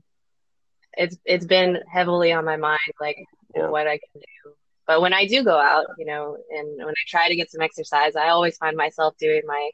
it's, 0.93 1.17
it's 1.25 1.45
been 1.45 1.79
heavily 1.91 2.31
on 2.31 2.45
my 2.45 2.55
mind, 2.55 2.79
like 3.01 3.17
Yeah. 3.55 3.67
what 3.67 3.87
I 3.87 3.99
can 3.99 4.21
do. 4.21 4.53
But 4.87 5.01
when 5.01 5.13
I 5.13 5.25
do 5.25 5.43
go 5.43 5.57
out, 5.57 5.87
you 5.97 6.05
know, 6.05 6.37
and 6.49 6.77
when 6.77 6.89
I 6.89 7.03
try 7.07 7.27
to 7.27 7.35
get 7.35 7.51
some 7.51 7.61
exercise, 7.61 8.15
I 8.15 8.29
always 8.29 8.57
find 8.57 8.77
myself 8.77 9.15
doing 9.17 9.41
my, 9.45 9.69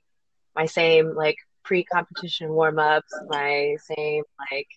my 0.56 0.66
same 0.66 1.16
like 1.16 1.36
pre-competition 1.64 2.50
warm-ups, 2.50 3.14
my 3.30 3.76
same 3.88 4.24
like 4.52 4.68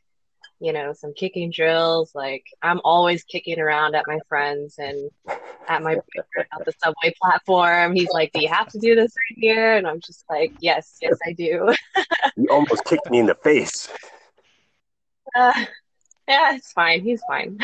you 0.60 0.72
know, 0.72 0.92
some 0.92 1.12
kicking 1.14 1.50
drills. 1.50 2.12
Like 2.14 2.44
I'm 2.62 2.80
always 2.84 3.22
kicking 3.24 3.60
around 3.60 3.94
at 3.94 4.04
my 4.06 4.18
friends 4.28 4.76
and 4.78 5.10
at 5.68 5.82
my 5.82 5.94
at 5.94 6.64
the 6.64 6.72
subway 6.82 7.14
platform. 7.20 7.94
He's 7.94 8.10
like, 8.10 8.32
"Do 8.32 8.40
you 8.40 8.48
have 8.48 8.68
to 8.68 8.78
do 8.78 8.94
this 8.94 9.12
right 9.12 9.38
here?" 9.38 9.76
And 9.76 9.86
I'm 9.86 10.00
just 10.00 10.24
like, 10.30 10.52
"Yes, 10.60 10.96
yes, 11.00 11.18
I 11.26 11.32
do." 11.32 11.74
You 12.36 12.48
almost 12.50 12.84
kicked 12.84 13.08
me 13.10 13.20
in 13.20 13.26
the 13.26 13.36
face. 13.36 13.88
Uh, 15.36 15.52
yeah, 16.26 16.56
it's 16.56 16.72
fine. 16.72 17.02
He's 17.02 17.22
fine. 17.28 17.58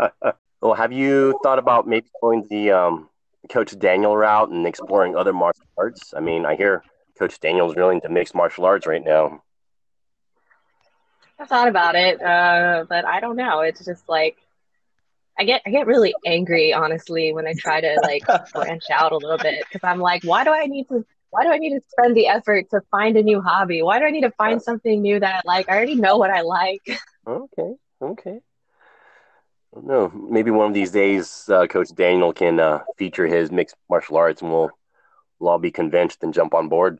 Well, 0.66 0.74
have 0.74 0.90
you 0.90 1.38
thought 1.44 1.60
about 1.60 1.86
maybe 1.86 2.08
going 2.20 2.44
the 2.50 2.72
um, 2.72 3.08
Coach 3.48 3.78
Daniel 3.78 4.16
route 4.16 4.48
and 4.48 4.66
exploring 4.66 5.14
other 5.14 5.32
martial 5.32 5.62
arts? 5.78 6.12
I 6.12 6.18
mean, 6.18 6.44
I 6.44 6.56
hear 6.56 6.82
Coach 7.16 7.38
Daniel's 7.38 7.76
really 7.76 7.94
into 7.94 8.08
mixed 8.08 8.34
martial 8.34 8.64
arts 8.64 8.84
right 8.84 9.04
now. 9.04 9.44
I 11.38 11.44
thought 11.46 11.68
about 11.68 11.94
it, 11.94 12.20
uh, 12.20 12.84
but 12.88 13.04
I 13.04 13.20
don't 13.20 13.36
know. 13.36 13.60
It's 13.60 13.84
just 13.84 14.08
like 14.08 14.38
I 15.38 15.44
get 15.44 15.62
I 15.64 15.70
get 15.70 15.86
really 15.86 16.16
angry, 16.26 16.72
honestly, 16.72 17.32
when 17.32 17.46
I 17.46 17.54
try 17.56 17.80
to 17.80 18.00
like 18.02 18.24
branch 18.52 18.90
out 18.90 19.12
a 19.12 19.18
little 19.18 19.38
bit 19.38 19.64
because 19.70 19.86
I'm 19.88 20.00
like, 20.00 20.24
why 20.24 20.42
do 20.42 20.50
I 20.50 20.66
need 20.66 20.88
to? 20.88 21.06
Why 21.30 21.44
do 21.44 21.50
I 21.50 21.58
need 21.58 21.78
to 21.78 21.80
spend 21.90 22.16
the 22.16 22.26
effort 22.26 22.70
to 22.70 22.80
find 22.90 23.16
a 23.16 23.22
new 23.22 23.40
hobby? 23.40 23.82
Why 23.82 24.00
do 24.00 24.04
I 24.04 24.10
need 24.10 24.22
to 24.22 24.32
find 24.32 24.60
something 24.60 25.00
new 25.00 25.20
that 25.20 25.44
I 25.44 25.48
like 25.48 25.68
I 25.68 25.76
already 25.76 25.94
know 25.94 26.16
what 26.16 26.30
I 26.32 26.40
like? 26.40 26.82
Okay, 27.28 27.74
okay. 28.00 28.40
No, 29.82 30.10
maybe 30.10 30.50
one 30.50 30.68
of 30.68 30.74
these 30.74 30.90
days, 30.90 31.48
uh, 31.48 31.66
Coach 31.66 31.88
Daniel 31.94 32.32
can 32.32 32.58
uh, 32.60 32.80
feature 32.96 33.26
his 33.26 33.50
mixed 33.50 33.76
martial 33.90 34.16
arts, 34.16 34.42
and 34.42 34.50
we'll 34.50 34.70
we'll 35.38 35.50
all 35.50 35.58
be 35.58 35.70
convinced 35.70 36.22
and 36.22 36.32
jump 36.32 36.54
on 36.54 36.68
board. 36.68 36.98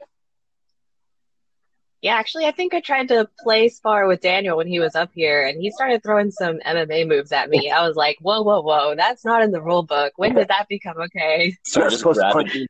Yeah, 2.02 2.16
actually, 2.16 2.44
I 2.44 2.50
think 2.50 2.74
I 2.74 2.80
tried 2.80 3.08
to 3.08 3.28
play 3.40 3.68
spar 3.68 4.06
with 4.06 4.20
Daniel 4.20 4.58
when 4.58 4.66
he 4.66 4.78
was 4.78 4.94
up 4.94 5.10
here, 5.14 5.46
and 5.46 5.60
he 5.60 5.70
started 5.70 6.02
throwing 6.02 6.30
some 6.30 6.58
MMA 6.58 7.08
moves 7.08 7.32
at 7.32 7.48
me. 7.48 7.70
I 7.70 7.86
was 7.86 7.96
like, 7.96 8.18
whoa, 8.20 8.42
whoa, 8.42 8.60
whoa, 8.60 8.94
that's 8.94 9.24
not 9.24 9.42
in 9.42 9.50
the 9.50 9.62
rule 9.62 9.82
book. 9.82 10.12
When 10.16 10.34
did 10.34 10.48
that 10.48 10.68
become 10.68 10.98
okay? 10.98 11.56
So 11.64 11.80
You're 11.80 11.88
just 11.90 12.00
supposed 12.00 12.20
to 12.20 12.24
grabbing, 12.30 12.42
punch 12.44 12.54
you. 12.54 12.66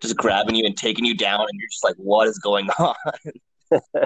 just 0.00 0.16
grabbing 0.16 0.54
you 0.54 0.64
and 0.64 0.76
taking 0.76 1.04
you 1.04 1.14
down, 1.16 1.40
and 1.40 1.50
you're 1.52 1.68
just 1.70 1.84
like, 1.84 1.96
"What 1.96 2.26
is 2.26 2.38
going 2.38 2.70
on?" 2.70 2.94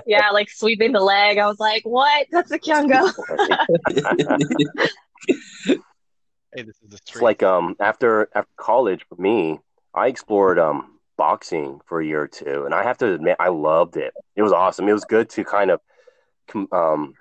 Yeah, 0.06 0.30
like 0.30 0.50
sweeping 0.50 0.92
the 0.92 1.00
leg. 1.00 1.38
I 1.38 1.46
was 1.46 1.58
like, 1.58 1.82
what? 1.84 2.26
That's 2.30 2.50
a 2.50 2.58
Kyungo. 2.58 3.14
Hey, 6.54 6.62
this 6.62 6.76
is 6.82 6.90
the 6.90 6.96
It's 6.96 7.20
like 7.20 7.42
um 7.42 7.76
after 7.80 8.28
after 8.34 8.50
college 8.56 9.04
for 9.08 9.16
me, 9.20 9.58
I 9.92 10.06
explored 10.06 10.58
um 10.58 10.98
boxing 11.16 11.80
for 11.86 12.00
a 12.00 12.06
year 12.06 12.22
or 12.22 12.28
two, 12.28 12.64
and 12.64 12.74
I 12.74 12.84
have 12.84 12.98
to 12.98 13.12
admit 13.12 13.36
I 13.40 13.48
loved 13.48 13.96
it. 13.96 14.14
It 14.36 14.42
was 14.42 14.52
awesome. 14.52 14.88
It 14.88 14.92
was 14.92 15.04
good 15.04 15.28
to 15.30 15.44
kind 15.44 15.70
of 15.72 15.80
um 16.70 17.14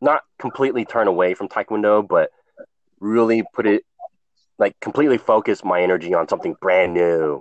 not 0.00 0.22
completely 0.38 0.84
turn 0.84 1.06
away 1.06 1.34
from 1.34 1.48
taekwondo, 1.48 2.06
but 2.06 2.30
really 2.98 3.44
put 3.54 3.66
it 3.66 3.84
like 4.58 4.78
completely 4.80 5.18
focus 5.18 5.64
my 5.64 5.80
energy 5.80 6.12
on 6.12 6.28
something 6.28 6.56
brand 6.60 6.94
new. 6.94 7.40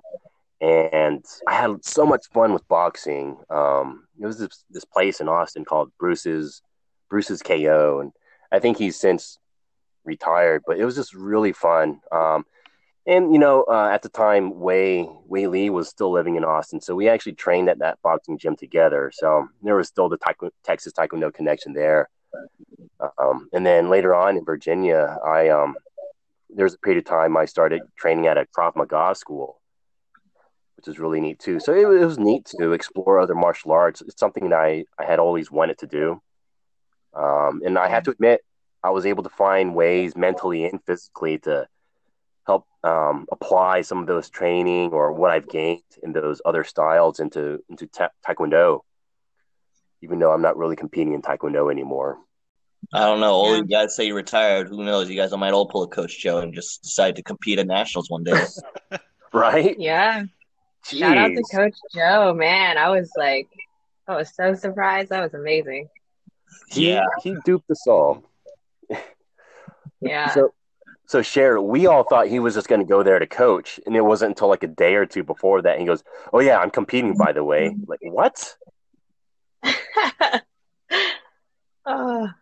And 0.62 1.26
I 1.48 1.56
had 1.56 1.84
so 1.84 2.06
much 2.06 2.28
fun 2.34 2.54
with 2.54 2.66
boxing. 2.70 3.38
Um, 3.50 4.08
it 4.22 4.26
was 4.26 4.38
this, 4.38 4.64
this 4.70 4.86
place 4.86 5.20
in 5.20 5.28
Austin 5.28 5.66
called 5.66 5.92
Bruce's 6.00 6.62
Bruce's 7.10 7.42
KO, 7.42 8.00
and 8.00 8.12
I 8.52 8.60
think 8.60 8.78
he's 8.78 8.98
since 8.98 9.40
retired, 10.06 10.64
but 10.66 10.78
it 10.80 10.86
was 10.86 10.96
just 10.96 11.14
really 11.14 11.54
fun. 11.54 12.00
Um, 12.12 12.46
and 13.06 13.34
you 13.34 13.40
know, 13.40 13.64
uh, 13.64 13.90
at 13.92 14.02
the 14.02 14.10
time, 14.10 14.60
Wei 14.60 15.08
Wei 15.28 15.48
Lee 15.48 15.70
was 15.70 15.90
still 15.90 16.12
living 16.12 16.36
in 16.36 16.46
Austin, 16.46 16.80
so 16.80 16.96
we 16.96 17.10
actually 17.10 17.34
trained 17.34 17.70
at 17.70 17.80
that 17.80 18.00
boxing 18.02 18.38
gym 18.38 18.56
together. 18.56 19.12
So 19.14 19.48
there 19.62 19.76
was 19.76 19.88
still 19.88 20.08
the 20.08 20.18
taekw- 20.18 20.52
Texas 20.64 20.94
Taekwondo 20.94 21.34
connection 21.34 21.74
there. 21.74 22.10
Um, 23.18 23.50
and 23.52 23.66
then 23.66 23.90
later 23.90 24.16
on 24.16 24.38
in 24.38 24.46
Virginia, 24.46 25.18
I 25.26 25.50
um, 25.50 25.76
there 26.50 26.66
was 26.66 26.76
a 26.76 26.80
period 26.80 27.00
of 27.00 27.06
time 27.06 27.36
I 27.36 27.46
started 27.46 27.82
training 27.98 28.28
at 28.28 28.38
a 28.38 28.46
Krav 28.58 28.76
Maga 28.76 29.16
school, 29.16 29.60
which 30.78 30.88
is 30.88 31.00
really 31.00 31.20
neat 31.20 31.40
too. 31.40 31.60
So 31.60 31.74
it, 31.74 32.02
it 32.02 32.06
was 32.06 32.20
neat 32.20 32.46
to 32.60 32.74
explore 32.74 33.20
other 33.20 33.36
martial 33.36 33.72
arts. 33.72 34.02
It's 34.02 34.20
something 34.20 34.50
that 34.50 34.56
I, 34.56 34.86
I 34.98 35.06
had 35.06 35.20
always 35.20 35.52
wanted 35.52 35.78
to 35.80 35.88
do. 35.88 36.22
Um, 37.14 37.62
and 37.66 37.78
I 37.78 37.90
have 37.90 38.04
to 38.04 38.12
admit, 38.12 38.42
I 38.84 38.90
was 38.90 39.06
able 39.06 39.24
to 39.24 39.30
find 39.30 39.76
ways 39.76 40.16
mentally 40.16 40.66
and 40.66 40.80
physically 40.86 41.40
to 41.40 41.68
help 42.46 42.66
um, 42.84 43.26
apply 43.32 43.82
some 43.82 44.00
of 44.00 44.08
those 44.08 44.30
training 44.30 44.92
or 44.92 45.14
what 45.14 45.32
I've 45.32 45.48
gained 45.48 45.82
in 46.02 46.12
those 46.12 46.42
other 46.46 46.64
styles 46.66 47.20
into 47.20 47.64
into 47.70 47.88
ta- 47.88 48.10
taekwondo. 48.28 48.82
Even 50.02 50.20
though 50.20 50.32
I'm 50.34 50.42
not 50.42 50.58
really 50.58 50.76
competing 50.76 51.14
in 51.14 51.22
taekwondo 51.22 51.72
anymore. 51.72 52.18
I 52.94 53.00
don't 53.06 53.22
know. 53.22 53.32
All 53.32 53.52
Yeah. 53.52 53.58
you 53.60 53.66
guys 53.66 53.96
say 53.96 54.06
you're 54.08 54.16
retired. 54.18 54.68
Who 54.68 54.84
knows? 54.84 55.10
You 55.10 55.16
guys 55.16 55.32
might 55.38 55.54
all 55.54 55.66
pull 55.68 55.84
a 55.84 55.88
Coach 55.88 56.20
Joe 56.20 56.40
and 56.40 56.54
just 56.54 56.84
decide 56.84 57.16
to 57.16 57.24
compete 57.24 57.60
at 57.60 57.68
nationals 57.68 58.10
one 58.10 58.24
day. 58.24 58.44
Right? 59.34 59.80
Yeah. 59.80 60.26
Shout 60.86 61.18
out 61.18 61.30
to 61.30 61.44
Coach 61.52 61.74
Joe, 61.96 62.36
man. 62.36 62.78
I 62.78 62.90
was 62.90 63.10
like, 63.18 63.48
I 64.08 64.16
was 64.16 64.32
so 64.36 64.54
surprised. 64.54 65.10
That 65.10 65.24
was 65.24 65.34
amazing. 65.34 65.88
He, 66.70 66.90
Yeah. 66.92 67.06
he 67.24 67.36
duped 67.44 67.72
us 67.72 67.88
all. 67.88 68.22
Yeah. 70.02 70.32
So, 70.32 70.54
so 71.08 71.22
Cher, 71.22 71.62
we 71.62 71.88
all 71.88 72.04
thought 72.04 72.28
he 72.28 72.40
was 72.40 72.54
just 72.56 72.68
going 72.68 72.82
to 72.82 72.88
go 72.88 73.04
there 73.04 73.20
to 73.20 73.26
coach, 73.28 73.80
and 73.86 73.96
it 73.96 74.02
wasn't 74.02 74.32
until 74.32 74.50
like 74.50 74.64
a 74.64 74.68
day 74.68 74.96
or 74.96 75.06
two 75.06 75.24
before 75.24 75.62
that 75.62 75.80
he 75.80 75.86
goes, 75.86 76.04
"Oh 76.34 76.40
yeah, 76.40 76.58
I'm 76.60 76.72
competing." 76.72 77.16
By 77.16 77.32
the 77.32 77.44
way, 77.44 77.76
like 77.88 78.00
what? 78.02 78.56
Oh. 81.86 82.30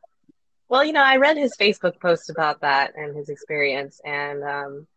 Well, 0.69 0.85
you 0.85 0.93
know, 0.93 1.03
I 1.03 1.17
read 1.17 1.35
his 1.35 1.57
Facebook 1.57 1.99
post 1.99 2.29
about 2.29 2.61
that 2.61 2.93
and 2.95 3.13
his 3.13 3.27
experience, 3.27 3.99
and 4.05 4.41
um, 4.41 4.87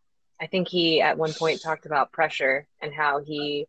I 0.41 0.47
think 0.47 0.69
he 0.69 1.01
at 1.01 1.19
one 1.19 1.33
point 1.33 1.63
talked 1.63 1.85
about 1.85 2.13
pressure 2.13 2.69
and 2.81 2.95
how 2.95 3.25
he 3.25 3.67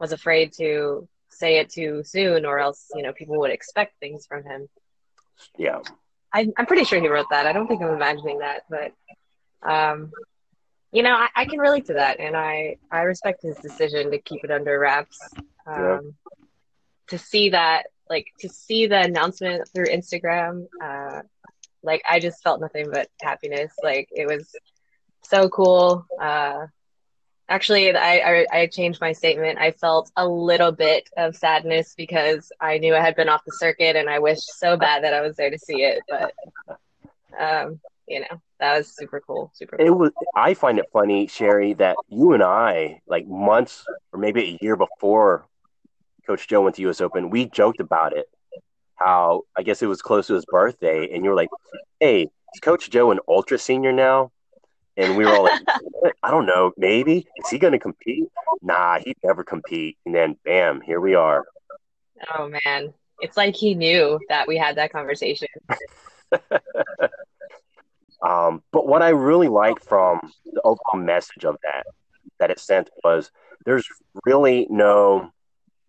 was 0.00 0.12
afraid 0.12 0.54
to 0.54 1.06
say 1.28 1.58
it 1.58 1.68
too 1.68 2.02
soon, 2.06 2.46
or 2.46 2.58
else, 2.58 2.86
you 2.94 3.02
know, 3.02 3.12
people 3.12 3.38
would 3.40 3.50
expect 3.50 4.00
things 4.00 4.24
from 4.26 4.44
him. 4.44 4.70
Yeah, 5.58 5.80
I, 6.36 6.40
I'm 6.56 6.66
pretty 6.66 6.84
sure 6.84 7.00
he 7.00 7.08
wrote 7.08 7.30
that. 7.30 7.46
I 7.46 7.52
don't 7.52 7.66
think 7.68 7.80
I'm 7.82 7.94
imagining 8.00 8.38
that, 8.46 8.60
but 8.74 8.92
um, 9.74 10.12
you 10.92 11.02
know, 11.02 11.14
I, 11.24 11.28
I 11.34 11.44
can 11.50 11.58
relate 11.58 11.86
to 11.86 11.94
that, 11.94 12.20
and 12.20 12.36
I 12.36 12.76
I 12.90 13.00
respect 13.12 13.42
his 13.42 13.56
decision 13.68 14.10
to 14.12 14.18
keep 14.28 14.44
it 14.44 14.50
under 14.50 14.78
wraps. 14.78 15.18
Um, 15.66 15.74
Yeah. 15.76 16.00
To 17.12 17.18
see 17.18 17.50
that, 17.50 17.84
like, 18.10 18.26
to 18.40 18.48
see 18.48 18.88
the 18.88 19.00
announcement 19.00 19.68
through 19.72 19.86
Instagram, 19.86 20.66
uh, 20.82 21.22
like, 21.88 22.02
I 22.08 22.18
just 22.18 22.42
felt 22.42 22.60
nothing 22.60 22.90
but 22.90 23.06
happiness. 23.22 23.72
Like, 23.90 24.08
it 24.10 24.26
was 24.26 24.44
so 25.22 25.48
cool. 25.48 26.04
Uh, 26.20 26.66
actually, 27.48 27.94
I, 27.94 28.18
I 28.18 28.46
I 28.52 28.66
changed 28.66 29.00
my 29.00 29.12
statement. 29.12 29.58
I 29.58 29.70
felt 29.70 30.10
a 30.16 30.26
little 30.26 30.72
bit 30.72 31.08
of 31.16 31.36
sadness 31.36 31.94
because 31.96 32.50
I 32.60 32.78
knew 32.78 32.94
I 32.94 33.00
had 33.00 33.16
been 33.16 33.28
off 33.28 33.44
the 33.44 33.52
circuit, 33.52 33.96
and 33.96 34.08
I 34.08 34.18
wished 34.18 34.58
so 34.58 34.76
bad 34.76 35.04
that 35.04 35.14
I 35.14 35.20
was 35.20 35.36
there 35.36 35.50
to 35.50 35.58
see 35.58 35.82
it. 35.82 36.02
But 36.08 36.34
um, 37.38 37.80
you 38.06 38.20
know, 38.20 38.40
that 38.60 38.78
was 38.78 38.94
super 38.94 39.20
cool. 39.20 39.50
Super 39.54 39.76
it 39.80 39.90
was. 39.90 40.12
I 40.34 40.54
find 40.54 40.78
it 40.78 40.86
funny, 40.92 41.26
Sherry, 41.26 41.74
that 41.74 41.96
you 42.08 42.32
and 42.32 42.42
I, 42.42 43.00
like 43.06 43.26
months 43.26 43.84
or 44.12 44.18
maybe 44.18 44.42
a 44.42 44.64
year 44.64 44.76
before 44.76 45.46
Coach 46.26 46.48
Joe 46.48 46.62
went 46.62 46.76
to 46.76 46.82
U.S. 46.82 47.00
Open, 47.00 47.30
we 47.30 47.46
joked 47.46 47.80
about 47.80 48.16
it. 48.16 48.26
How 48.96 49.42
I 49.56 49.62
guess 49.62 49.82
it 49.82 49.86
was 49.86 50.00
close 50.00 50.28
to 50.28 50.34
his 50.34 50.46
birthday, 50.46 51.10
and 51.12 51.22
you 51.22 51.30
were 51.30 51.36
like, 51.36 51.50
"Hey, 52.00 52.22
is 52.22 52.60
Coach 52.62 52.88
Joe 52.90 53.10
an 53.10 53.20
ultra 53.28 53.58
senior 53.58 53.92
now?" 53.92 54.32
And 54.96 55.16
we 55.16 55.24
were 55.24 55.30
all 55.30 55.44
like, 55.44 55.62
"I 56.22 56.30
don't 56.30 56.46
know. 56.46 56.72
Maybe 56.76 57.26
is 57.36 57.50
he 57.50 57.58
going 57.58 57.72
to 57.72 57.78
compete? 57.78 58.28
Nah, 58.62 58.98
he'd 58.98 59.16
never 59.22 59.44
compete." 59.44 59.98
And 60.06 60.14
then, 60.14 60.36
bam, 60.44 60.80
here 60.80 61.00
we 61.00 61.14
are. 61.14 61.44
Oh 62.36 62.48
man, 62.48 62.94
it's 63.20 63.36
like 63.36 63.54
he 63.54 63.74
knew 63.74 64.18
that 64.28 64.48
we 64.48 64.56
had 64.56 64.76
that 64.76 64.92
conversation. 64.92 65.48
Um, 68.22 68.62
but 68.72 68.86
what 68.86 69.02
I 69.02 69.10
really 69.10 69.48
liked 69.48 69.84
from 69.84 70.32
the 70.44 70.60
overall 70.62 70.96
message 70.96 71.44
of 71.44 71.56
that 71.62 71.86
that 72.38 72.50
it 72.50 72.58
sent 72.58 72.90
was 73.04 73.30
there's 73.64 73.86
really 74.24 74.66
no 74.70 75.30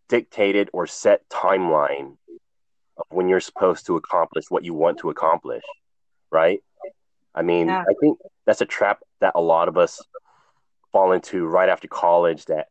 dictated 0.07 0.69
or 0.73 0.87
set 0.87 1.27
timeline 1.29 2.17
of 2.97 3.05
when 3.09 3.27
you're 3.27 3.39
supposed 3.39 3.85
to 3.87 3.97
accomplish 3.97 4.45
what 4.49 4.63
you 4.63 4.73
want 4.73 4.99
to 4.99 5.09
accomplish, 5.09 5.63
right? 6.31 6.61
I 7.37 7.43
mean, 7.43 7.67
Yeah. 7.67 7.83
I 7.87 7.93
think 8.01 8.17
that's 8.45 8.61
a 8.61 8.65
trap 8.65 8.99
that 9.21 9.33
a 9.35 9.41
lot 9.41 9.67
of 9.67 9.77
us 9.77 10.01
fall 10.91 11.11
into 11.11 11.45
right 11.45 11.69
after 11.69 11.87
college 11.87 12.45
that 12.45 12.67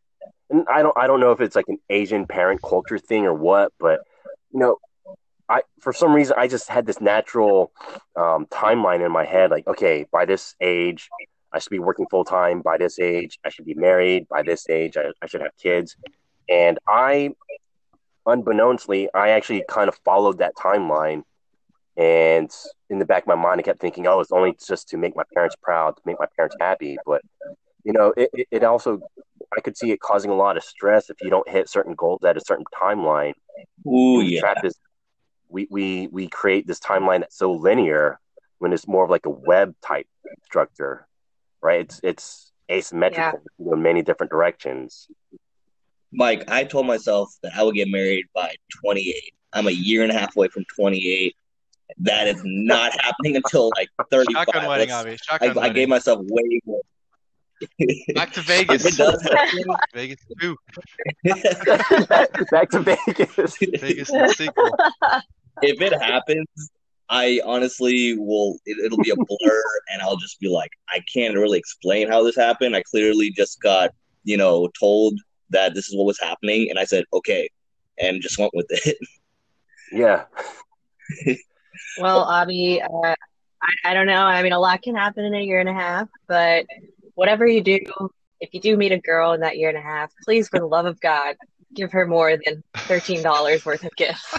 and 0.51 0.67
I 0.69 0.83
don't 0.83 0.97
I 0.97 1.07
don't 1.07 1.21
know 1.21 1.33
if 1.33 1.41
it's 1.41 1.57
like 1.57 1.69
an 1.69 1.79
Asian 1.91 2.27
parent 2.27 2.63
culture 2.63 2.99
thing 2.99 3.25
or 3.25 3.35
what, 3.35 3.73
but 3.79 4.01
you 4.53 4.61
know, 4.61 4.79
I 5.49 5.63
for 5.81 5.93
some 5.93 6.13
reason 6.13 6.35
I 6.39 6.49
just 6.49 6.69
had 6.69 6.87
this 6.87 7.01
natural 7.01 7.73
um, 8.17 8.47
timeline 8.47 9.05
in 9.05 9.13
my 9.13 9.25
head, 9.25 9.51
like 9.51 9.67
okay, 9.67 10.07
by 10.13 10.25
this 10.25 10.55
age 10.61 11.09
I 11.53 11.59
should 11.59 11.71
be 11.71 11.79
working 11.79 12.07
full 12.11 12.25
time. 12.25 12.63
By 12.63 12.77
this 12.79 12.99
age 12.99 13.39
I 13.45 13.51
should 13.51 13.67
be 13.67 13.75
married. 13.75 14.29
By 14.29 14.43
this 14.43 14.69
age 14.69 14.97
I, 14.97 15.13
I 15.23 15.27
should 15.27 15.43
have 15.43 15.57
kids, 15.61 15.97
and 16.49 16.79
I, 16.87 17.31
unbeknownstly, 18.25 19.09
I 19.15 19.31
actually 19.31 19.65
kind 19.69 19.89
of 19.89 19.97
followed 20.05 20.39
that 20.39 20.55
timeline. 20.57 21.23
And 21.97 22.51
in 22.91 22.99
the 22.99 23.07
back 23.07 23.23
of 23.23 23.29
my 23.29 23.35
mind, 23.35 23.61
I 23.61 23.63
kept 23.63 23.81
thinking, 23.81 24.07
oh, 24.07 24.21
it's 24.21 24.33
only 24.33 24.55
just 24.67 24.89
to 24.91 24.99
make 24.99 25.17
my 25.17 25.23
parents 25.33 25.57
proud, 25.61 25.97
to 25.97 26.03
make 26.05 26.19
my 26.19 26.27
parents 26.37 26.57
happy. 26.61 26.99
But 27.07 27.23
you 27.85 27.93
know, 27.93 28.13
it, 28.17 28.31
it, 28.33 28.49
it 28.51 28.65
also 28.65 29.01
I 29.57 29.61
could 29.61 29.77
see 29.77 29.93
it 29.93 30.01
causing 30.01 30.31
a 30.31 30.35
lot 30.35 30.57
of 30.57 30.65
stress 30.65 31.09
if 31.09 31.17
you 31.23 31.31
don't 31.31 31.49
hit 31.49 31.69
certain 31.69 31.95
goals 31.95 32.25
at 32.25 32.37
a 32.37 32.41
certain 32.41 32.67
timeline. 32.75 33.33
Ooh, 33.87 34.23
the 34.23 34.33
yeah. 34.33 34.41
trap 34.41 34.65
is 34.65 34.79
we, 35.49 35.67
we 35.71 36.09
we 36.09 36.29
create 36.29 36.67
this 36.67 36.81
timeline 36.81 37.21
that's 37.21 37.39
so 37.39 37.53
linear 37.53 38.19
when 38.59 38.73
it's 38.73 38.89
more 38.89 39.05
of 39.05 39.11
like 39.11 39.27
a 39.27 39.31
web 39.31 39.75
type 39.87 40.07
structure, 40.45 41.07
right? 41.63 41.81
It's 41.81 42.01
it's 42.03 42.53
asymmetrical 42.71 43.41
in 43.59 43.83
many 43.83 44.03
different 44.03 44.31
directions. 44.31 45.09
Mike, 46.13 46.51
I 46.51 46.65
told 46.65 46.87
myself 46.87 47.35
that 47.43 47.53
I 47.57 47.63
would 47.63 47.75
get 47.75 47.89
married 47.89 48.27
by 48.35 48.55
28. 48.83 49.35
I'm 49.53 49.69
a 49.69 49.73
year 49.73 50.03
and 50.03 50.11
a 50.11 50.19
half 50.19 50.37
away 50.37 50.49
from 50.49 50.65
28. 50.75 51.37
That 51.99 52.27
is 52.29 52.41
not 52.45 52.93
happening 53.01 53.37
until 53.37 53.71
like 53.77 53.89
35. 54.11 54.33
Shotgun 54.47 54.67
wedding, 54.69 54.89
Let's- 54.91 55.01
Avi. 55.07 55.13
I, 55.13 55.17
Shotgun 55.17 55.51
I 55.51 55.55
wedding. 55.61 55.73
gave 55.75 55.89
myself 55.89 56.21
way 56.29 56.61
more. 56.65 56.81
Back 58.15 58.33
to 58.35 58.41
If 58.41 58.47
Vegas. 58.47 58.85
it 58.87 58.97
does 58.97 59.23
happen, 59.33 59.65
Vegas 59.95 60.21
2. 60.41 60.57
back, 62.09 62.51
back 62.51 62.71
to 62.71 62.81
Vegas. 62.81 63.57
Vegas 63.81 64.09
the 64.11 64.35
sequel. 64.37 64.77
if 65.63 65.81
it 65.81 65.93
happens, 66.03 66.47
I 67.09 67.41
honestly 67.47 68.15
will. 68.19 68.59
It, 68.67 68.85
it'll 68.85 68.99
be 68.99 69.11
a 69.11 69.17
blur, 69.17 69.63
and 69.91 70.03
I'll 70.03 70.17
just 70.19 70.39
be 70.39 70.49
like, 70.49 70.71
I 70.91 71.01
can't 71.13 71.35
really 71.35 71.59
explain 71.59 72.09
how 72.09 72.23
this 72.23 72.37
happened. 72.37 72.77
I 72.77 72.83
clearly 72.83 73.31
just 73.31 73.61
got, 73.63 73.91
you 74.25 74.37
know, 74.37 74.69
told 74.79 75.19
that 75.51 75.73
this 75.75 75.89
is 75.89 75.97
what 75.97 76.05
was 76.05 76.21
happening, 76.21 76.69
and 76.69 76.79
I 76.79 76.85
said 76.85 77.05
okay, 77.15 77.49
and 77.99 78.21
just 78.21 78.39
went 78.39 78.53
with 78.55 78.67
it. 78.69 78.99
yeah, 79.93 80.25
Well, 81.99 82.31
Abby, 82.31 82.81
uh, 82.83 83.15
I, 83.63 83.91
I 83.91 83.95
don't 83.95 84.07
know. 84.07 84.23
I 84.23 84.43
mean, 84.43 84.53
a 84.53 84.59
lot 84.61 84.83
can 84.83 84.95
happen 84.95 85.25
in 85.25 85.35
a 85.35 85.41
year 85.43 85.61
and 85.61 85.69
a 85.69 85.73
half, 85.75 86.09
but 86.29 86.67
whatever 87.15 87.47
you 87.47 87.63
do, 87.63 87.79
if 88.41 88.53
you 88.53 88.61
do 88.61 88.77
meet 88.77 88.93
a 88.93 88.99
girl 88.99 89.33
in 89.33 89.41
that 89.41 89.57
year 89.57 89.69
and 89.69 89.79
a 89.79 89.83
half, 89.83 90.13
please, 90.25 90.49
for 90.49 90.59
the 90.59 90.67
love 90.67 90.87
of 90.87 91.01
God, 91.01 91.37
give 91.75 91.93
her 91.93 92.07
more 92.07 92.37
than 92.45 92.63
thirteen 92.89 93.23
dollars 93.23 93.65
worth 93.65 93.85
of 93.85 93.95
gifts. 93.97 94.39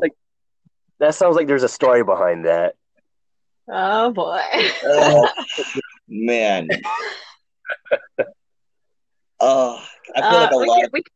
like 0.00 0.12
That 1.00 1.14
sounds 1.14 1.36
like 1.36 1.46
there's 1.48 1.64
a 1.64 1.68
story 1.68 2.04
behind 2.04 2.44
that. 2.46 2.76
Oh 3.68 4.12
boy. 4.12 4.40
Oh, 4.84 5.28
man. 6.08 6.68
Oh, 9.40 9.82
I 10.16 10.20
feel 10.30 10.38
like 10.40 10.50
a 10.50 10.54
Uh, 10.54 10.58
we 10.60 10.66
lot 10.68 10.76
can, 10.76 10.84
of 10.86 10.92
we 10.92 11.02
can 11.02 11.12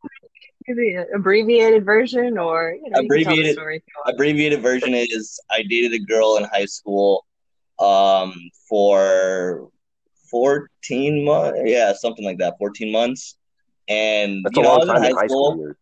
do 0.68 0.74
the 0.74 1.06
abbreviated 1.14 1.84
version, 1.84 2.38
or 2.38 2.76
you 2.82 2.90
know, 2.90 3.00
you 3.00 3.08
can 3.10 3.22
tell 3.24 3.36
the 3.36 3.42
Abbreviated- 3.42 3.54
story 3.54 3.82
you 3.86 4.12
abbreviated 4.12 4.62
version 4.62 4.94
is 4.94 5.40
I 5.50 5.62
dated 5.62 5.92
a 5.94 5.98
girl 6.12 6.36
in 6.38 6.44
high 6.44 6.66
school 6.66 7.24
um 7.80 8.34
for 8.68 9.68
14 10.30 11.24
months 11.24 11.58
yeah 11.64 11.92
something 11.92 12.24
like 12.24 12.38
that 12.38 12.54
14 12.58 12.92
months. 12.92 13.36
And 13.88 14.44
That's 14.44 14.56
you 14.56 14.62
a 14.62 14.64
know 14.64 14.72
I 14.72 14.78
long 14.78 14.80
was 14.80 14.88
in 14.88 14.94
time 14.94 15.02
high 15.02 15.10
in 15.10 15.16
high 15.16 15.26
school. 15.26 15.52
school. 15.52 15.72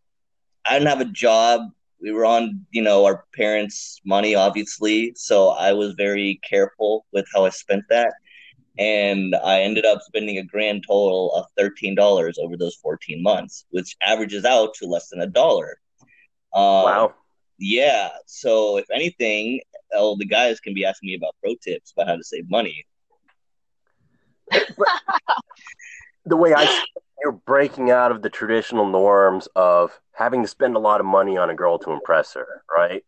I 0.65 0.73
didn't 0.73 0.87
have 0.89 1.01
a 1.01 1.05
job. 1.27 1.61
We 2.01 2.11
were 2.11 2.25
on 2.25 2.65
you 2.71 2.81
know 2.81 3.05
our 3.05 3.25
parents 3.35 3.99
money 4.05 4.35
obviously. 4.35 5.13
So 5.15 5.49
I 5.49 5.73
was 5.73 5.93
very 5.95 6.39
careful 6.49 7.05
with 7.13 7.25
how 7.33 7.45
I 7.45 7.49
spent 7.49 7.83
that 7.89 8.13
and 8.77 9.35
I 9.35 9.61
ended 9.61 9.85
up 9.85 10.01
spending 10.01 10.37
a 10.37 10.43
grand 10.43 10.83
total 10.87 11.33
of 11.35 11.45
$13 11.59 11.97
over 12.39 12.57
those 12.57 12.75
14 12.75 13.21
months 13.23 13.65
which 13.71 13.95
averages 14.01 14.45
out 14.45 14.73
to 14.75 14.85
less 14.87 15.09
than 15.09 15.21
a 15.21 15.27
dollar 15.27 15.79
um, 16.53 16.61
Wow. 16.85 17.15
yeah. 17.59 18.09
So 18.25 18.77
if 18.77 18.85
anything, 18.91 19.61
all 19.95 20.15
the 20.17 20.25
guys 20.25 20.59
can 20.59 20.73
be 20.73 20.85
asking 20.85 21.07
me 21.07 21.15
about 21.15 21.35
pro 21.43 21.55
tips 21.55 21.91
about 21.91 22.07
how 22.07 22.15
to 22.15 22.23
save 22.23 22.49
money. 22.49 22.85
The 26.25 26.35
way 26.37 26.53
I 26.53 26.83
you're 27.23 27.31
breaking 27.31 27.89
out 27.89 28.11
of 28.11 28.21
the 28.21 28.29
traditional 28.29 28.85
norms 28.85 29.47
of 29.55 29.99
having 30.13 30.41
to 30.43 30.47
spend 30.47 30.75
a 30.75 30.79
lot 30.79 30.99
of 30.99 31.05
money 31.05 31.37
on 31.37 31.49
a 31.49 31.55
girl 31.55 31.79
to 31.79 31.91
impress 31.91 32.33
her, 32.35 32.63
right? 32.75 33.03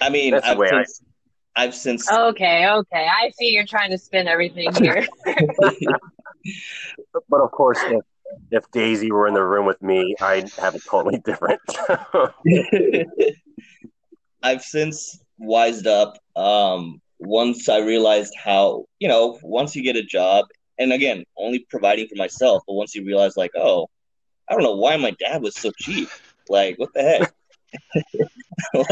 I 0.00 0.08
mean, 0.08 0.32
That's 0.32 0.46
the 0.46 0.52
I've 0.52 0.58
way 0.58 0.70
I- 0.72 0.84
I've 1.56 1.74
since 1.74 2.10
Okay, 2.10 2.68
okay. 2.68 3.06
I 3.10 3.30
see 3.30 3.50
you're 3.50 3.66
trying 3.66 3.90
to 3.90 3.98
spin 3.98 4.28
everything 4.28 4.72
here. 4.74 5.06
But 7.28 7.40
of 7.40 7.50
course, 7.50 7.78
if, 7.82 8.04
if 8.50 8.70
Daisy 8.70 9.12
were 9.12 9.28
in 9.28 9.34
the 9.34 9.44
room 9.44 9.66
with 9.66 9.80
me, 9.82 10.14
I'd 10.20 10.50
have 10.54 10.74
it 10.74 10.82
totally 10.88 11.18
different. 11.18 11.60
I've 14.42 14.62
since 14.62 15.20
wised 15.38 15.86
up. 15.86 16.18
Um, 16.36 17.00
once 17.18 17.68
I 17.68 17.78
realized 17.78 18.32
how, 18.42 18.86
you 18.98 19.08
know, 19.08 19.38
once 19.42 19.76
you 19.76 19.82
get 19.82 19.96
a 19.96 20.02
job, 20.02 20.46
and 20.78 20.92
again, 20.92 21.24
only 21.36 21.66
providing 21.68 22.08
for 22.08 22.16
myself, 22.16 22.62
but 22.66 22.74
once 22.74 22.94
you 22.94 23.04
realize, 23.04 23.36
like, 23.36 23.50
oh, 23.54 23.88
I 24.48 24.54
don't 24.54 24.62
know 24.62 24.76
why 24.76 24.96
my 24.96 25.10
dad 25.12 25.42
was 25.42 25.54
so 25.54 25.70
cheap. 25.78 26.08
Like, 26.48 26.78
what 26.78 26.92
the 26.94 27.02
heck? 27.02 27.34
like, 28.74 28.88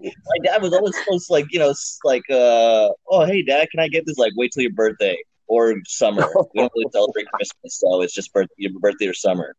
my 0.00 0.38
dad 0.42 0.62
was 0.62 0.72
always 0.72 0.96
supposed 0.98 1.26
to, 1.28 1.32
like, 1.32 1.46
you 1.50 1.58
know, 1.58 1.74
like, 2.04 2.22
uh, 2.30 2.88
oh, 3.08 3.24
hey, 3.26 3.42
dad, 3.42 3.68
can 3.70 3.80
I 3.80 3.88
get 3.88 4.06
this? 4.06 4.18
Like, 4.18 4.32
wait 4.36 4.52
till 4.52 4.62
your 4.62 4.72
birthday 4.72 5.16
or 5.46 5.74
summer. 5.86 6.26
we 6.54 6.60
don't 6.60 6.72
really 6.76 6.90
celebrate 6.92 7.26
Christmas, 7.28 7.78
so 7.80 8.02
it's 8.02 8.14
just 8.14 8.32
birth- 8.32 8.48
your 8.56 8.72
birthday 8.80 9.06
or 9.06 9.14
summer. 9.14 9.54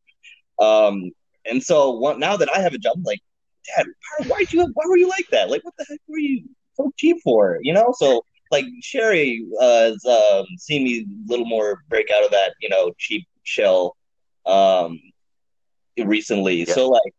Um, 0.59 1.11
and 1.49 1.61
so 1.61 1.91
one, 1.91 2.19
now 2.19 2.37
that 2.37 2.49
I 2.53 2.59
have 2.59 2.73
a 2.73 2.77
job, 2.77 2.93
I'm 2.97 3.03
like, 3.03 3.19
Dad, 3.75 3.87
why, 4.27 4.45
you, 4.49 4.61
why 4.73 4.83
were 4.87 4.97
you 4.97 5.09
like 5.09 5.27
that? 5.31 5.49
Like, 5.49 5.63
what 5.63 5.73
the 5.77 5.85
heck 5.89 5.99
were 6.07 6.19
you 6.19 6.43
so 6.75 6.91
cheap 6.97 7.17
for? 7.23 7.57
You 7.61 7.73
know, 7.73 7.93
so 7.97 8.23
like 8.51 8.65
Sherry 8.81 9.45
uh, 9.59 9.91
has 9.91 10.05
um, 10.05 10.45
seen 10.57 10.83
me 10.83 10.99
a 11.01 11.29
little 11.29 11.45
more 11.45 11.83
break 11.89 12.09
out 12.11 12.23
of 12.23 12.31
that, 12.31 12.53
you 12.61 12.69
know, 12.69 12.91
cheap 12.97 13.27
shell 13.43 13.95
um, 14.45 14.99
recently. 15.97 16.59
Yeah. 16.59 16.73
So 16.73 16.89
like, 16.89 17.13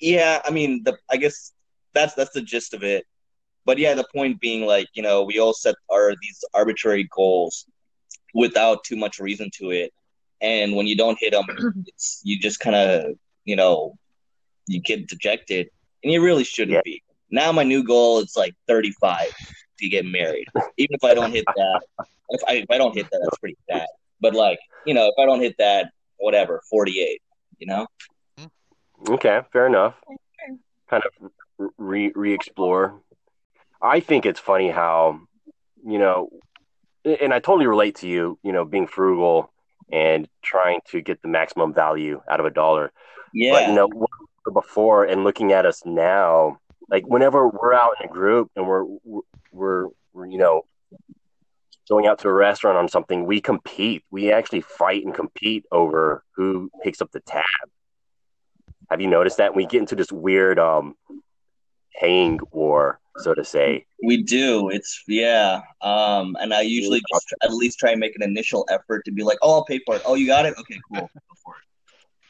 yeah, 0.00 0.40
I 0.44 0.50
mean, 0.50 0.82
the 0.84 0.96
I 1.10 1.16
guess 1.16 1.52
that's 1.94 2.14
that's 2.14 2.32
the 2.32 2.42
gist 2.42 2.74
of 2.74 2.82
it. 2.82 3.04
But 3.64 3.78
yeah, 3.78 3.94
the 3.94 4.06
point 4.14 4.40
being, 4.40 4.64
like, 4.64 4.86
you 4.94 5.02
know, 5.02 5.24
we 5.24 5.40
all 5.40 5.52
set 5.52 5.74
our 5.90 6.14
these 6.22 6.44
arbitrary 6.54 7.08
goals 7.14 7.66
without 8.34 8.84
too 8.84 8.96
much 8.96 9.18
reason 9.18 9.50
to 9.58 9.70
it, 9.70 9.92
and 10.40 10.76
when 10.76 10.86
you 10.86 10.96
don't 10.96 11.18
hit 11.18 11.32
them, 11.32 11.44
it's 11.86 12.20
you 12.24 12.38
just 12.38 12.60
kind 12.60 12.76
of, 12.76 13.14
you 13.44 13.56
know, 13.56 13.96
you 14.66 14.80
get 14.80 15.08
dejected, 15.08 15.68
and 16.04 16.12
you 16.12 16.22
really 16.22 16.44
shouldn't 16.44 16.76
Yeah. 16.76 16.82
be. 16.84 17.02
Now 17.30 17.50
my 17.50 17.64
new 17.64 17.82
goal 17.82 18.20
is 18.20 18.34
like 18.36 18.54
35 18.68 19.32
to 19.80 19.88
get 19.88 20.04
married. 20.06 20.46
Even 20.76 20.94
if 20.94 21.02
I 21.04 21.12
don't 21.14 21.32
hit 21.32 21.44
that, 21.44 21.80
if 22.30 22.40
I 22.46 22.52
if 22.54 22.70
I 22.70 22.78
don't 22.78 22.94
hit 22.94 23.10
that, 23.10 23.20
that's 23.22 23.38
pretty 23.38 23.56
bad. 23.68 23.86
But 24.20 24.34
like, 24.34 24.60
you 24.86 24.94
know, 24.94 25.06
if 25.08 25.14
I 25.18 25.26
don't 25.26 25.40
hit 25.40 25.56
that, 25.58 25.90
whatever, 26.18 26.62
48. 26.70 27.20
You 27.58 27.66
know? 27.66 27.86
Okay, 29.08 29.42
fair 29.52 29.66
enough. 29.66 29.94
Kind 30.88 31.02
of 31.04 31.30
re 31.78 32.12
re 32.14 32.32
explore. 32.32 33.00
I 33.82 34.00
think 34.00 34.26
it's 34.26 34.40
funny 34.40 34.70
how, 34.70 35.20
you 35.84 35.98
know, 35.98 36.30
and 37.04 37.32
I 37.32 37.40
totally 37.40 37.66
relate 37.66 37.96
to 37.96 38.08
you, 38.08 38.38
you 38.42 38.52
know, 38.52 38.64
being 38.64 38.86
frugal 38.86 39.52
and 39.92 40.28
trying 40.42 40.80
to 40.88 41.00
get 41.00 41.22
the 41.22 41.28
maximum 41.28 41.72
value 41.72 42.20
out 42.28 42.40
of 42.40 42.46
a 42.46 42.50
dollar. 42.50 42.92
Yeah. 43.32 43.52
But 43.52 43.68
you 43.68 43.74
know, 43.74 43.88
before 44.52 45.04
and 45.04 45.24
looking 45.24 45.52
at 45.52 45.66
us 45.66 45.82
now, 45.84 46.58
like 46.88 47.06
whenever 47.06 47.48
we're 47.48 47.74
out 47.74 47.92
in 48.00 48.08
a 48.08 48.12
group 48.12 48.50
and 48.56 48.66
we're 48.66 48.84
we're, 49.52 49.88
we're 50.12 50.26
you 50.26 50.38
know 50.38 50.64
going 51.88 52.06
out 52.06 52.18
to 52.20 52.28
a 52.28 52.32
restaurant 52.32 52.76
on 52.76 52.88
something, 52.88 53.26
we 53.26 53.40
compete. 53.40 54.04
We 54.10 54.32
actually 54.32 54.62
fight 54.62 55.04
and 55.04 55.14
compete 55.14 55.64
over 55.70 56.24
who 56.34 56.70
picks 56.82 57.00
up 57.00 57.12
the 57.12 57.20
tab. 57.20 57.44
Have 58.90 59.00
you 59.00 59.08
noticed 59.08 59.38
that? 59.38 59.54
We 59.54 59.66
get 59.66 59.80
into 59.80 59.96
this 59.96 60.12
weird 60.12 60.58
um 60.58 60.96
paying 61.98 62.38
war, 62.52 63.00
so 63.18 63.34
to 63.34 63.44
say. 63.44 63.86
We 64.02 64.22
do. 64.22 64.68
It's 64.68 65.02
yeah. 65.08 65.60
Um, 65.82 66.36
and 66.40 66.52
I 66.52 66.60
usually 66.62 67.00
just 67.12 67.34
at 67.42 67.52
least 67.52 67.78
try 67.78 67.90
and 67.90 68.00
make 68.00 68.14
an 68.16 68.22
initial 68.22 68.66
effort 68.70 69.04
to 69.06 69.12
be 69.12 69.22
like, 69.22 69.38
"Oh, 69.42 69.54
I'll 69.54 69.64
pay 69.64 69.80
for 69.86 69.96
it. 69.96 70.02
Oh, 70.04 70.14
you 70.14 70.26
got 70.26 70.46
it. 70.46 70.54
Okay, 70.58 70.78
cool. 70.92 71.10
Go 71.14 71.34
for 71.44 71.54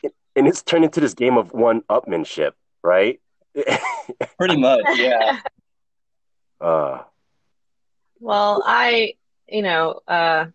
it." 0.03 0.15
And 0.37 0.47
it's 0.47 0.63
turned 0.63 0.85
into 0.85 1.01
this 1.01 1.15
game 1.15 1.37
of 1.37 1.53
one 1.53 1.83
upmanship, 1.83 2.53
right? 2.83 3.21
Pretty 4.39 4.57
much, 4.57 4.85
yeah. 4.97 5.41
uh 6.61 7.03
Well, 8.21 8.63
I, 8.65 9.15
you 9.49 9.63
know, 9.63 10.01
uh, 10.07 10.47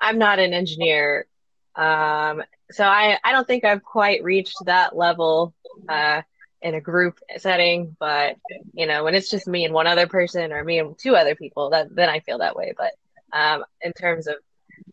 I'm 0.00 0.18
not 0.18 0.38
an 0.38 0.52
engineer, 0.52 1.26
um, 1.74 2.42
so 2.70 2.84
I, 2.84 3.18
I 3.24 3.32
don't 3.32 3.46
think 3.46 3.64
I've 3.64 3.82
quite 3.82 4.22
reached 4.22 4.56
that 4.66 4.96
level 4.96 5.54
uh, 5.88 6.22
in 6.62 6.74
a 6.74 6.80
group 6.80 7.18
setting. 7.38 7.96
But 7.98 8.36
you 8.74 8.86
know, 8.86 9.04
when 9.04 9.14
it's 9.14 9.30
just 9.30 9.48
me 9.48 9.64
and 9.64 9.74
one 9.74 9.86
other 9.86 10.06
person, 10.06 10.52
or 10.52 10.64
me 10.64 10.78
and 10.78 10.96
two 10.98 11.16
other 11.16 11.34
people, 11.34 11.70
that 11.70 11.94
then 11.94 12.08
I 12.08 12.20
feel 12.20 12.38
that 12.38 12.56
way. 12.56 12.74
But 12.76 12.92
um, 13.32 13.64
in 13.80 13.92
terms 13.92 14.26
of, 14.26 14.36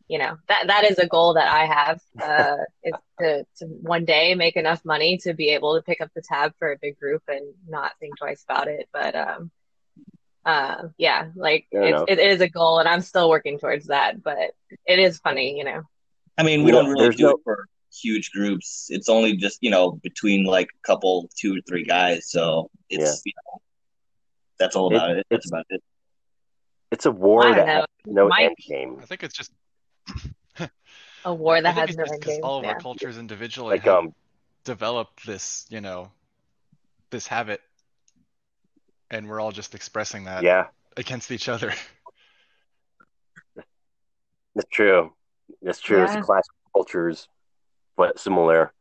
you 0.08 0.20
know, 0.20 0.38
that 0.48 0.68
that 0.68 0.90
is 0.90 0.98
a 0.98 1.08
goal 1.08 1.36
that 1.36 1.52
I 1.52 1.66
have, 1.66 2.02
uh, 2.22 2.58
is 2.84 2.94
to 3.20 3.46
to 3.58 3.66
one 3.66 4.06
day 4.06 4.36
make 4.36 4.56
enough 4.56 4.84
money 4.86 5.18
to 5.20 5.34
be 5.34 5.50
able 5.50 5.76
to 5.76 5.84
pick 5.84 6.02
up 6.02 6.12
the 6.16 6.22
tab 6.22 6.54
for 6.60 6.72
a 6.72 6.78
big 6.82 7.00
group 7.00 7.24
and 7.28 7.54
not 7.68 7.92
think 8.00 8.18
twice 8.18 8.44
about 8.48 8.68
it. 8.68 8.88
But 8.94 9.16
um, 9.16 9.52
uh, 10.46 10.90
yeah, 10.98 11.28
like 11.36 11.68
it's, 11.72 12.04
it 12.08 12.20
is 12.20 12.42
a 12.42 12.50
goal, 12.50 12.80
and 12.80 12.88
I'm 12.88 13.02
still 13.02 13.30
working 13.30 13.60
towards 13.60 13.88
that. 13.88 14.24
But 14.24 14.52
it 14.86 15.00
is 15.00 15.20
funny, 15.20 15.58
you 15.58 15.64
know. 15.64 15.84
I 16.38 16.44
mean, 16.44 16.64
we 16.64 16.68
You 16.68 16.78
don't 16.78 16.90
really 16.92 17.16
do 17.16 17.24
no- 17.24 17.30
it 17.32 17.38
for 17.44 17.68
huge 17.92 18.32
groups. 18.32 18.88
It's 18.90 19.10
only 19.10 19.36
just 19.38 19.58
you 19.62 19.72
know 19.72 19.92
between 19.92 20.46
like 20.46 20.68
a 20.68 20.88
couple, 20.88 21.30
two 21.36 21.58
or 21.58 21.62
three 21.68 21.84
guys. 21.84 22.30
So 22.30 22.70
it's 22.90 23.22
you 23.26 23.34
know 23.36 23.62
that's 24.60 24.76
all 24.76 24.94
about 24.94 25.12
it. 25.12 25.26
That's 25.30 25.46
it's- 25.46 25.52
about 25.52 25.66
it. 25.70 25.84
it's 26.92 27.06
a 27.06 27.12
war 27.12 27.44
that 27.44 27.66
know. 27.66 27.74
has 27.74 27.86
no 28.06 28.28
Mike- 28.28 28.42
end 28.46 28.56
game. 28.68 29.00
I 29.02 29.06
think 29.06 29.24
it's 29.24 29.36
just 29.36 29.52
A 31.26 31.34
war 31.34 31.58
I 31.58 31.62
that 31.62 31.76
think 31.76 31.80
has 31.80 31.90
it's 31.90 31.98
no 31.98 32.04
just 32.04 32.14
end 32.14 32.24
'cause 32.24 32.34
game. 32.36 32.44
all 32.44 32.58
of 32.60 32.64
Yeah. 32.64 32.72
our 32.74 32.80
cultures 32.80 33.18
individually 33.18 33.76
Like 33.76 33.84
have 33.84 33.96
um 33.96 34.16
developed 34.64 35.26
this, 35.26 35.66
you 35.70 35.82
know, 35.82 36.12
this 37.10 37.26
habit, 37.28 37.62
and 39.10 39.28
we're 39.28 39.40
all 39.42 39.52
just 39.52 39.76
expressing 39.76 40.26
that 40.26 40.44
yeah, 40.44 40.68
against 40.96 41.32
each 41.32 41.50
other. 41.50 41.74
that's 44.56 44.68
true. 44.72 45.14
That's 45.62 45.80
true. 45.80 46.04
It's 46.04 46.14
Yeah. 46.14 46.20
a 46.20 46.24
clash 46.24 46.44
of 46.50 46.74
cultures, 46.74 47.28
but 47.96 48.20
similar. 48.20 48.74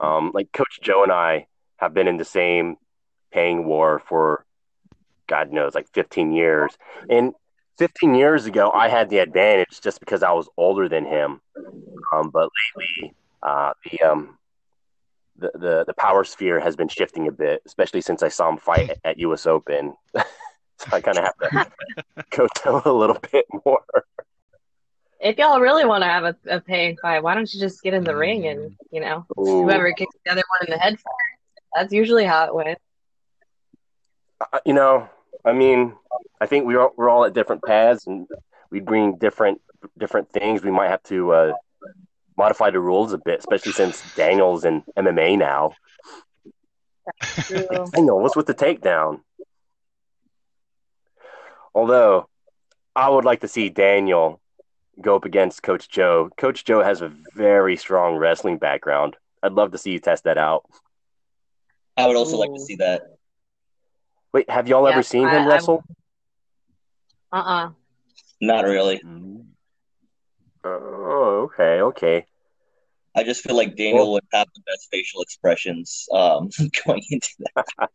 Um, 0.00 0.32
like 0.34 0.52
Coach 0.52 0.80
Joe 0.82 1.02
and 1.02 1.12
I 1.12 1.46
have 1.76 1.94
been 1.94 2.08
in 2.08 2.16
the 2.16 2.24
same 2.24 2.76
paying 3.32 3.64
war 3.64 4.00
for 4.08 4.44
God 5.26 5.50
knows, 5.52 5.74
like 5.74 5.88
15 5.92 6.32
years. 6.32 6.76
And 7.08 7.34
15 7.78 8.14
years 8.14 8.46
ago, 8.46 8.70
I 8.70 8.88
had 8.88 9.08
the 9.10 9.18
advantage 9.18 9.80
just 9.82 10.00
because 10.00 10.22
I 10.22 10.32
was 10.32 10.48
older 10.56 10.88
than 10.88 11.04
him. 11.04 11.40
Um, 12.12 12.30
but 12.30 12.48
lately, 12.76 13.14
uh, 13.42 13.72
the 13.84 14.02
um, 14.02 14.38
the, 15.36 15.50
the 15.54 15.84
the 15.86 15.94
power 15.94 16.22
sphere 16.24 16.60
has 16.60 16.76
been 16.76 16.88
shifting 16.88 17.26
a 17.26 17.32
bit, 17.32 17.62
especially 17.66 18.00
since 18.00 18.22
I 18.22 18.28
saw 18.28 18.48
him 18.50 18.58
fight 18.58 18.90
at, 18.90 18.98
at 19.04 19.18
U.S. 19.18 19.46
Open. 19.46 19.94
so 20.14 20.86
I 20.92 21.00
kind 21.00 21.18
of 21.18 21.24
have 21.24 21.38
to 22.36 22.48
him 22.70 22.82
a 22.84 22.92
little 22.92 23.18
bit 23.32 23.46
more. 23.64 23.82
If 25.24 25.38
y'all 25.38 25.58
really 25.58 25.86
want 25.86 26.02
to 26.02 26.08
have 26.08 26.24
a, 26.24 26.36
a 26.46 26.60
paying 26.60 26.98
fight, 27.00 27.22
why 27.22 27.34
don't 27.34 27.52
you 27.52 27.58
just 27.58 27.82
get 27.82 27.94
in 27.94 28.04
the 28.04 28.14
ring 28.14 28.42
Mm. 28.42 28.50
and 28.50 28.76
you 28.90 29.00
know 29.00 29.24
Ooh. 29.38 29.62
whoever 29.62 29.90
kicks 29.92 30.14
the 30.24 30.30
other 30.32 30.42
one 30.50 30.68
in 30.68 30.70
the 30.70 30.78
head 30.78 30.92
first? 30.92 31.06
That's 31.74 31.92
usually 31.92 32.24
how 32.24 32.44
it 32.46 32.54
went. 32.54 32.78
Uh, 34.52 34.60
you 34.66 34.74
know, 34.74 35.08
I 35.44 35.52
mean, 35.54 35.94
I 36.42 36.46
think 36.46 36.66
we're 36.66 36.90
we're 36.96 37.08
all 37.08 37.24
at 37.24 37.32
different 37.32 37.62
paths, 37.64 38.06
and 38.06 38.26
we 38.70 38.80
bring 38.80 39.16
different 39.16 39.62
different 39.96 40.30
things. 40.30 40.62
We 40.62 40.70
might 40.70 40.90
have 40.90 41.02
to 41.04 41.32
uh, 41.32 41.52
modify 42.36 42.70
the 42.70 42.80
rules 42.80 43.14
a 43.14 43.18
bit, 43.18 43.38
especially 43.38 43.72
since 43.72 44.02
Daniel's 44.16 44.66
in 44.66 44.82
MMA 44.94 45.38
now. 45.38 45.72
True. 47.22 47.86
Daniel, 47.94 48.20
what's 48.20 48.36
with 48.36 48.46
the 48.46 48.54
takedown? 48.54 49.20
Although, 51.74 52.28
I 52.94 53.08
would 53.08 53.24
like 53.24 53.40
to 53.40 53.48
see 53.48 53.68
Daniel 53.70 54.40
go 55.00 55.16
up 55.16 55.24
against 55.24 55.62
Coach 55.62 55.88
Joe. 55.88 56.30
Coach 56.36 56.64
Joe 56.64 56.82
has 56.82 57.02
a 57.02 57.12
very 57.34 57.76
strong 57.76 58.16
wrestling 58.16 58.58
background. 58.58 59.16
I'd 59.42 59.52
love 59.52 59.72
to 59.72 59.78
see 59.78 59.92
you 59.92 59.98
test 59.98 60.24
that 60.24 60.38
out. 60.38 60.64
I 61.96 62.06
would 62.06 62.16
also 62.16 62.36
like 62.36 62.52
to 62.54 62.60
see 62.60 62.76
that. 62.76 63.02
Wait, 64.32 64.48
have 64.50 64.68
y'all 64.68 64.86
ever 64.88 65.02
seen 65.02 65.26
I- 65.26 65.30
him 65.30 65.38
I'm- 65.42 65.48
wrestle? 65.48 65.84
Uh-uh. 67.32 67.70
Not 68.40 68.64
really. 68.64 69.00
Oh, 70.64 71.50
okay, 71.52 71.80
okay. 71.80 72.26
I 73.16 73.22
just 73.22 73.42
feel 73.42 73.56
like 73.56 73.76
Daniel 73.76 74.12
would 74.12 74.24
have 74.32 74.48
the 74.54 74.60
best 74.66 74.88
facial 74.90 75.22
expressions 75.22 76.08
um, 76.12 76.48
going 76.86 77.02
into 77.10 77.28
that. 77.54 77.66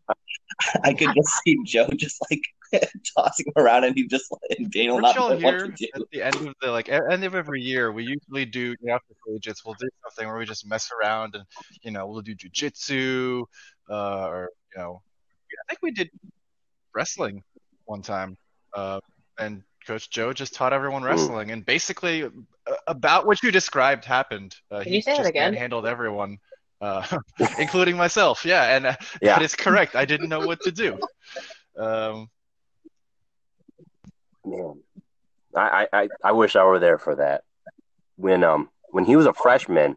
I 0.84 0.94
could 0.94 1.10
just 1.16 1.34
see 1.44 1.58
Joe 1.66 1.90
just 1.96 2.22
like 2.30 2.42
tossing 3.18 3.46
him 3.48 3.54
around, 3.64 3.84
and 3.84 3.96
he 3.96 4.08
just 4.08 4.26
and 4.58 4.72
Daniel 4.72 4.96
Weren't 4.96 5.04
not 5.08 5.16
y'all 5.16 5.30
what 5.30 5.40
here 5.40 5.68
to 5.68 5.72
do. 5.72 5.88
at 5.96 6.02
the 6.12 6.22
end 6.22 6.36
of 6.36 6.54
the 6.62 6.72
like 6.72 6.90
end 6.90 7.24
of 7.24 7.36
every 7.36 7.62
year? 7.62 7.92
We 7.92 8.04
usually 8.04 8.46
do 8.46 8.60
you 8.60 8.76
know, 8.82 8.94
after 8.96 9.14
collegiates. 9.26 9.64
We'll 9.66 9.76
do 9.80 9.90
something 10.04 10.28
where 10.28 10.38
we 10.38 10.46
just 10.46 10.68
mess 10.68 10.90
around 10.92 11.36
and 11.36 11.44
you 11.82 11.92
know 11.92 12.08
we'll 12.08 12.22
do 12.22 12.36
jujitsu, 12.36 13.44
uh, 13.90 14.28
or 14.28 14.50
you 14.76 14.82
know, 14.82 15.02
I 15.68 15.74
think 15.74 15.80
we 15.82 15.92
did 15.92 16.10
wrestling 16.96 17.44
one 17.86 18.02
time, 18.02 18.38
uh, 18.74 19.00
and 19.40 19.64
Coach 19.88 20.10
Joe 20.10 20.34
just 20.34 20.54
taught 20.54 20.74
everyone 20.74 21.04
wrestling, 21.04 21.52
and 21.52 21.66
basically 21.66 22.24
uh, 22.24 22.30
about 22.88 23.26
what 23.26 23.42
you 23.42 23.52
described 23.52 24.06
happened. 24.06 24.56
Uh, 24.70 24.82
Can 24.82 24.90
he 24.90 24.96
you 24.98 25.02
say 25.02 25.18
that 25.18 25.26
again? 25.26 25.54
handled 25.54 25.88
everyone, 25.88 26.38
uh, 26.82 27.06
including 27.60 27.98
myself. 27.98 28.46
Yeah, 28.46 28.76
and 28.76 28.86
uh, 28.88 28.96
Yeah. 29.22 29.36
that 29.36 29.42
is 29.42 29.56
correct. 29.56 29.96
I 29.96 30.06
didn't 30.06 30.30
know 30.30 30.42
what 30.46 30.62
to 30.62 30.72
do. 30.72 31.00
Um, 31.78 32.28
Man, 34.50 34.82
I, 35.56 35.88
I, 35.92 36.10
I- 36.24 36.32
wish 36.32 36.56
I 36.56 36.64
were 36.64 36.80
there 36.80 36.98
for 36.98 37.16
that. 37.16 37.44
When 38.16 38.44
um 38.44 38.70
when 38.92 39.06
he 39.06 39.16
was 39.16 39.26
a 39.26 39.34
freshman, 39.34 39.96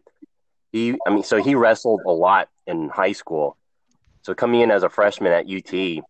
he 0.71 0.95
I 1.05 1.09
mean 1.09 1.23
so 1.23 1.37
he 1.41 1.55
wrestled 1.55 2.01
a 2.05 2.11
lot 2.11 2.49
in 2.67 2.89
high 2.89 3.11
school. 3.11 3.57
So 4.21 4.33
coming 4.33 4.61
in 4.61 4.71
as 4.71 4.83
a 4.83 4.89
freshman 4.89 5.33
at 5.33 5.47
UT, 5.49 6.03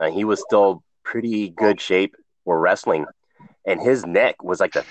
uh, 0.00 0.10
he 0.10 0.24
was 0.24 0.40
still 0.40 0.82
pretty 1.04 1.50
good 1.50 1.80
shape 1.80 2.16
for 2.44 2.58
wrestling, 2.58 3.06
and 3.66 3.80
his 3.80 4.04
neck 4.04 4.42
was 4.42 4.58
like 4.58 4.72
the 4.72 4.84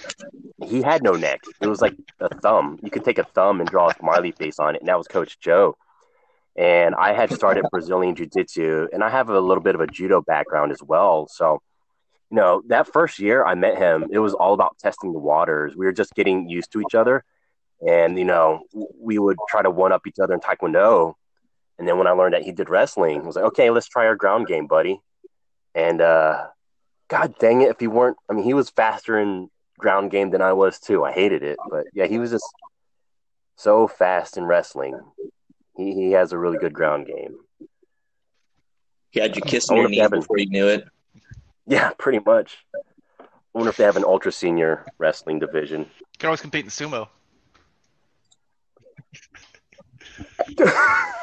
he 0.66 0.82
had 0.82 1.04
no 1.04 1.12
neck. 1.18 1.41
It 1.62 1.68
was 1.68 1.82
like 1.82 1.96
a 2.22 2.30
thumb. 2.39 2.80
You 2.82 2.89
could 2.89 3.04
take 3.04 3.18
a 3.18 3.26
thumb 3.26 3.60
and 3.60 3.70
draw 3.70 3.89
a 3.89 3.96
smiley 3.96 4.32
face 4.32 4.60
on 4.60 4.76
it, 4.76 4.82
and 4.82 4.88
that 4.88 4.98
was 4.98 5.08
Coach 5.08 5.39
Joe. 5.39 5.76
And 6.56 6.96
I 6.96 7.14
had 7.14 7.32
started 7.34 7.66
Brazilian 7.72 8.16
Jiu 8.16 8.28
Jitsu, 8.28 8.88
and 8.94 9.04
I 9.04 9.10
have 9.10 9.30
a 9.30 9.39
little 9.39 9.64
bit 9.64 9.76
of 9.76 9.82
a 9.82 9.88
judo 9.88 10.22
background 10.22 10.72
as 10.72 10.82
well. 10.84 11.28
So 11.28 11.62
you 12.34 12.38
know, 12.38 12.63
that 12.65 12.91
first 12.91 13.19
year 13.19 13.45
I 13.45 13.53
met 13.53 13.77
him, 13.77 14.07
it 14.11 14.17
was 14.17 14.34
all 14.34 14.55
about 14.55 14.79
testing 14.79 15.13
the 15.13 15.19
waters. 15.19 15.75
We 15.75 15.86
were 15.86 15.91
just 15.91 16.15
getting 16.15 16.49
used 16.49 16.71
to 16.71 16.81
each 16.81 16.95
other. 16.95 17.23
And, 17.88 18.17
you 18.17 18.25
know, 18.25 18.63
we 18.99 19.19
would 19.19 19.38
try 19.47 19.61
to 19.61 19.69
one 19.69 19.91
up 19.91 20.07
each 20.07 20.17
other 20.19 20.34
in 20.34 20.39
Taekwondo. 20.39 21.13
And 21.77 21.88
then 21.88 21.99
when 21.99 22.07
I 22.07 22.11
learned 22.13 22.34
that 22.34 22.41
he 22.41 22.51
did 22.51 22.71
wrestling, 22.71 23.21
I 23.21 23.23
was 23.23 23.36
like, 23.36 23.45
okay, 23.45 23.69
let's 23.69 23.88
try 23.88 24.07
our 24.07 24.15
ground 24.15 24.47
game, 24.47 24.65
buddy. 24.65 24.99
And, 25.75 26.01
uh, 26.01 26.47
God 27.07 27.36
dang 27.38 27.61
it, 27.61 27.69
if 27.69 27.79
he 27.79 27.86
weren't, 27.86 28.17
I 28.27 28.34
mean, 28.34 28.45
he 28.45 28.55
was 28.55 28.71
faster 28.71 29.19
in 29.19 29.51
ground 29.77 30.09
game 30.09 30.31
than 30.31 30.41
I 30.41 30.53
was 30.53 30.79
too. 30.79 31.03
I 31.03 31.11
hated 31.11 31.43
it. 31.43 31.59
But 31.69 31.86
yeah, 31.93 32.07
he 32.07 32.17
was 32.17 32.31
just 32.31 32.51
so 33.57 33.88
fast 33.88 34.38
in 34.38 34.45
wrestling. 34.45 34.99
He, 35.77 35.93
he 35.93 36.11
has 36.13 36.31
a 36.31 36.39
really 36.39 36.57
good 36.57 36.73
ground 36.73 37.05
game. 37.05 37.36
He 39.11 39.19
had 39.19 39.36
you 39.36 39.43
kissing 39.43 39.77
wonder 39.77 39.93
your 39.93 40.05
if 40.05 40.11
knees 40.11 40.21
before 40.21 40.39
you 40.39 40.49
knew 40.49 40.67
it. 40.67 40.88
Yeah, 41.68 41.91
pretty 41.97 42.20
much. 42.26 42.57
I 42.76 43.26
wonder 43.53 43.70
if 43.70 43.78
they 43.78 43.84
have 43.84 43.97
an 43.97 44.03
ultra 44.03 44.32
senior 44.32 44.86
wrestling 44.97 45.39
division. 45.39 45.82
You 45.82 46.05
can 46.20 46.28
always 46.28 46.41
compete 46.41 46.66
in 46.66 46.72
sumo. 46.72 47.07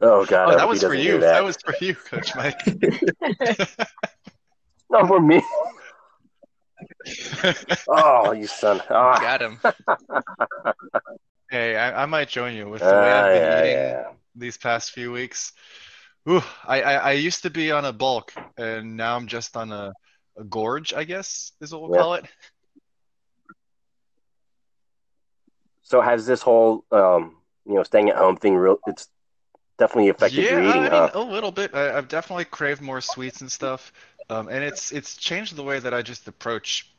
Oh 0.00 0.24
God! 0.24 0.54
Oh, 0.54 0.56
that 0.56 0.68
was 0.68 0.80
for 0.82 0.94
you. 0.94 1.14
That. 1.18 1.32
That. 1.32 1.44
was 1.44 1.56
for 1.64 1.74
you, 1.80 1.94
Coach 1.94 2.36
Mike. 2.36 2.60
not 4.90 5.08
for 5.08 5.20
me. 5.20 5.42
Oh, 7.88 8.30
you 8.32 8.46
son! 8.46 8.80
Ah, 8.90 9.18
Got 9.20 9.42
him. 9.42 9.58
hey, 11.50 11.76
I, 11.76 12.04
I 12.04 12.06
might 12.06 12.28
join 12.28 12.54
you 12.54 12.68
with 12.68 12.80
the 12.80 12.86
way 12.86 12.92
Ah, 12.92 13.26
I've 13.26 13.32
been 13.32 13.42
yeah, 13.42 13.58
eating 13.58 13.72
yeah. 13.72 14.06
these 14.36 14.56
past 14.56 14.92
few 14.92 15.10
weeks. 15.10 15.52
Ooh, 16.28 16.42
I, 16.66 16.82
I, 16.82 16.94
I 16.94 17.12
used 17.12 17.42
to 17.44 17.50
be 17.50 17.72
on 17.72 17.84
a 17.84 17.92
bulk, 17.92 18.34
and 18.58 18.96
now 18.96 19.16
I'm 19.16 19.26
just 19.26 19.56
on 19.56 19.72
a, 19.72 19.94
a 20.36 20.44
gorge, 20.44 20.92
I 20.92 21.04
guess 21.04 21.52
is 21.60 21.72
what 21.72 21.80
we'll 21.82 21.90
Yeah. 21.90 22.02
call 22.02 22.14
it. 22.14 22.26
So 25.82 26.02
has 26.02 26.26
this 26.26 26.42
whole, 26.42 26.84
um, 26.92 27.36
you 27.64 27.74
know, 27.74 27.82
staying 27.82 28.10
at 28.10 28.16
home 28.16 28.36
thing 28.36 28.56
real? 28.56 28.78
It's 28.86 29.08
definitely 29.78 30.10
affected 30.10 30.44
Yeah, 30.44 30.50
your 30.50 30.62
eating, 30.62 30.84
I 30.84 30.88
huh? 30.88 31.10
a 31.14 31.20
little 31.20 31.50
bit. 31.52 31.74
I, 31.74 31.96
I've 31.96 32.08
definitely 32.08 32.44
craved 32.44 32.82
more 32.82 33.00
sweets 33.00 33.40
and 33.40 33.50
stuff, 33.50 33.92
um, 34.28 34.48
and 34.48 34.62
it's 34.62 34.92
it's 34.92 35.16
changed 35.16 35.56
the 35.56 35.62
way 35.62 35.78
that 35.78 35.94
I 35.94 36.02
just 36.02 36.28
approach 36.28 36.90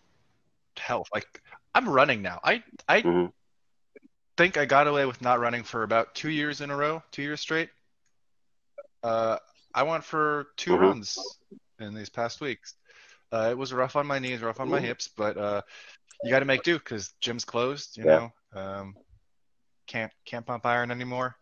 health. 0.77 1.07
Like 1.13 1.41
I'm 1.75 1.87
running 1.87 2.23
now. 2.23 2.39
I 2.43 2.63
I 2.87 3.01
Mhm. 3.03 3.31
think 4.37 4.57
I 4.57 4.65
got 4.65 4.87
away 4.87 5.05
with 5.05 5.21
not 5.21 5.39
running 5.39 5.63
for 5.63 5.83
about 5.83 6.15
two 6.15 6.29
years 6.29 6.61
in 6.61 6.71
a 6.71 6.75
row, 6.75 7.03
two 7.11 7.21
years 7.21 7.41
straight. 7.41 7.69
Uh, 9.03 9.37
I 9.73 9.83
went 9.83 10.03
for 10.03 10.47
2 10.57 10.71
Mhm. 10.71 10.79
runs 10.79 11.39
in 11.79 11.93
these 11.93 12.09
past 12.09 12.41
weeks. 12.41 12.75
Uh, 13.31 13.49
it 13.51 13.57
was 13.57 13.71
rough 13.71 13.95
on 13.95 14.07
my 14.07 14.19
knees, 14.19 14.41
rough 14.41 14.59
on 14.59 14.69
my 14.69 14.79
hips, 14.79 15.07
but 15.07 15.37
uh, 15.37 15.61
you 16.23 16.31
got 16.31 16.39
to 16.39 16.45
make 16.45 16.63
do 16.63 16.77
because 16.77 17.13
gym's 17.21 17.45
closed. 17.45 17.97
You 17.97 18.05
Yeah. 18.05 18.29
know, 18.53 18.61
um, 18.61 18.95
can't 19.87 20.11
can't 20.25 20.45
pump 20.45 20.65
iron 20.65 20.91
anymore. 20.91 21.35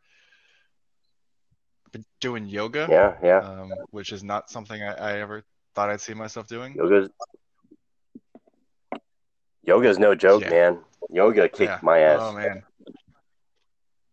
Been 1.91 2.05
doing 2.19 2.45
yoga, 2.45 2.87
Yeah, 2.89 3.17
yeah. 3.23 3.39
um, 3.39 3.71
which 3.91 4.11
is 4.11 4.23
not 4.23 4.49
something 4.49 4.81
I, 4.83 4.93
I 4.93 5.19
ever 5.19 5.43
thought 5.73 5.89
I'd 5.89 6.01
see 6.01 6.13
myself 6.13 6.47
doing. 6.47 6.75
Yoga's 6.75 7.09
yoga's 9.63 9.97
no 9.97 10.13
joke, 10.13 10.43
Yeah. 10.43 10.49
man. 10.49 10.83
Yoga 11.09 11.47
kicked 11.47 11.61
Yeah. 11.71 11.79
my 11.81 11.99
ass. 11.99 12.19
Oh 12.21 12.33
man. 12.33 12.63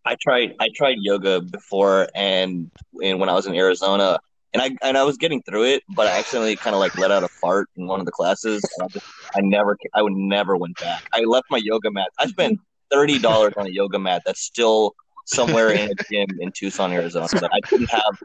I 0.05 0.17
tried 0.21 0.55
I 0.61 0.69
tried 0.75 0.99
yoga 1.01 1.41
before 1.41 2.09
and 2.15 2.71
and 3.03 3.19
when 3.21 3.29
I 3.29 3.33
was 3.35 3.47
in 3.47 3.55
Arizona 3.55 4.19
and 4.53 4.63
I 4.63 4.77
and 4.83 4.97
I 4.97 5.03
was 5.03 5.17
getting 5.17 5.43
through 5.43 5.65
it, 5.65 5.83
but 5.89 6.07
I 6.07 6.19
accidentally 6.19 6.57
kind 6.57 6.75
of 6.75 6.81
like 6.81 6.97
let 6.97 7.11
out 7.11 7.25
a 7.25 7.29
fart 7.29 7.69
in 7.77 7.87
one 7.87 8.01
of 8.01 8.07
the 8.07 8.13
classes. 8.13 8.63
I, 8.81 8.87
just, 8.89 9.07
I 9.35 9.41
never 9.41 9.77
I 9.95 10.03
would 10.03 10.13
never 10.13 10.57
went 10.57 10.79
back. 10.79 11.05
I 11.13 11.21
left 11.21 11.47
my 11.51 11.59
yoga 11.59 11.91
mat. 11.91 12.11
I 12.19 12.27
spent 12.27 12.61
thirty 12.91 13.19
dollars 13.19 13.55
on 13.57 13.67
a 13.67 13.71
yoga 13.71 13.99
mat 13.99 14.23
that's 14.25 14.41
still 14.41 14.95
somewhere 15.27 15.71
in 15.71 15.91
a 15.91 15.95
gym 16.11 16.29
in 16.39 16.53
Tucson, 16.53 16.93
Arizona 16.93 17.27
I 17.53 17.61
didn't 17.69 17.91
have. 17.91 18.23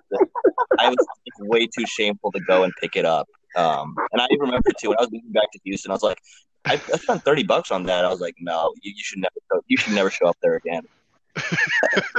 I 0.77 0.89
was 0.89 0.97
way 1.39 1.65
too 1.65 1.85
shameful 1.87 2.31
to 2.33 2.39
go 2.41 2.63
and 2.63 2.73
pick 2.79 2.95
it 2.95 3.05
up. 3.05 3.27
Um, 3.55 3.95
and 4.11 4.21
I 4.21 4.27
remember 4.37 4.69
too 4.77 4.89
when 4.89 4.99
I 4.99 5.01
was 5.01 5.11
moving 5.11 5.31
back 5.31 5.51
to 5.53 5.59
Houston, 5.63 5.91
I 5.91 5.95
was 5.95 6.03
like, 6.03 6.19
I, 6.65 6.73
I 6.73 6.97
spent 6.97 7.23
thirty 7.23 7.43
bucks 7.43 7.71
on 7.71 7.83
that. 7.83 8.05
I 8.05 8.09
was 8.09 8.19
like, 8.19 8.35
no, 8.39 8.73
you, 8.81 8.91
you 8.95 9.03
should 9.03 9.19
never 9.19 9.63
you 9.67 9.77
should 9.77 9.93
never 9.93 10.11
show 10.11 10.27
up 10.27 10.37
there 10.41 10.55
again. 10.55 10.83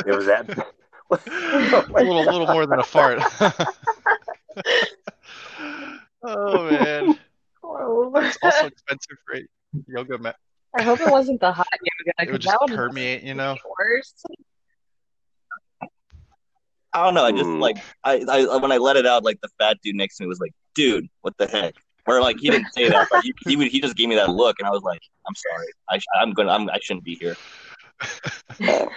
It 0.07 0.12
was 0.12 0.27
that. 0.27 0.47
a 1.11 2.03
little, 2.05 2.25
little 2.25 2.47
more 2.47 2.66
than 2.66 2.79
a 2.79 2.85
fart. 2.85 3.21
oh 6.23 6.64
man, 6.71 7.18
Oh. 7.62 8.12
it's 8.16 8.39
also 8.43 8.66
expensive 8.66 9.16
for 9.27 9.37
a 9.37 9.43
yoga 9.87 10.18
mat. 10.18 10.37
I 10.79 10.83
hope 10.83 11.01
it 11.01 11.09
wasn't 11.11 11.41
the 11.41 11.53
hot 11.53 11.66
yoga 11.81 12.12
It 12.29 12.33
would 12.33 12.41
because 12.41 12.45
just 12.45 12.59
that 12.61 12.68
would 12.71 12.77
permeate, 12.77 13.23
you 13.23 13.35
know. 13.35 13.55
be 13.55 13.61
worse. 13.79 14.14
I 16.93 17.05
don't 17.05 17.14
know. 17.14 17.25
I 17.25 17.31
just 17.33 17.45
Hmm. 17.45 17.61
like 17.61 17.77
I, 18.05 18.25
I 18.29 18.57
when 18.57 18.73
I 18.73 18.79
let 18.79 18.97
it 18.97 19.07
out, 19.07 19.23
like 19.25 19.41
the 19.41 19.49
fat 19.59 19.79
dude 19.83 19.95
next 19.97 20.16
to 20.16 20.25
me 20.25 20.29
was 20.29 20.41
like, 20.41 20.53
"Dude, 20.75 21.07
what 21.21 21.37
the 21.39 21.47
heck?" 21.47 21.75
Or 22.07 22.21
like 22.21 22.39
he 22.41 22.51
didn't 22.51 22.73
say 22.73 22.89
that, 22.89 23.07
but 23.11 23.21
he 23.21 23.33
he, 23.47 23.57
would, 23.57 23.68
he 23.68 23.81
just 23.81 23.95
gave 23.97 24.09
me 24.09 24.16
that 24.16 24.31
look, 24.31 24.57
and 24.59 24.66
I 24.66 24.71
was 24.71 24.83
like, 24.83 25.01
"I'm 25.29 25.35
sorry. 25.35 25.66
I 25.89 25.99
sh- 25.99 26.05
I'm 26.21 26.33
gonna 26.33 26.51
I'm, 26.51 26.68
I 26.68 26.79
shouldn't 26.83 27.05
be 27.05 27.14
here." 27.21 27.37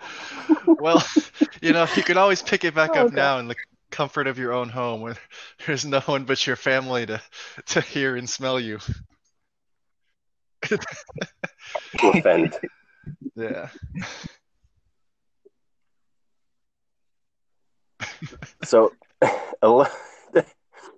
Well, 0.66 1.04
you 1.60 1.72
know, 1.72 1.86
you 1.94 2.02
can 2.02 2.16
always 2.16 2.42
pick 2.42 2.64
it 2.64 2.74
back 2.74 2.90
Oh, 2.94 3.00
up 3.00 3.06
God. 3.08 3.14
now 3.14 3.38
in 3.38 3.48
the 3.48 3.56
comfort 3.90 4.26
of 4.26 4.38
your 4.38 4.52
own 4.52 4.68
home, 4.68 5.00
where 5.00 5.16
there's 5.66 5.84
no 5.84 6.00
one 6.00 6.24
but 6.24 6.46
your 6.46 6.56
family 6.56 7.06
to 7.06 7.20
to 7.66 7.80
hear 7.80 8.16
and 8.16 8.28
smell 8.28 8.58
you. 8.58 8.78
to 10.62 10.78
offend. 12.02 12.58
Yeah. 13.34 13.68
So 18.62 18.92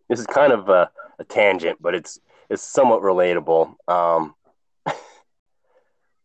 this 0.08 0.20
is 0.20 0.26
kind 0.26 0.52
of 0.52 0.68
a, 0.68 0.90
a, 1.18 1.24
tangent, 1.24 1.78
but 1.80 1.94
it's 1.94 2.20
it's 2.50 2.62
somewhat 2.62 3.02
relatable. 3.02 3.74
Um, 3.88 4.34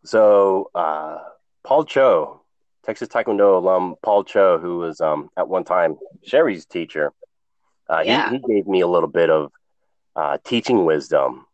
so 0.04 0.70
uh, 0.76 1.20
Paul 1.64 1.86
Cho, 1.86 2.42
Texas 2.88 3.10
Taekwondo 3.10 3.58
alum 3.58 3.96
Paul 4.02 4.24
Cho, 4.24 4.58
who 4.60 4.78
was 4.78 5.02
um, 5.02 5.30
at 5.36 5.50
one 5.50 5.66
time 5.66 5.98
Sherry's 6.24 6.66
teacher, 6.66 7.12
uh, 7.90 8.02
yeah. 8.06 8.30
he, 8.30 8.38
he, 8.38 8.54
gave 8.54 8.66
me 8.66 8.80
a 8.80 8.88
little 8.88 9.10
bit 9.10 9.30
of 9.30 9.52
uh, 10.16 10.38
teaching 10.46 10.86
wisdom. 10.86 11.46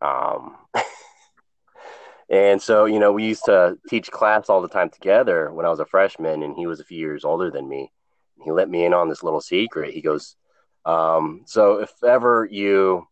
Um, 0.00 0.56
and 2.30 2.62
so, 2.62 2.84
you 2.84 3.00
know, 3.00 3.12
we 3.12 3.26
used 3.26 3.44
to 3.46 3.76
teach 3.88 4.12
class 4.12 4.48
all 4.48 4.62
the 4.62 4.68
time 4.68 4.88
together 4.88 5.52
when 5.52 5.66
I 5.66 5.70
was 5.70 5.80
a 5.80 5.84
freshman, 5.84 6.44
and 6.44 6.54
he 6.56 6.68
was 6.68 6.78
a 6.78 6.84
few 6.84 6.98
years 6.98 7.24
older 7.24 7.50
than 7.50 7.68
me. 7.68 7.90
He 8.44 8.52
let 8.52 8.70
me 8.70 8.84
in 8.84 8.94
on 8.94 9.08
this 9.08 9.24
little 9.24 9.40
secret. 9.40 9.92
He 9.92 10.00
goes, 10.00 10.36
um, 10.84 11.42
"So 11.46 11.80
if 11.80 11.90
ever 12.04 12.46
you 12.48 13.08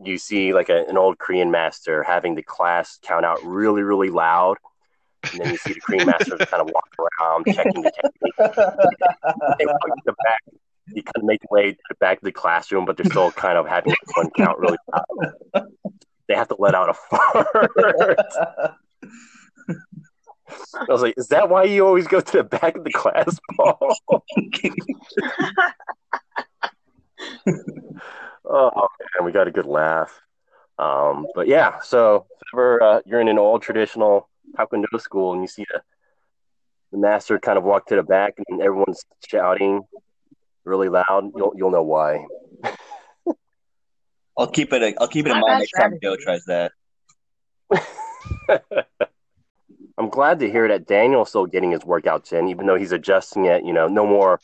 you 0.00 0.16
see 0.16 0.54
like 0.54 0.70
a, 0.70 0.86
an 0.88 0.96
old 0.96 1.18
Korean 1.18 1.50
master 1.50 2.02
having 2.02 2.34
the 2.34 2.42
class 2.42 2.98
count 3.02 3.26
out 3.26 3.44
really, 3.44 3.82
really 3.82 4.08
loud, 4.08 4.56
and 5.30 5.40
then 5.40 5.50
you 5.50 5.56
see 5.56 5.72
the 5.72 5.80
Korean 5.80 6.06
masters 6.06 6.40
kind 6.48 6.60
of 6.60 6.70
walk 6.72 6.88
around 6.98 7.46
checking 7.46 7.82
the 7.82 7.90
technique. 7.90 8.34
they 9.58 9.66
walk 9.66 9.96
to 9.96 10.02
the 10.06 10.14
back. 10.24 10.42
You 10.88 11.02
kind 11.02 11.16
of 11.16 11.24
make 11.24 11.40
the 11.40 11.48
way 11.50 11.72
to 11.72 11.94
back 12.00 12.18
of 12.18 12.24
the 12.24 12.32
classroom, 12.32 12.84
but 12.84 12.96
they're 12.96 13.06
still 13.06 13.30
kind 13.30 13.56
of 13.56 13.66
having 13.66 13.94
one 14.14 14.30
count 14.36 14.58
really 14.58 14.78
loud 14.92 15.66
they 16.32 16.34
have 16.34 16.48
to 16.48 16.56
let 16.58 16.74
out 16.74 16.88
a 16.88 16.94
fart. 16.94 17.46
I 20.74 20.84
was 20.88 21.02
like, 21.02 21.14
is 21.16 21.28
that 21.28 21.48
why 21.48 21.64
you 21.64 21.86
always 21.86 22.06
go 22.06 22.20
to 22.20 22.32
the 22.38 22.44
back 22.44 22.76
of 22.76 22.84
the 22.84 22.90
class, 22.90 23.38
Paul? 23.56 23.76
oh 28.44 28.88
man, 29.14 29.24
we 29.24 29.32
got 29.32 29.48
a 29.48 29.50
good 29.50 29.66
laugh. 29.66 30.20
Um, 30.78 31.26
but 31.34 31.48
yeah, 31.48 31.80
so 31.80 32.26
ever 32.54 32.82
uh, 32.82 33.00
you're 33.06 33.20
in 33.20 33.28
an 33.28 33.38
old 33.38 33.62
traditional 33.62 34.28
taekwondo 34.56 35.00
school 35.00 35.32
and 35.32 35.42
you 35.42 35.48
see 35.48 35.64
the, 35.72 35.80
the 36.92 36.98
master 36.98 37.38
kind 37.38 37.58
of 37.58 37.64
walk 37.64 37.86
to 37.86 37.96
the 37.96 38.02
back 38.02 38.34
and 38.48 38.60
everyone's 38.60 39.04
shouting 39.26 39.82
really 40.64 40.88
loud, 40.88 41.30
you'll 41.36 41.52
you'll 41.56 41.70
know 41.70 41.82
why. 41.82 42.26
I'll 44.38 44.50
keep 44.50 44.72
it. 44.72 44.94
I'll 45.00 45.08
keep 45.08 45.26
it 45.26 45.32
in 45.32 45.40
mind 45.40 45.58
next 45.58 45.72
time 45.72 45.98
Joe 46.02 46.16
tries 46.16 46.44
that. 46.46 46.72
I'm 49.98 50.08
glad 50.08 50.40
to 50.40 50.50
hear 50.50 50.68
that 50.68 50.86
Daniel's 50.86 51.28
still 51.28 51.46
getting 51.46 51.70
his 51.72 51.82
workouts 51.82 52.32
in, 52.32 52.48
even 52.48 52.66
though 52.66 52.76
he's 52.76 52.92
adjusting 52.92 53.44
it. 53.44 53.64
You 53.64 53.72
know, 53.72 53.88
no 53.88 54.06
more, 54.06 54.40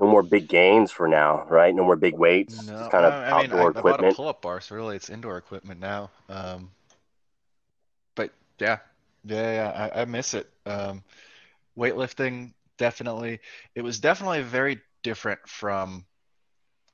no 0.00 0.06
more 0.06 0.22
big 0.22 0.48
gains 0.48 0.92
for 0.92 1.08
now, 1.08 1.44
right? 1.48 1.74
No 1.74 1.84
more 1.84 1.96
big 1.96 2.16
weights. 2.16 2.66
No, 2.66 2.78
it's 2.78 2.88
kind 2.88 3.04
of 3.04 3.12
I 3.12 3.42
mean, 3.42 3.50
outdoor 3.50 3.66
I, 3.74 3.78
equipment. 3.78 4.04
I 4.04 4.08
bought 4.08 4.12
a 4.12 4.16
pull-up 4.16 4.42
bar, 4.42 4.60
so 4.60 4.76
really 4.76 4.96
it's 4.96 5.10
indoor 5.10 5.38
equipment 5.38 5.80
now. 5.80 6.10
Um, 6.28 6.70
but 8.14 8.30
yeah, 8.60 8.78
yeah, 9.26 9.52
yeah, 9.52 9.90
I, 9.94 10.02
I 10.02 10.04
miss 10.04 10.34
it. 10.34 10.48
Um, 10.64 11.02
weightlifting 11.76 12.52
definitely. 12.78 13.40
It 13.74 13.82
was 13.82 14.00
definitely 14.00 14.42
very 14.42 14.80
different 15.02 15.40
from 15.46 16.04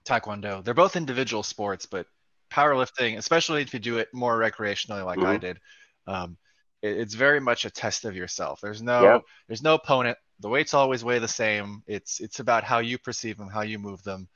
Taekwondo. 0.05 0.65
They're 0.65 0.75
both 0.75 0.97
individual 0.97 1.43
sports, 1.43 1.87
but 1.87 2.07
powerlifting, 2.51 3.17
especially 3.17 3.63
if 3.63 3.73
you 3.73 3.81
do 3.81 3.99
it 3.99 4.09
more 4.13 4.39
recreationally 4.39 5.05
like 5.05 5.19
mm-hmm. 5.19 5.29
I 5.29 5.37
did, 5.37 5.59
um, 6.07 6.37
it, 6.83 6.99
it's 6.99 7.15
very 7.15 7.41
much 7.41 7.65
a 7.65 7.71
test 7.71 8.05
of 8.05 8.17
yourself. 8.17 8.61
There's 8.61 8.83
no 8.83 9.23
there's 9.49 9.63
no 9.63 9.75
opponent. 9.75 10.19
The 10.41 10.49
weights 10.49 10.75
always 10.75 11.05
weigh 11.05 11.19
the 11.19 11.29
same. 11.29 11.83
It's 11.87 12.21
it's 12.21 12.41
about 12.41 12.65
how 12.65 12.81
you 12.81 12.99
perceive 12.99 13.39
them, 13.39 13.49
how 13.49 13.63
you 13.63 13.79
move 13.79 14.03
them, 14.03 14.29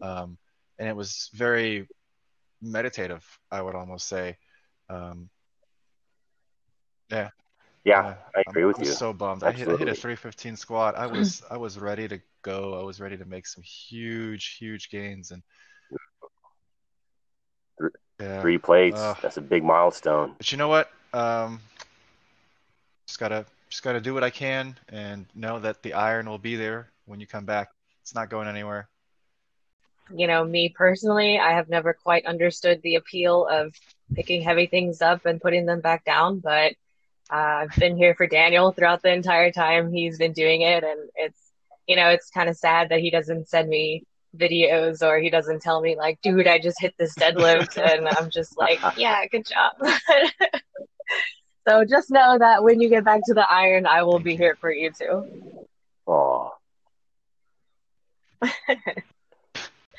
um, 0.00 0.38
and 0.78 0.88
it 0.88 0.96
was 0.96 1.30
very 1.34 1.88
meditative. 2.62 3.24
I 3.50 3.62
would 3.62 3.74
almost 3.74 4.08
say. 4.08 4.36
Um, 4.90 5.28
yeah. 7.10 7.30
Yeah, 7.84 8.16
I 8.36 8.42
agree 8.46 8.62
I'm, 8.62 8.68
with 8.68 8.78
I'm 8.78 8.84
you. 8.84 8.90
So 8.90 9.12
bummed. 9.12 9.42
I 9.42 9.52
hit, 9.52 9.68
I 9.68 9.76
hit, 9.76 9.88
a 9.88 9.94
315 9.94 10.56
squat. 10.56 10.94
I 10.96 11.06
was 11.06 11.42
I 11.50 11.56
was 11.56 11.78
ready 11.78 12.06
to 12.08 12.20
go. 12.42 12.78
I 12.78 12.82
was 12.82 13.00
ready 13.00 13.16
to 13.16 13.24
make 13.24 13.46
some 13.46 13.62
huge 13.62 14.56
huge 14.58 14.90
gains 14.90 15.30
and 15.30 15.42
yeah. 18.20 18.40
Three 18.40 18.58
plates. 18.58 18.98
Uh, 18.98 19.14
That's 19.22 19.36
a 19.36 19.40
big 19.40 19.62
milestone. 19.62 20.34
But 20.36 20.50
you 20.50 20.58
know 20.58 20.68
what? 20.68 20.90
Um, 21.12 21.60
just 23.06 23.18
gotta 23.18 23.46
just 23.70 23.82
gotta 23.82 24.00
do 24.00 24.12
what 24.12 24.24
I 24.24 24.30
can 24.30 24.76
and 24.88 25.26
know 25.34 25.58
that 25.60 25.82
the 25.82 25.94
iron 25.94 26.28
will 26.28 26.38
be 26.38 26.56
there 26.56 26.90
when 27.06 27.20
you 27.20 27.26
come 27.26 27.44
back. 27.44 27.70
It's 28.02 28.14
not 28.14 28.28
going 28.28 28.48
anywhere. 28.48 28.88
You 30.14 30.26
know, 30.26 30.44
me 30.44 30.70
personally, 30.70 31.38
I 31.38 31.52
have 31.52 31.68
never 31.68 31.92
quite 31.92 32.26
understood 32.26 32.80
the 32.82 32.96
appeal 32.96 33.46
of 33.46 33.74
picking 34.14 34.42
heavy 34.42 34.66
things 34.66 35.02
up 35.02 35.26
and 35.26 35.40
putting 35.40 35.66
them 35.66 35.80
back 35.80 36.04
down, 36.04 36.40
but 36.40 36.74
uh, 37.32 37.66
I've 37.66 37.76
been 37.76 37.96
here 37.96 38.14
for 38.14 38.26
Daniel 38.26 38.72
throughout 38.72 39.02
the 39.02 39.12
entire 39.12 39.52
time 39.52 39.92
he's 39.92 40.18
been 40.18 40.32
doing 40.32 40.62
it, 40.62 40.84
and 40.84 41.10
it's 41.16 41.40
you 41.86 41.96
know 41.96 42.08
it's 42.08 42.30
kind 42.30 42.48
of 42.48 42.56
sad 42.56 42.88
that 42.90 43.00
he 43.00 43.10
doesn't 43.10 43.48
send 43.48 43.68
me 43.68 44.04
videos 44.36 45.02
or 45.02 45.18
he 45.18 45.30
doesn't 45.30 45.62
tell 45.62 45.80
me 45.80 45.96
like, 45.96 46.20
dude, 46.22 46.46
I 46.46 46.58
just 46.58 46.80
hit 46.80 46.94
this 46.98 47.14
deadlift 47.14 47.78
and 47.82 48.08
I'm 48.08 48.30
just 48.30 48.56
like, 48.56 48.80
yeah, 48.96 49.26
good 49.26 49.46
job. 49.46 49.72
so 51.68 51.84
just 51.84 52.10
know 52.10 52.38
that 52.38 52.62
when 52.62 52.80
you 52.80 52.88
get 52.88 53.04
back 53.04 53.20
to 53.26 53.34
the 53.34 53.50
iron, 53.50 53.86
I 53.86 54.02
will 54.02 54.20
be 54.20 54.36
here 54.36 54.56
for 54.60 54.72
you 54.72 54.90
too. 54.90 55.66
Oh. 56.06 56.52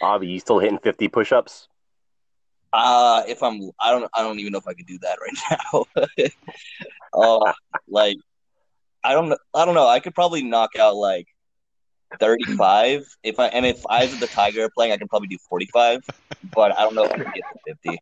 Bobby, 0.02 0.28
you 0.28 0.40
still 0.40 0.60
hitting 0.60 0.80
50 0.80 1.10
push-ups? 1.10 1.68
Uh, 2.72 3.24
if 3.28 3.42
I'm, 3.42 3.72
I 3.80 3.92
don't, 3.92 4.10
I 4.14 4.22
don't 4.22 4.40
even 4.40 4.52
know 4.52 4.60
if 4.60 4.68
I 4.68 4.74
could 4.74 4.86
do 4.86 5.00
that 5.00 5.18
right 5.22 5.60
now. 6.28 6.30
uh, 7.14 7.54
like, 7.88 8.18
I 9.04 9.14
don't, 9.14 9.34
I 9.54 9.66
don't 9.66 9.76
know. 9.76 9.88
I 9.88 10.00
could 10.00 10.14
probably 10.14 10.44
knock 10.44 10.76
out 10.78 10.96
like 10.96 11.28
35. 12.20 13.06
If 13.24 13.40
I 13.40 13.48
and 13.48 13.66
if 13.66 13.82
I 13.90 14.06
was 14.06 14.20
the 14.20 14.28
Tiger 14.28 14.70
playing, 14.76 14.92
I 14.92 14.98
can 14.98 15.08
probably 15.08 15.28
do 15.28 15.38
45, 15.50 16.02
but 16.54 16.78
I 16.78 16.82
don't 16.82 16.96
know 16.96 17.04
if 17.04 17.12
I 17.12 17.18
can 17.18 17.32
get 17.34 17.44
to 17.54 17.76
50. 17.86 18.02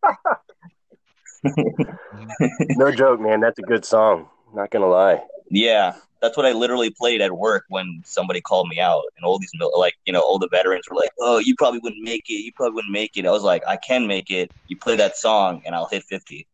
no 2.77 2.91
joke, 2.91 3.19
man. 3.19 3.39
That's 3.41 3.59
a 3.59 3.63
good 3.63 3.85
song. 3.85 4.27
Not 4.53 4.71
gonna 4.71 4.87
lie. 4.87 5.21
Yeah, 5.49 5.95
that's 6.21 6.35
what 6.35 6.45
I 6.45 6.51
literally 6.51 6.89
played 6.89 7.21
at 7.21 7.31
work 7.31 7.65
when 7.69 8.01
somebody 8.05 8.41
called 8.41 8.67
me 8.67 8.79
out, 8.79 9.03
and 9.15 9.25
all 9.25 9.39
these 9.39 9.51
like 9.75 9.93
you 10.05 10.13
know 10.13 10.21
all 10.21 10.39
the 10.39 10.49
veterans 10.51 10.85
were 10.89 10.97
like, 10.97 11.11
"Oh, 11.19 11.37
you 11.37 11.55
probably 11.55 11.79
wouldn't 11.79 12.03
make 12.03 12.29
it. 12.29 12.43
You 12.43 12.51
probably 12.53 12.75
wouldn't 12.75 12.91
make 12.91 13.17
it." 13.17 13.25
I 13.25 13.31
was 13.31 13.43
like, 13.43 13.63
"I 13.67 13.77
can 13.77 14.07
make 14.07 14.29
it. 14.31 14.51
You 14.67 14.77
play 14.77 14.95
that 14.97 15.17
song, 15.17 15.61
and 15.65 15.75
I'll 15.75 15.87
hit 15.87 16.03
50." 16.03 16.47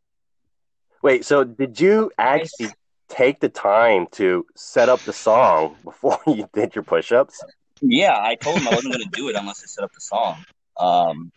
Wait, 1.02 1.26
so 1.26 1.44
did 1.44 1.80
you 1.80 2.12
actually 2.18 2.72
take 3.10 3.40
the 3.40 3.50
time 3.50 4.08
to 4.12 4.46
set 4.56 4.90
up 4.90 5.00
the 5.02 5.14
song 5.14 5.76
before 5.84 6.20
you 6.28 6.50
did 6.54 6.76
your 6.76 6.84
push-ups? 6.84 7.44
Yeah, 7.82 8.18
I 8.18 8.36
told 8.36 8.60
him 8.60 8.68
I 8.68 8.72
wasn't 8.72 8.94
going 8.94 9.04
to 9.04 9.12
do 9.12 9.28
it 9.30 9.36
unless 9.36 9.62
I 9.64 9.68
set 9.68 9.84
up 9.84 9.92
the 9.94 10.00
song. 10.00 10.44
Um, 10.80 11.32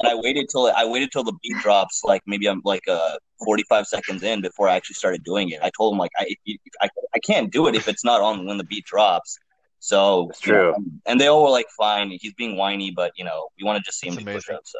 and 0.00 0.08
I 0.08 0.14
waited 0.14 0.48
till 0.50 0.66
I 0.66 0.84
waited 0.84 1.10
till 1.12 1.24
the 1.24 1.32
beat 1.42 1.56
drops, 1.62 2.02
like 2.04 2.22
maybe 2.26 2.46
I'm 2.46 2.60
like 2.64 2.86
uh 2.88 3.16
45 3.44 3.86
seconds 3.86 4.22
in 4.22 4.40
before 4.40 4.68
I 4.68 4.76
actually 4.76 4.94
started 4.94 5.24
doing 5.24 5.50
it. 5.50 5.60
I 5.62 5.70
told 5.70 5.94
him 5.94 5.98
like 5.98 6.10
I 6.18 6.34
I, 6.80 6.88
I 7.14 7.18
can't 7.18 7.52
do 7.52 7.66
it 7.66 7.74
if 7.74 7.88
it's 7.88 8.04
not 8.04 8.20
on 8.20 8.46
when 8.46 8.58
the 8.58 8.64
beat 8.64 8.84
drops. 8.84 9.38
So 9.80 10.28
it's 10.28 10.40
true. 10.40 10.72
Know, 10.72 10.84
and 11.06 11.20
they 11.20 11.26
all 11.26 11.42
were 11.42 11.50
like, 11.50 11.66
"Fine, 11.70 12.10
he's 12.20 12.34
being 12.34 12.56
whiny, 12.56 12.90
but 12.90 13.12
you 13.16 13.24
know, 13.24 13.48
we 13.58 13.64
want 13.64 13.78
to 13.78 13.82
just 13.82 13.98
see 13.98 14.08
him 14.08 14.16
do 14.16 14.24
push-ups." 14.24 14.72
So 14.72 14.78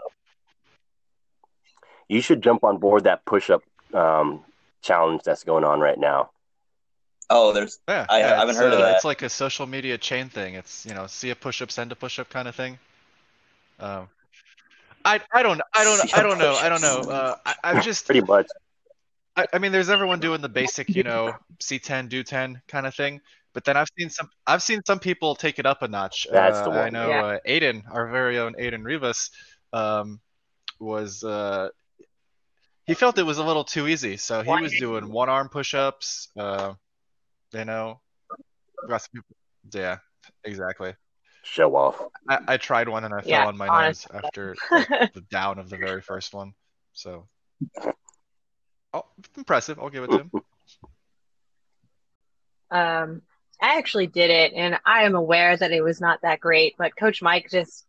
you 2.08 2.20
should 2.20 2.42
jump 2.42 2.64
on 2.64 2.78
board 2.78 3.04
that 3.04 3.24
push-up 3.24 3.62
um, 3.94 4.44
challenge 4.82 5.22
that's 5.24 5.44
going 5.44 5.64
on 5.64 5.80
right 5.80 5.98
now. 5.98 6.30
Oh, 7.30 7.52
there's 7.52 7.78
yeah, 7.88 8.04
I, 8.08 8.18
yeah, 8.18 8.34
I 8.34 8.38
haven't 8.40 8.56
heard 8.56 8.72
uh, 8.72 8.76
of 8.76 8.82
that. 8.82 8.96
It's 8.96 9.04
like 9.04 9.22
a 9.22 9.30
social 9.30 9.66
media 9.66 9.96
chain 9.96 10.28
thing. 10.28 10.54
It's 10.54 10.84
you 10.84 10.94
know, 10.94 11.06
see 11.06 11.30
a 11.30 11.36
push 11.36 11.62
up, 11.62 11.70
send 11.70 11.92
a 11.92 11.96
push 11.96 12.18
up 12.18 12.28
kind 12.28 12.46
of 12.46 12.54
thing. 12.54 12.78
Um, 13.78 14.08
I 15.04 15.20
I 15.32 15.42
don't 15.42 15.60
I 15.74 15.84
don't 15.84 16.18
I 16.18 16.22
don't 16.22 16.38
know 16.38 16.54
I 16.54 16.68
don't 16.68 16.82
know. 16.82 17.00
Uh, 17.10 17.36
I, 17.44 17.54
I'm 17.64 17.82
just 17.82 18.06
pretty 18.06 18.20
much. 18.20 18.46
I, 19.36 19.46
I 19.52 19.58
mean, 19.58 19.72
there's 19.72 19.88
everyone 19.88 20.20
doing 20.20 20.40
the 20.40 20.48
basic, 20.48 20.88
you 20.90 21.02
know, 21.02 21.34
C10, 21.60 22.08
do 22.08 22.22
10 22.22 22.60
kind 22.68 22.86
of 22.86 22.94
thing. 22.94 23.20
But 23.52 23.64
then 23.64 23.76
I've 23.76 23.88
seen 23.98 24.10
some 24.10 24.30
I've 24.46 24.62
seen 24.62 24.80
some 24.86 25.00
people 25.00 25.34
take 25.34 25.58
it 25.58 25.66
up 25.66 25.82
a 25.82 25.88
notch. 25.88 26.26
That's 26.30 26.58
uh, 26.58 26.64
the 26.64 26.70
one. 26.70 26.78
I 26.78 26.90
know 26.90 27.08
yeah. 27.08 27.24
uh, 27.24 27.38
Aiden, 27.48 27.82
our 27.90 28.08
very 28.08 28.38
own 28.38 28.54
Aiden 28.54 28.84
Rivas, 28.84 29.30
um, 29.72 30.20
was 30.78 31.24
uh, 31.24 31.70
he 32.86 32.94
felt 32.94 33.18
it 33.18 33.24
was 33.24 33.38
a 33.38 33.44
little 33.44 33.64
too 33.64 33.88
easy, 33.88 34.16
so 34.16 34.42
he 34.42 34.50
was 34.50 34.72
doing 34.78 35.10
one 35.10 35.28
arm 35.28 35.48
push 35.48 35.74
ups. 35.74 36.28
Uh, 36.36 36.74
you 37.52 37.64
know, 37.64 38.00
yeah, 39.74 39.98
exactly. 40.44 40.94
Show 41.50 41.74
off. 41.74 42.00
I, 42.28 42.38
I 42.46 42.56
tried 42.58 42.88
one 42.88 43.04
and 43.04 43.12
I 43.12 43.22
yeah, 43.24 43.40
fell 43.40 43.48
on 43.48 43.56
my 43.56 43.68
honestly. 43.68 44.14
nose 44.14 44.24
after 44.24 44.56
like, 44.70 45.12
the 45.14 45.20
down 45.22 45.58
of 45.58 45.68
the 45.68 45.76
very 45.76 46.00
first 46.00 46.32
one. 46.32 46.52
So, 46.92 47.26
oh, 48.94 49.04
impressive. 49.36 49.80
I'll 49.80 49.90
give 49.90 50.04
it 50.04 50.10
to 50.12 50.18
him. 50.20 50.30
Um, 52.70 53.22
I 53.60 53.78
actually 53.78 54.06
did 54.06 54.30
it, 54.30 54.52
and 54.54 54.78
I 54.86 55.02
am 55.02 55.16
aware 55.16 55.56
that 55.56 55.72
it 55.72 55.82
was 55.82 56.00
not 56.00 56.22
that 56.22 56.38
great, 56.38 56.76
but 56.78 56.96
Coach 56.96 57.20
Mike 57.20 57.48
just 57.50 57.84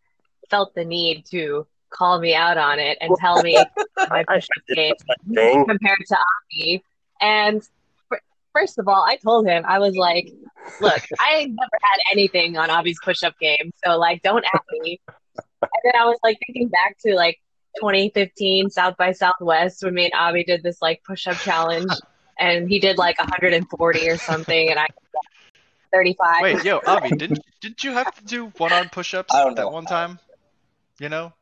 felt 0.50 0.74
the 0.74 0.84
need 0.84 1.26
to 1.28 1.68
call 1.92 2.20
me 2.20 2.34
out 2.34 2.58
on 2.58 2.80
it 2.80 2.98
and 3.00 3.16
tell 3.20 3.44
me 3.44 3.54
my 4.10 4.26
I 4.28 4.36
push-up 4.36 4.98
game 5.32 5.66
compared 5.66 6.00
to 6.08 6.18
Avi. 6.18 6.84
And 7.22 7.58
f- 7.58 7.70
first 8.54 8.78
of 8.80 8.88
all, 8.88 9.04
I 9.08 9.18
told 9.18 9.48
him 9.48 9.64
I 9.68 9.80
was 9.80 9.96
like, 9.96 10.32
"Look, 10.80 11.02
I 11.20 11.46
never 11.46 11.78
had 11.82 12.00
anything 12.12 12.58
on 12.58 12.70
Avi's 12.70 13.00
push-up 13.04 13.38
game, 13.40 13.72
so 13.84 13.98
like, 13.98 14.22
don't 14.22 14.46
at 14.46 14.62
me." 14.72 15.00
And 15.62 15.82
then 15.84 16.02
I 16.02 16.06
was 16.06 16.18
like 16.24 16.38
thinking 16.46 16.68
back 16.70 16.98
to 17.06 17.16
like 17.16 17.40
2015 17.78 18.70
South 18.70 18.98
by 18.98 19.12
Southwest 19.12 19.84
when 19.84 19.94
me 19.94 20.06
and 20.06 20.14
Avi 20.14 20.44
did 20.44 20.64
this 20.64 20.82
like 20.82 21.02
push-up 21.06 21.38
challenge, 21.40 21.94
and 22.40 22.70
he 22.70 22.80
did 22.80 22.98
like 22.98 23.18
140 23.20 24.10
or 24.10 24.18
something, 24.18 24.70
and 24.70 24.80
I 24.80 24.88
35. 25.94 26.42
Wait, 26.42 26.64
yo, 26.66 26.80
Avi, 26.86 27.10
didn't 27.12 27.44
didn't 27.62 27.84
you 27.84 27.92
have 27.92 28.14
to 28.16 28.24
do 28.24 28.48
one 28.58 28.72
arm 28.72 28.90
push-ups 28.90 29.34
I 29.34 29.44
that 29.44 29.56
know. 29.56 29.70
one 29.70 29.86
time? 29.86 30.20
You 31.00 31.10
know, 31.10 31.34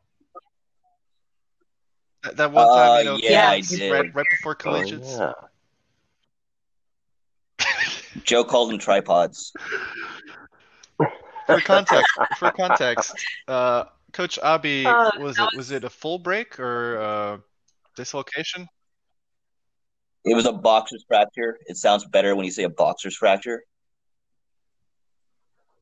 that, 2.22 2.36
that 2.36 2.52
one 2.52 2.66
time, 2.66 2.98
you 2.98 3.04
Uh, 3.04 3.18
know, 3.18 3.18
yeah, 3.22 3.48
I 3.50 3.60
did. 3.60 3.92
right, 3.92 4.14
right 4.14 4.26
before 4.30 4.56
Oh, 4.64 4.84
yeah. 4.84 5.32
Joe 8.24 8.44
called 8.44 8.70
them 8.70 8.78
tripods. 8.78 9.52
For 11.46 11.60
context, 11.60 12.10
for 12.38 12.50
context, 12.52 13.26
uh, 13.48 13.84
Coach 14.12 14.38
Avi, 14.38 14.86
Oh, 14.86 15.10
was 15.18 15.38
it 15.38 15.52
was 15.52 15.70
it 15.70 15.84
a 15.84 15.90
full 15.90 16.18
break 16.18 16.58
or 16.60 17.00
uh, 17.00 17.38
dislocation? 17.96 18.68
It 20.24 20.34
was 20.34 20.46
a 20.46 20.52
boxer's 20.52 21.04
fracture. 21.08 21.58
It 21.66 21.76
sounds 21.76 22.04
better 22.04 22.36
when 22.36 22.44
you 22.44 22.50
say 22.50 22.64
a 22.64 22.70
boxer's 22.70 23.16
fracture. 23.16 23.64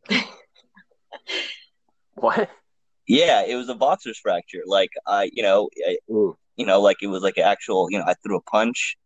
What? 2.14 2.51
Yeah, 3.07 3.45
it 3.47 3.55
was 3.55 3.68
a 3.68 3.74
boxer's 3.74 4.18
fracture. 4.18 4.62
Like 4.66 4.91
I, 5.07 5.30
you 5.32 5.43
know, 5.43 5.68
I, 5.86 5.99
you 6.09 6.66
know, 6.66 6.80
like 6.80 6.97
it 7.01 7.07
was 7.07 7.22
like 7.22 7.36
an 7.36 7.45
actual, 7.45 7.89
you 7.91 7.99
know, 7.99 8.05
I 8.07 8.14
threw 8.14 8.36
a 8.36 8.43
punch 8.43 8.97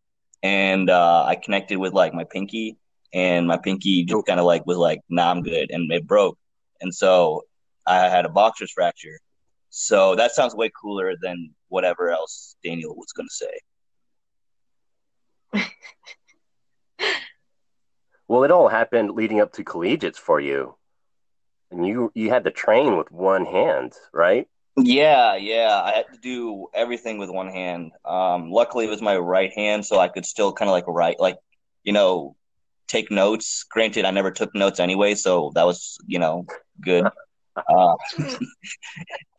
and 0.43 0.91
uh, 0.91 1.25
I 1.27 1.37
connected 1.37 1.77
with 1.79 1.93
like 1.93 2.15
my 2.15 2.25
pinky, 2.25 2.79
and 3.13 3.47
my 3.47 3.57
pinky 3.57 4.05
just 4.05 4.27
kind 4.27 4.41
of 4.41 4.47
like 4.47 4.67
was 4.67 4.79
like, 4.79 5.01
nah, 5.09 5.31
I'm 5.31 5.43
good, 5.43 5.71
and 5.71 5.91
it 5.93 6.07
broke, 6.07 6.39
and 6.81 6.95
so 6.95 7.43
I 7.87 8.09
had 8.09 8.27
a 8.27 8.31
boxer's 8.31 8.73
fracture. 8.73 9.19
So 9.71 10.15
that 10.17 10.33
sounds 10.33 10.55
way 10.55 10.71
cooler 10.81 11.15
than 11.21 11.55
whatever 11.69 12.11
else 12.11 12.57
Daniel 12.63 12.95
was 12.95 13.13
going 13.13 13.29
to 13.29 13.35
say. 13.35 13.61
Well, 18.33 18.45
it 18.45 18.51
all 18.51 18.69
happened 18.69 19.11
leading 19.11 19.43
up 19.43 19.53
to 19.53 19.63
collegiates 19.63 20.19
for 20.19 20.41
you, 20.41 20.75
and 21.71 21.87
you 21.87 22.11
you 22.15 22.31
had 22.31 22.45
to 22.45 22.51
train 22.51 22.97
with 22.97 23.13
one 23.13 23.45
hand, 23.45 23.93
right? 24.11 24.49
Yeah, 24.77 25.37
yeah. 25.37 25.83
I 25.85 25.93
had 25.93 26.07
to 26.15 26.19
do 26.19 26.69
everything 26.73 27.19
with 27.19 27.29
one 27.29 27.49
hand. 27.49 27.93
Um, 28.07 28.51
luckily, 28.51 28.87
it 28.87 28.91
was 28.91 29.03
my 29.03 29.19
right 29.19 29.53
hand, 29.53 29.85
so 29.85 29.99
I 29.99 30.09
could 30.09 30.25
still 30.25 30.51
kind 30.51 30.71
of 30.71 30.73
like 30.73 30.87
write, 30.87 31.21
like, 31.21 31.37
you 31.85 31.93
know, 31.93 32.37
take 32.93 33.11
notes. 33.11 33.65
Granted, 33.71 34.05
I 34.05 34.11
never 34.11 34.31
took 34.31 34.55
notes 34.55 34.79
anyway, 34.79 35.15
so 35.15 35.51
that 35.55 35.65
was, 35.65 35.99
you 36.07 36.19
know, 36.19 36.47
good. 36.81 37.07
Uh, 37.57 37.95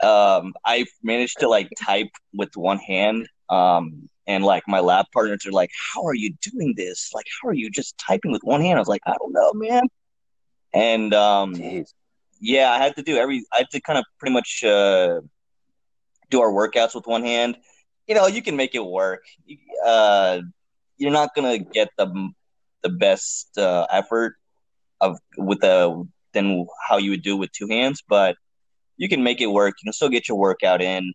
um, 0.03 0.53
I 0.65 0.85
managed 1.03 1.39
to 1.39 1.47
like 1.47 1.69
type 1.79 2.09
with 2.33 2.55
one 2.55 2.79
hand. 2.79 3.27
Um, 3.49 4.09
and 4.25 4.43
like 4.43 4.63
my 4.67 4.79
lab 4.79 5.05
partners 5.13 5.45
are 5.45 5.51
like, 5.51 5.69
"How 5.93 6.03
are 6.05 6.15
you 6.15 6.33
doing 6.41 6.73
this? 6.77 7.11
Like, 7.13 7.25
how 7.41 7.49
are 7.49 7.53
you 7.53 7.69
just 7.69 7.97
typing 7.97 8.31
with 8.31 8.41
one 8.43 8.61
hand?" 8.61 8.77
I 8.77 8.81
was 8.81 8.87
like, 8.87 9.01
"I 9.05 9.15
don't 9.19 9.33
know, 9.33 9.51
man." 9.53 9.83
And 10.73 11.13
um, 11.13 11.53
Jeez. 11.55 11.93
yeah, 12.39 12.71
I 12.71 12.77
had 12.77 12.95
to 12.95 13.03
do 13.03 13.17
every. 13.17 13.43
I 13.51 13.57
had 13.57 13.69
to 13.71 13.81
kind 13.81 13.99
of 13.99 14.05
pretty 14.19 14.33
much 14.33 14.63
uh, 14.63 15.19
do 16.29 16.41
our 16.41 16.51
workouts 16.51 16.95
with 16.95 17.05
one 17.05 17.23
hand. 17.23 17.57
You 18.07 18.15
know, 18.15 18.27
you 18.27 18.41
can 18.41 18.55
make 18.55 18.75
it 18.75 18.85
work. 18.85 19.25
Uh, 19.85 20.39
you're 20.97 21.11
not 21.11 21.35
gonna 21.35 21.57
get 21.57 21.89
the 21.97 22.31
the 22.83 22.89
best 22.89 23.57
uh, 23.57 23.87
effort 23.89 24.35
of 25.01 25.17
with 25.37 25.61
the 25.61 26.07
than 26.33 26.65
how 26.87 26.97
you 26.97 27.11
would 27.11 27.21
do 27.21 27.37
with 27.37 27.51
two 27.51 27.67
hands, 27.67 28.03
but 28.07 28.35
you 28.97 29.07
can 29.07 29.23
make 29.23 29.41
it 29.41 29.47
work. 29.47 29.75
You 29.81 29.87
can 29.87 29.93
still 29.93 30.09
get 30.09 30.27
your 30.27 30.37
workout 30.37 30.81
in. 30.81 31.13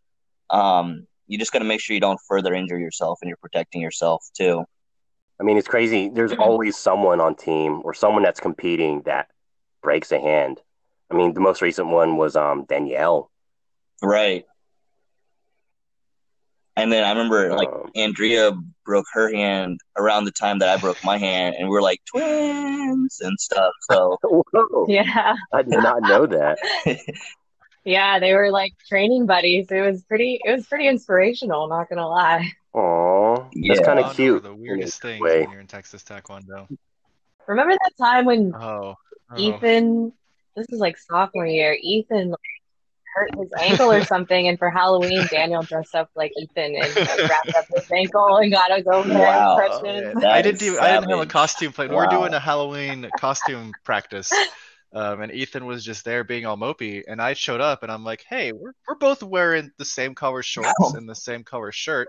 Um, 0.51 1.07
you 1.27 1.39
just 1.39 1.53
got 1.53 1.59
to 1.59 1.64
make 1.64 1.81
sure 1.81 1.95
you 1.95 2.01
don't 2.01 2.21
further 2.27 2.55
injure 2.55 2.79
yourself 2.79 3.19
and 3.21 3.29
you're 3.29 3.37
protecting 3.37 3.83
yourself 3.83 4.25
too. 4.37 4.64
I 5.41 5.45
mean, 5.45 5.57
it's 5.57 5.69
crazy. 5.69 6.09
There's 6.09 6.33
always 6.33 6.77
someone 6.77 7.21
on 7.21 7.37
team 7.37 7.83
or 7.85 7.95
someone 7.95 8.23
that's 8.23 8.41
competing 8.41 9.03
that 9.03 9.29
breaks 9.83 10.11
a 10.11 10.21
hand. 10.21 10.61
I 11.11 11.14
mean, 11.14 11.35
the 11.35 11.41
most 11.41 11.62
recent 11.62 11.89
one 11.89 12.16
was 12.16 12.35
um 12.35 12.64
Danielle. 12.69 13.31
Right. 14.03 14.45
And 16.81 16.93
then 16.93 17.05
I 17.05 17.11
remember 17.11 17.55
like 17.55 17.68
Um, 17.68 17.91
Andrea 17.97 18.53
broke 18.85 19.07
her 19.12 19.33
hand 19.35 19.81
around 19.97 20.24
the 20.24 20.31
time 20.31 20.59
that 20.61 20.68
I 20.68 20.76
broke 20.81 21.03
my 21.05 21.18
hand, 21.18 21.57
and 21.59 21.68
we 21.68 21.72
were 21.72 21.83
like 21.83 22.01
twins 22.07 23.20
and 23.20 23.39
stuff. 23.39 23.72
So 23.91 24.18
Yeah, 24.89 25.35
I 25.53 25.62
did 25.62 25.83
not 25.83 26.03
know 26.03 26.26
that. 26.26 26.59
yeah, 27.85 28.18
they 28.18 28.35
were 28.35 28.51
like 28.51 28.72
training 28.89 29.26
buddies. 29.26 29.70
It 29.70 29.81
was 29.81 30.03
pretty. 30.05 30.41
It 30.45 30.53
was 30.53 30.66
pretty 30.66 30.89
inspirational. 30.89 31.68
Not 31.68 31.89
gonna 31.89 32.09
lie. 32.09 32.51
Aw, 32.74 33.37
that's 33.37 33.51
Yeah. 33.55 33.83
kind 33.83 33.99
of 33.99 34.14
cute. 34.14 34.43
The 34.43 34.55
weirdest 34.55 35.01
thing 35.03 35.20
way. 35.22 35.41
when 35.43 35.51
you're 35.51 35.61
in 35.61 35.66
Texas 35.66 36.03
Taekwondo. 36.05 36.68
Remember 37.47 37.72
that 37.72 37.93
time 37.99 38.26
when 38.26 38.55
Oh, 38.55 38.95
oh. 39.31 39.37
Ethan? 39.39 40.12
This 40.55 40.66
is 40.70 40.81
like 40.81 40.99
sophomore 40.99 41.47
year. 41.47 41.76
Ethan 41.81 42.31
like, 42.31 42.39
hurt 43.15 43.31
his 43.39 43.49
ankle 43.61 43.91
or 43.93 44.03
something, 44.07 44.49
and 44.49 44.59
for 44.59 44.71
Halloween, 44.71 45.27
Daniel 45.31 45.63
dressed 45.63 45.95
up 45.95 46.11
like 46.17 46.33
Ethan 46.39 46.75
and 46.77 46.95
like, 46.95 47.07
wrapped 47.29 47.55
up 47.59 47.67
his 47.75 47.85
ankle 47.95 48.37
and 48.37 48.53
got 48.53 48.71
us 48.71 48.87
over 48.87 49.09
there 49.09 49.27
Wow. 49.27 49.51
on 49.51 49.57
Oh, 49.71 49.81
crutches. 49.81 49.83
man. 49.83 50.15
I 50.31 50.43
didn't 50.43 50.63
is 50.63 50.63
even 50.63 50.79
I 50.79 50.91
didn't 50.93 51.11
have 51.11 51.21
a 51.21 51.23
savage. 51.23 51.33
costume 51.33 51.73
play. 51.73 51.87
We 51.89 51.95
were 51.95 52.07
Wow. 52.07 52.09
doing 52.09 52.35
a 52.35 52.41
Halloween 52.41 53.11
costume 53.17 53.77
practice. 53.85 54.33
Um, 54.95 55.21
and 55.21 55.33
Ethan 55.33 55.67
was 55.67 55.85
just 55.85 56.05
there 56.05 56.25
being 56.25 56.47
all 56.47 56.57
mopey, 56.57 57.03
and 57.07 57.21
I 57.21 57.35
showed 57.35 57.61
up, 57.61 57.83
and 57.83 57.93
I'm 57.93 58.05
like, 58.05 58.25
"Hey, 58.29 58.53
we're 58.53 58.73
we're 58.87 58.95
both 58.95 59.23
wearing 59.23 59.71
the 59.77 59.85
same 59.85 60.15
color 60.15 60.43
shorts 60.43 60.95
and 60.95 61.07
the 61.09 61.15
same 61.15 61.45
color 61.45 61.73
shirt." 61.73 62.09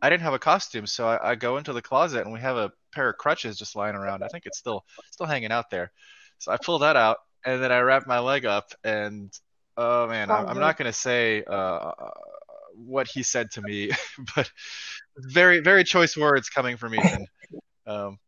I 0.00 0.08
didn't 0.10 0.22
have 0.22 0.34
a 0.34 0.38
costume, 0.38 0.86
so 0.86 1.06
I, 1.06 1.32
I 1.32 1.34
go 1.34 1.58
into 1.58 1.72
the 1.74 1.82
closet, 1.82 2.24
and 2.24 2.32
we 2.32 2.40
have 2.40 2.56
a 2.56 2.72
pair 2.94 3.10
of 3.10 3.18
crutches 3.18 3.58
just 3.58 3.76
lying 3.76 3.94
around. 3.94 4.22
I 4.22 4.28
think 4.28 4.46
it's 4.46 4.58
still 4.58 4.84
still 5.10 5.26
hanging 5.26 5.52
out 5.52 5.70
there. 5.70 5.92
So 6.38 6.50
I 6.52 6.56
pull 6.56 6.78
that 6.80 6.96
out, 6.96 7.18
and 7.44 7.62
then 7.62 7.72
I 7.72 7.80
wrap 7.80 8.06
my 8.06 8.20
leg 8.20 8.46
up, 8.46 8.72
and 8.84 9.30
oh 9.76 10.06
man, 10.08 10.30
I'm, 10.30 10.46
I'm 10.48 10.58
not 10.60 10.76
gonna 10.76 10.92
say 10.92 11.42
uh, 11.44 11.92
what 12.74 13.06
he 13.06 13.22
said 13.22 13.50
to 13.52 13.62
me, 13.62 13.90
but 14.36 14.50
very 15.16 15.60
very 15.60 15.84
choice 15.84 16.16
words 16.16 16.48
coming 16.48 16.76
from 16.76 16.94
Ethan. 16.94 17.26
Um, 17.86 18.18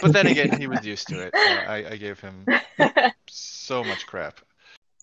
but 0.00 0.12
then 0.12 0.26
again, 0.26 0.58
he 0.60 0.66
was 0.66 0.86
used 0.86 1.08
to 1.08 1.20
it. 1.20 1.34
Uh, 1.34 1.64
I, 1.66 1.90
I 1.92 1.96
gave 1.96 2.20
him 2.20 2.46
so 3.28 3.82
much 3.84 4.06
crap. 4.06 4.40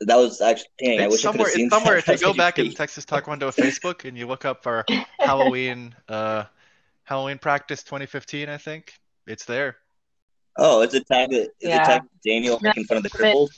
that 0.01 0.15
was 0.15 0.41
actually 0.41 0.69
dang. 0.79 0.99
I 0.99 1.03
It's 1.03 1.11
wish 1.11 1.25
I 1.25 1.31
could 1.31 1.33
somewhere, 1.33 1.47
have 1.47 1.53
seen 1.53 1.69
somewhere. 1.69 1.95
that. 2.01 2.07
If 2.13 2.21
you 2.21 2.27
go 2.27 2.33
back 2.33 2.59
in 2.59 2.71
Texas 2.73 3.05
Taekwondo 3.09 3.53
Facebook 3.53 4.07
and 4.07 4.17
you 4.17 4.25
look 4.27 4.45
up 4.45 4.65
our 4.65 4.85
Halloween, 5.19 5.93
uh, 6.07 6.45
Halloween 7.03 7.37
practice 7.39 7.83
2015, 7.83 8.49
I 8.49 8.57
think 8.57 8.93
it's 9.25 9.45
there. 9.45 9.77
Oh, 10.57 10.81
it's 10.81 10.93
a 10.93 11.03
tag. 11.03 11.33
Is 11.33 11.49
Yeah. 11.61 11.81
it 11.81 11.85
tag 11.85 12.01
Daniel 12.25 12.59
making 12.61 12.85
fun 12.85 12.97
of 12.97 13.03
the 13.03 13.09
cripples? 13.09 13.49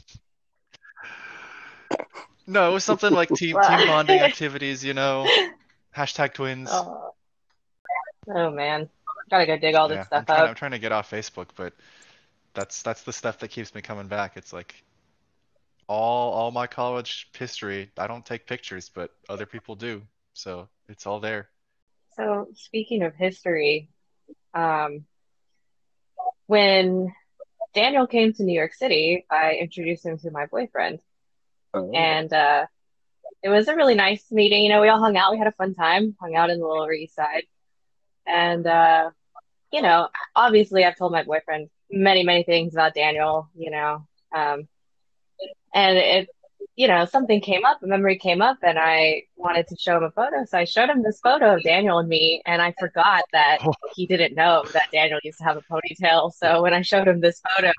No, 2.47 2.69
it 2.69 2.73
was 2.73 2.83
something 2.83 3.13
like 3.13 3.33
team 3.33 3.55
team 3.61 3.85
bonding 3.85 4.21
activities. 4.21 4.83
You 4.83 4.93
know, 4.93 5.25
hashtag 5.95 6.33
twins. 6.33 6.69
oh. 6.71 7.11
oh 8.35 8.51
man, 8.51 8.89
gotta 9.29 9.45
go 9.45 9.57
dig 9.57 9.75
all 9.75 9.87
this 9.87 9.97
Yeah, 9.97 10.03
stuff 10.03 10.19
I'm 10.21 10.25
trying, 10.25 10.47
I'm 10.49 10.55
trying 10.55 10.71
to 10.71 10.79
get 10.79 10.91
off 10.91 11.09
Facebook, 11.09 11.49
but 11.55 11.73
that's 12.53 12.81
that's 12.81 13.03
the 13.03 13.13
stuff 13.13 13.39
that 13.39 13.49
keeps 13.49 13.75
me 13.75 13.81
coming 13.81 14.07
back. 14.07 14.37
It's 14.37 14.51
like 14.51 14.83
all 15.87 16.33
all 16.33 16.51
my 16.51 16.67
college 16.67 17.29
history. 17.37 17.91
I 17.97 18.07
don't 18.07 18.25
take 18.25 18.47
pictures, 18.47 18.89
but 18.89 19.11
other 19.29 19.45
people 19.45 19.75
do, 19.75 20.01
so 20.33 20.67
it's 20.87 21.05
all 21.05 21.19
there. 21.19 21.49
So 22.15 22.47
speaking 22.55 23.03
of 23.03 23.15
history, 23.15 23.89
um, 24.53 25.05
when 26.47 27.13
Daniel 27.73 28.07
came 28.07 28.33
to 28.33 28.43
New 28.43 28.53
York 28.53 28.73
City, 28.73 29.25
I 29.29 29.53
introduced 29.53 30.05
him 30.05 30.17
to 30.19 30.31
my 30.31 30.47
boyfriend. 30.47 30.99
Oh. 31.73 31.91
And 31.91 32.31
uh, 32.33 32.65
it 33.43 33.49
was 33.49 33.67
a 33.67 33.75
really 33.75 33.95
nice 33.95 34.31
meeting. 34.31 34.63
You 34.63 34.69
know, 34.69 34.81
we 34.81 34.89
all 34.89 34.99
hung 34.99 35.17
out. 35.17 35.31
We 35.31 35.37
had 35.37 35.47
a 35.47 35.51
fun 35.53 35.75
time, 35.75 36.15
hung 36.19 36.35
out 36.35 36.49
in 36.49 36.59
the 36.59 36.65
Lower 36.65 36.93
East 36.93 37.15
Side. 37.15 37.43
And, 38.25 38.65
uh, 38.65 39.11
you 39.71 39.81
know, 39.81 40.09
obviously 40.35 40.83
I've 40.85 40.97
told 40.97 41.11
my 41.11 41.23
boyfriend 41.23 41.69
many, 41.91 42.23
many 42.23 42.43
things 42.43 42.73
about 42.73 42.93
Daniel, 42.95 43.49
you 43.55 43.71
know. 43.71 44.05
Um, 44.35 44.67
and 45.73 45.97
it, 45.97 46.29
you 46.75 46.87
know, 46.87 47.05
something 47.05 47.41
came 47.41 47.65
up, 47.65 47.83
a 47.83 47.87
memory 47.87 48.17
came 48.17 48.41
up, 48.41 48.57
and 48.63 48.79
I 48.79 49.23
wanted 49.35 49.67
to 49.67 49.75
show 49.77 49.97
him 49.97 50.03
a 50.03 50.11
photo. 50.11 50.45
So 50.45 50.57
I 50.57 50.63
showed 50.63 50.89
him 50.89 51.03
this 51.03 51.19
photo 51.19 51.55
of 51.55 51.63
Daniel 51.63 51.99
and 51.99 52.07
me, 52.07 52.41
and 52.45 52.61
I 52.61 52.73
forgot 52.79 53.23
that 53.33 53.59
Oh. 53.61 53.73
he 53.95 54.05
didn't 54.07 54.35
know 54.35 54.63
that 54.73 54.89
Daniel 54.91 55.19
used 55.23 55.39
to 55.39 55.43
have 55.43 55.57
a 55.57 55.61
ponytail. 55.61 56.31
So 56.33 56.61
when 56.61 56.73
I 56.73 56.81
showed 56.81 57.07
him 57.07 57.19
this 57.19 57.41
photo, 57.41 57.71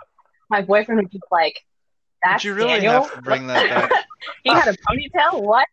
my 0.49 0.63
boyfriend 0.63 1.01
was 1.03 1.11
just 1.11 1.25
like, 1.31 1.65
"That's 2.23 2.43
Did 2.43 2.49
you 2.49 2.55
really 2.55 2.69
Daniel? 2.81 3.03
have 3.05 3.15
to 3.15 3.23
bring 3.23 3.47
that 3.49 3.69
back? 3.91 4.05
he 4.45 4.51
had 4.53 4.69
a 4.69 4.73
ponytail? 4.79 5.43
What?" 5.43 5.67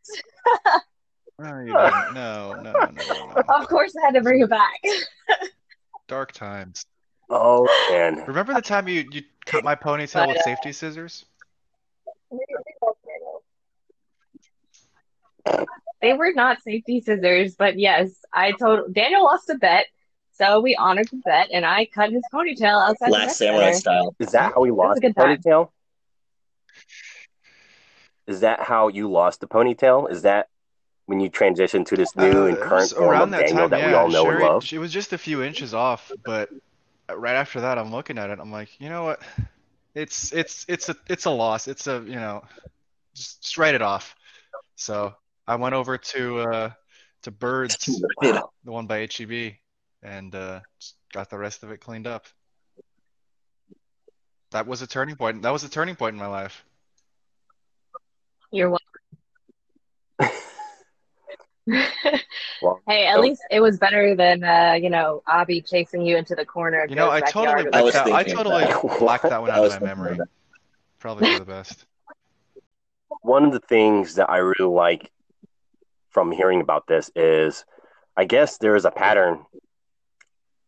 No, 1.40 1.60
you 1.60 1.66
didn't. 1.68 2.14
No, 2.16 2.54
no, 2.64 2.72
no, 2.72 2.72
no, 2.74 3.34
no. 3.36 3.44
Of 3.56 3.68
course, 3.68 3.94
I 3.96 4.08
had 4.08 4.16
to 4.16 4.22
bring 4.22 4.42
it 4.42 4.50
back. 4.50 4.74
Dark 6.08 6.32
times. 6.32 6.84
Oh 7.30 7.68
man, 7.92 8.24
Remember 8.26 8.56
the 8.56 8.62
time 8.62 8.88
you, 8.88 9.06
you 9.12 9.22
cut 9.46 9.64
my 9.64 9.76
ponytail 9.76 10.14
But, 10.26 10.30
with 10.30 10.38
uh, 10.38 10.44
safety 10.44 10.72
scissors? 10.72 11.26
They 16.02 16.14
were 16.14 16.32
not 16.34 16.62
safety 16.62 17.02
scissors, 17.02 17.56
but 17.56 17.80
yes, 17.80 18.10
I 18.34 18.52
told 18.52 18.94
Daniel 18.94 19.24
lost 19.24 19.50
a 19.50 19.56
bet, 19.56 19.86
so 20.32 20.60
we 20.60 20.76
honored 20.76 21.08
the 21.10 21.18
bet, 21.26 21.50
and 21.52 21.66
I 21.66 21.86
cut 21.86 22.12
his 22.12 22.24
ponytail 22.34 22.90
outside 22.90 23.08
the 23.10 23.12
Last 23.14 23.26
rec 23.28 23.32
Samurai 23.50 23.72
center. 23.72 23.80
style. 23.80 24.16
is 24.20 24.32
that 24.32 24.54
how 24.54 24.64
he 24.64 24.72
was 24.72 24.86
a 24.86 24.88
lost 24.88 25.02
the 25.02 25.08
good 25.08 25.16
time. 25.16 25.38
ponytail? 25.38 25.70
Is 28.28 28.42
that 28.42 28.62
how 28.62 28.90
you 28.90 29.10
lost 29.10 29.40
the 29.42 29.48
ponytail? 29.48 30.12
Is 30.12 30.24
that 30.24 30.50
when 31.06 31.20
you 31.22 31.30
transitioned 31.30 31.86
to 31.88 31.96
this 31.96 32.16
new 32.16 32.44
Uh, 32.44 32.46
and 32.48 32.58
current 32.58 32.92
form 32.92 33.10
around 33.10 33.22
of 33.24 33.30
that 33.32 33.48
Daniel 33.48 33.70
time, 33.70 33.70
that 33.70 33.86
we 33.86 33.92
yeah. 33.92 33.98
all 34.00 34.10
know 34.10 34.24
Sherry, 34.26 34.44
and 34.44 34.54
love? 34.54 34.74
it 34.74 34.78
was 34.80 34.92
just 34.92 35.14
a 35.14 35.18
few 35.18 35.42
inches 35.42 35.74
off, 35.74 36.12
but 36.26 36.50
right 37.10 37.36
after 37.36 37.62
that, 37.62 37.78
I'm 37.78 37.92
looking 37.92 38.18
at 38.18 38.30
it. 38.30 38.40
I'm 38.40 38.52
like, 38.52 38.80
you 38.82 38.90
know 38.90 39.04
what? 39.06 39.22
It's 39.96 40.32
it's 40.34 40.66
it's 40.68 40.90
a 40.90 40.96
it's 41.08 41.26
a 41.26 41.30
loss. 41.32 41.68
It's 41.68 41.88
a 41.88 42.04
you 42.06 42.16
know, 42.16 42.44
just, 43.16 43.42
just 43.42 43.58
write 43.58 43.74
it 43.76 43.82
off. 43.82 44.16
So 44.76 45.16
I 45.48 45.56
went 45.56 45.74
over 45.74 45.98
to 45.98 46.40
uh 46.42 46.70
to 47.24 47.32
Birds, 47.32 47.90
Wow. 48.22 48.52
the 48.64 48.72
one 48.72 48.86
by 48.86 49.08
HEB, 49.12 49.54
and 50.04 50.36
uh, 50.36 50.60
got 51.14 51.30
the 51.30 51.38
rest 51.38 51.64
of 51.64 51.72
it 51.72 51.80
cleaned 51.80 52.06
up. 52.06 52.26
That 54.52 54.68
was 54.68 54.82
a 54.82 54.88
turning 54.88 55.16
point. 55.16 55.42
That 55.42 55.52
was 55.52 55.64
a 55.64 55.70
turning 55.70 55.96
point 55.96 56.14
in 56.14 56.20
my 56.20 56.28
life. 56.28 56.64
You're 58.52 58.70
welcome. 58.70 58.84
Well, 62.62 62.80
Hey, 62.88 63.06
at 63.08 63.16
so- 63.16 63.22
least 63.22 63.42
it 63.52 63.60
was 63.60 63.78
better 63.78 64.16
than 64.16 64.44
uh, 64.44 64.78
you 64.82 64.90
know, 64.90 65.22
Avi 65.28 65.62
chasing 65.62 66.02
you 66.02 66.16
into 66.18 66.34
the 66.34 66.46
corner 66.46 66.82
of 66.84 66.90
You 66.90 66.96
know, 66.96 67.12
I 67.12 67.20
totally. 67.22 67.68
I 67.68 67.82
blacked 67.82 67.84
was 67.86 67.96
out. 67.96 68.12
I 68.12 68.24
totally 68.24 68.64
that. 68.66 68.82
blacked 69.00 69.24
that 69.24 69.42
one 69.42 69.52
out 69.52 69.66
of 69.66 69.82
my 69.82 69.88
memory. 69.88 70.18
Probably 71.00 71.32
for 71.34 71.40
the 71.40 71.46
best. 71.46 71.86
one 73.22 73.44
of 73.44 73.52
the 73.52 73.60
things 73.60 74.16
that 74.16 74.30
I 74.30 74.38
really 74.38 74.72
like 74.74 75.12
from 76.10 76.32
hearing 76.32 76.62
about 76.62 76.88
this 76.88 77.12
is 77.16 77.66
I 78.16 78.24
guess 78.26 78.58
there 78.58 78.76
is 78.76 78.86
a 78.86 78.92
pattern, 78.92 79.46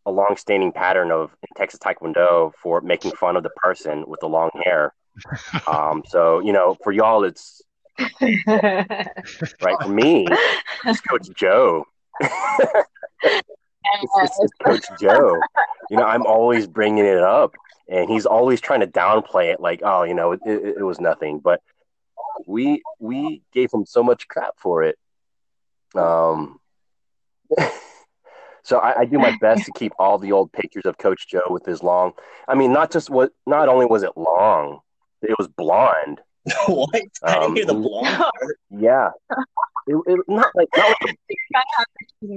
a 0.06 0.12
long-standing 0.12 0.74
pattern 0.74 1.12
of 1.12 1.32
in 1.42 1.48
Texas 1.56 1.80
Taekwondo 1.80 2.52
for 2.62 2.82
making 2.82 3.12
fun 3.14 3.36
of 3.38 3.44
the 3.44 3.50
person 3.52 4.04
with 4.06 4.20
the 4.20 4.28
long 4.28 4.50
hair. 4.66 4.94
Um, 5.68 6.04
so 6.08 6.40
you 6.40 6.52
know, 6.54 6.76
for 6.84 6.92
y'all, 6.92 7.24
it's 7.24 7.62
right. 8.22 9.78
For 9.82 9.90
me, 9.90 10.28
it's 10.86 11.02
Coach 11.02 11.30
Joe. 11.36 11.86
it's, 12.22 13.44
it's, 13.94 14.40
it's 14.40 14.54
Coach 14.64 14.86
Joe. 15.00 15.40
You 15.90 15.98
know, 15.98 16.04
I'm 16.04 16.26
always 16.26 16.68
bringing 16.68 17.06
it 17.06 17.20
up, 17.20 17.56
and 17.88 18.10
he's 18.10 18.26
always 18.26 18.62
trying 18.62 18.82
to 18.82 18.88
downplay 18.88 19.54
it, 19.54 19.60
like, 19.60 19.82
oh, 19.84 20.04
you 20.04 20.14
know, 20.14 20.34
it, 20.34 20.40
it, 20.46 20.78
it 20.80 20.84
was 20.84 21.00
nothing. 21.00 21.40
But 21.40 21.62
we 22.46 22.82
we 23.00 23.42
gave 23.54 23.70
him 23.74 23.86
so 23.86 24.04
much 24.04 24.28
crap 24.28 24.54
for 24.58 24.84
it. 24.84 24.98
Um, 25.96 26.60
so 28.64 28.78
I, 28.78 29.00
I 29.02 29.06
do 29.06 29.18
my 29.18 29.36
best 29.42 29.66
to 29.66 29.72
keep 29.76 29.94
all 30.00 30.18
the 30.18 30.32
old 30.32 30.52
pictures 30.52 30.86
of 30.86 30.98
Coach 30.98 31.28
Joe 31.28 31.48
with 31.50 31.66
his 31.66 31.84
long. 31.84 32.14
I 32.48 32.56
mean, 32.56 32.72
not 32.72 32.92
just 32.92 33.10
what. 33.10 33.32
Not 33.46 33.70
only 33.70 33.86
was 33.86 34.04
it 34.04 34.16
long, 34.16 34.80
it 35.22 35.38
was 35.38 35.48
blonde. 35.48 36.22
what? 36.68 36.90
I 37.24 37.34
didn't 37.34 37.44
Um, 37.44 37.56
hear 37.56 37.66
the 37.66 37.74
blonde 37.74 38.18
part. 38.18 38.58
Yeah, 38.70 39.10
it, 39.88 39.96
it 40.08 40.20
not 40.28 40.48
like 40.56 40.68
not 40.76 40.96
like 41.04 41.18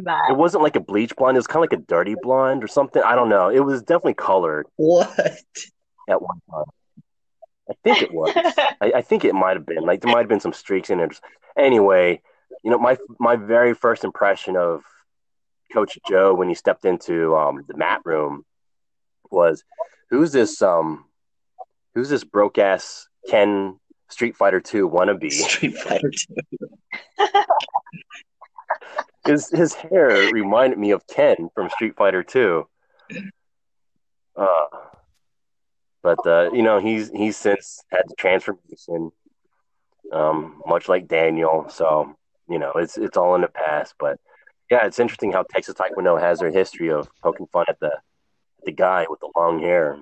that. 0.04 0.20
it 0.30 0.36
wasn't 0.36 0.62
like 0.62 0.76
a 0.76 0.80
bleach 0.80 1.14
blonde. 1.16 1.36
It 1.36 1.40
was 1.40 1.46
kind 1.46 1.64
of 1.64 1.70
like 1.70 1.78
a 1.78 1.82
dirty 1.84 2.14
blonde 2.20 2.62
or 2.64 2.68
something. 2.68 3.02
I 3.02 3.14
don't 3.14 3.28
know. 3.28 3.48
It 3.48 3.60
was 3.60 3.82
definitely 3.82 4.14
colored 4.14 4.66
What? 4.76 5.10
at 6.08 6.20
one 6.20 6.40
time. 6.50 6.64
I 7.70 7.74
think 7.84 8.02
it 8.02 8.12
was. 8.12 8.32
I, 8.80 8.92
I 8.96 9.02
think 9.02 9.24
it 9.24 9.34
might 9.34 9.56
have 9.56 9.64
been. 9.66 9.84
Like 9.84 10.00
there 10.02 10.12
might 10.12 10.20
have 10.20 10.28
been 10.28 10.40
some 10.40 10.52
streaks 10.52 10.90
in 10.90 11.00
it. 11.00 11.18
Anyway, 11.56 12.20
you 12.64 12.70
know, 12.70 12.78
my 12.78 12.96
my 13.18 13.36
very 13.36 13.72
first 13.74 14.04
impression 14.04 14.56
of 14.56 14.82
Coach 15.72 15.98
Joe 16.08 16.34
when 16.34 16.48
he 16.48 16.54
stepped 16.54 16.84
into 16.84 17.34
um, 17.36 17.64
the 17.68 17.76
mat 17.76 18.00
room 18.04 18.44
was, 19.30 19.64
"Who's 20.10 20.32
this? 20.32 20.60
Um, 20.60 21.04
who's 21.94 22.08
this 22.08 22.24
broke 22.24 22.58
ass 22.58 23.06
Ken 23.30 23.78
Street 24.12 24.36
Fighter 24.36 24.60
Two 24.60 24.88
wannabe?" 24.88 25.32
Street 25.32 25.76
Fighter 25.78 26.10
2. 26.10 26.34
his 29.26 29.48
his 29.50 29.74
hair 29.74 30.30
reminded 30.32 30.78
me 30.78 30.90
of 30.90 31.06
Ken 31.06 31.50
from 31.54 31.70
Street 31.70 31.96
Fighter 31.96 32.22
Two. 32.22 32.66
Uh, 34.36 34.66
but 36.02 36.26
uh, 36.26 36.50
you 36.52 36.62
know 36.62 36.80
he's 36.80 37.10
he's 37.10 37.36
since 37.36 37.84
had 37.90 38.02
the 38.08 38.14
transformation, 38.16 39.12
um, 40.12 40.62
much 40.66 40.88
like 40.88 41.08
Daniel. 41.08 41.66
So 41.68 42.16
you 42.48 42.58
know 42.58 42.72
it's 42.76 42.98
it's 42.98 43.16
all 43.16 43.34
in 43.34 43.42
the 43.42 43.48
past. 43.48 43.94
But 43.98 44.18
yeah, 44.70 44.86
it's 44.86 44.98
interesting 44.98 45.32
how 45.32 45.44
Texas 45.44 45.74
Taekwondo 45.74 46.20
has 46.20 46.40
their 46.40 46.50
history 46.50 46.90
of 46.90 47.08
poking 47.22 47.46
fun 47.52 47.66
at 47.68 47.78
the 47.80 47.92
the 48.64 48.72
guy 48.72 49.06
with 49.08 49.20
the 49.20 49.30
long 49.36 49.60
hair. 49.60 49.98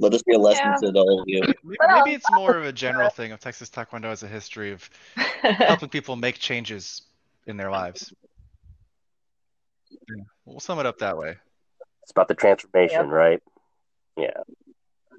Let 0.00 0.12
this, 0.12 0.22
let 0.26 0.32
be 0.32 0.36
a 0.36 0.38
lesson 0.38 0.66
Yeah. 0.66 0.76
to 0.88 0.92
the 0.92 1.00
whole 1.00 1.22
of 1.22 1.28
you. 1.28 1.42
Maybe, 1.62 1.78
maybe 1.94 2.14
it's 2.14 2.30
more 2.30 2.56
of 2.56 2.64
a 2.64 2.72
general 2.86 3.10
thing 3.10 3.32
of 3.32 3.40
Texas 3.40 3.68
Taekwondo 3.70 4.06
as 4.06 4.22
a 4.22 4.28
history 4.28 4.72
of 4.72 4.88
helping 5.42 5.88
people 5.90 6.16
make 6.16 6.38
changes 6.38 7.02
in 7.46 7.56
their 7.56 7.70
lives. 7.70 8.12
Yeah, 9.90 10.24
We'll 10.46 10.60
sum 10.60 10.78
it 10.78 10.86
up 10.86 10.98
that 10.98 11.16
way. 11.18 11.36
It's 12.02 12.10
about 12.12 12.28
the 12.28 12.34
transformation, 12.34 13.02
Yep. 13.04 13.10
right? 13.10 13.42
Yeah, 14.16 14.40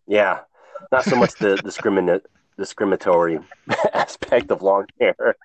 yeah. 0.07 0.39
Not 0.91 1.05
so 1.05 1.15
much 1.15 1.35
the 1.35 1.57
discriminate 1.63 2.25
discriminatory 2.57 3.39
aspect 3.93 4.51
of 4.51 4.61
long 4.61 4.85
hair. 4.99 5.35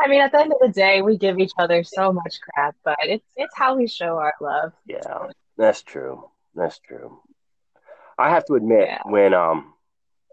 I 0.00 0.08
mean, 0.08 0.20
at 0.20 0.32
the 0.32 0.40
end 0.40 0.52
of 0.52 0.58
the 0.60 0.68
day, 0.68 1.02
we 1.02 1.16
give 1.18 1.38
each 1.38 1.52
other 1.58 1.82
so 1.84 2.12
much 2.12 2.38
crap, 2.40 2.76
but 2.84 2.96
it's 3.02 3.24
it's 3.36 3.54
how 3.56 3.76
we 3.76 3.86
show 3.86 4.16
our 4.18 4.34
love. 4.40 4.72
Yeah, 4.86 5.26
that's 5.56 5.82
true. 5.82 6.28
That's 6.58 6.78
true. 6.80 7.20
I 8.18 8.30
have 8.30 8.44
to 8.46 8.54
admit, 8.54 8.88
Yeah. 8.88 9.02
when 9.04 9.32
um, 9.34 9.74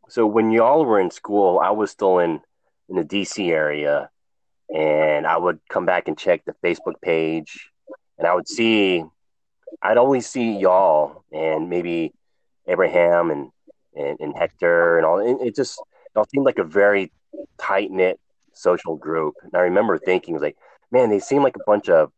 so 0.10 0.26
when 0.26 0.52
y'all 0.52 0.86
were 0.86 1.00
in 1.00 1.12
school, 1.12 1.60
I 1.60 1.72
was 1.72 1.92
still 1.92 2.20
in 2.20 2.42
in 2.90 2.96
the 2.96 3.04
DC 3.04 3.52
area, 3.52 4.10
and 4.74 5.28
I 5.28 5.38
would 5.38 5.60
come 5.70 5.86
back 5.86 6.08
and 6.08 6.18
check 6.18 6.44
the 6.46 6.56
Facebook 6.64 7.00
page, 7.02 7.70
and 8.18 8.28
I 8.28 8.34
would 8.34 8.48
see, 8.48 9.04
I'd 9.82 9.98
always 9.98 10.28
see 10.28 10.58
y'all 10.58 11.24
and 11.32 11.70
maybe 11.70 12.14
Abraham 12.68 13.32
and 13.32 13.52
and, 13.96 14.18
and 14.20 14.36
Hector 14.36 14.98
and 14.98 15.06
all. 15.06 15.20
It, 15.20 15.48
it 15.50 15.56
just 15.56 15.80
it 15.80 16.18
all 16.18 16.26
seemed 16.34 16.46
like 16.46 16.60
a 16.60 16.64
very 16.64 17.12
tight 17.60 17.92
knit 17.92 18.20
social 18.54 18.96
group, 18.96 19.36
and 19.44 19.52
I 19.56 19.62
remember 19.62 20.00
thinking 20.00 20.40
like, 20.40 20.58
man, 20.92 21.10
they 21.10 21.20
seem 21.20 21.44
like 21.44 21.56
a 21.58 21.64
bunch 21.68 21.90
of 21.90 22.12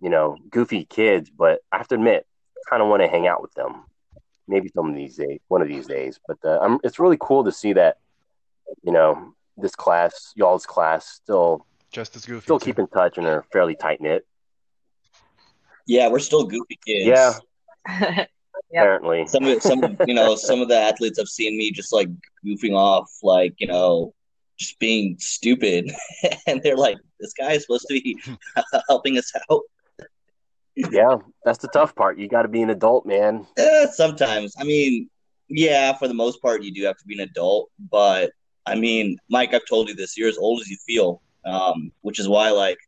you 0.00 0.10
know, 0.10 0.36
goofy 0.50 0.84
kids, 0.84 1.30
but 1.30 1.60
I 1.72 1.78
have 1.78 1.88
to 1.88 1.94
admit, 1.94 2.26
kind 2.68 2.82
of 2.82 2.88
want 2.88 3.02
to 3.02 3.08
hang 3.08 3.26
out 3.26 3.42
with 3.42 3.52
them. 3.54 3.84
Maybe 4.46 4.70
some 4.74 4.88
of 4.88 4.94
these 4.94 5.16
days, 5.16 5.40
one 5.48 5.60
of 5.62 5.68
these 5.68 5.86
days. 5.86 6.18
But 6.26 6.38
uh, 6.44 6.58
I'm, 6.62 6.78
it's 6.82 6.98
really 6.98 7.18
cool 7.20 7.44
to 7.44 7.52
see 7.52 7.74
that, 7.74 7.98
you 8.82 8.92
know, 8.92 9.34
this 9.56 9.74
class, 9.74 10.32
y'all's 10.36 10.64
class, 10.66 11.06
still 11.06 11.66
Just 11.90 12.16
as 12.16 12.24
goofy. 12.24 12.42
still 12.44 12.58
too. 12.58 12.64
keep 12.66 12.78
in 12.78 12.86
touch 12.88 13.18
and 13.18 13.26
are 13.26 13.44
fairly 13.52 13.74
tight 13.74 14.00
knit. 14.00 14.26
Yeah, 15.86 16.08
we're 16.08 16.18
still 16.18 16.44
goofy 16.44 16.78
kids. 16.86 17.06
Yeah, 17.06 17.32
Yep. 18.70 18.82
apparently. 18.82 19.26
Some 19.26 19.44
of 19.44 19.62
some 19.62 19.96
you 20.06 20.12
know 20.14 20.34
some 20.36 20.60
of 20.60 20.68
the 20.68 20.76
athletes 20.76 21.18
have 21.18 21.28
seen 21.28 21.56
me 21.56 21.70
just 21.70 21.92
like 21.92 22.08
goofing 22.44 22.74
off, 22.74 23.10
like 23.22 23.54
you 23.58 23.66
know, 23.66 24.12
just 24.58 24.78
being 24.78 25.16
stupid, 25.18 25.90
and 26.46 26.62
they're 26.62 26.76
like, 26.76 26.98
"This 27.20 27.32
guy 27.32 27.52
is 27.52 27.62
supposed 27.62 27.86
to 27.88 27.94
be 28.00 28.18
helping 28.88 29.16
us 29.16 29.32
out." 29.50 29.62
Yeah, 30.90 31.16
that's 31.44 31.58
the 31.58 31.68
tough 31.68 31.94
part. 31.94 32.18
You 32.18 32.28
got 32.28 32.42
to 32.42 32.48
be 32.48 32.62
an 32.62 32.70
adult, 32.70 33.04
man. 33.04 33.46
Eh, 33.56 33.86
sometimes, 33.88 34.54
I 34.58 34.64
mean, 34.64 35.10
yeah, 35.48 35.92
for 35.92 36.06
the 36.06 36.14
most 36.14 36.40
part, 36.40 36.62
you 36.62 36.72
do 36.72 36.84
have 36.84 36.96
to 36.98 37.04
be 37.04 37.14
an 37.14 37.28
adult. 37.28 37.70
But 37.90 38.30
I 38.66 38.76
mean, 38.76 39.18
Mike, 39.28 39.54
I've 39.54 39.66
told 39.68 39.88
you 39.88 39.94
this: 39.94 40.16
you're 40.16 40.28
as 40.28 40.38
old 40.38 40.60
as 40.60 40.68
you 40.68 40.76
feel, 40.86 41.20
um, 41.44 41.90
which 42.02 42.20
is 42.20 42.28
why, 42.28 42.50
like, 42.50 42.78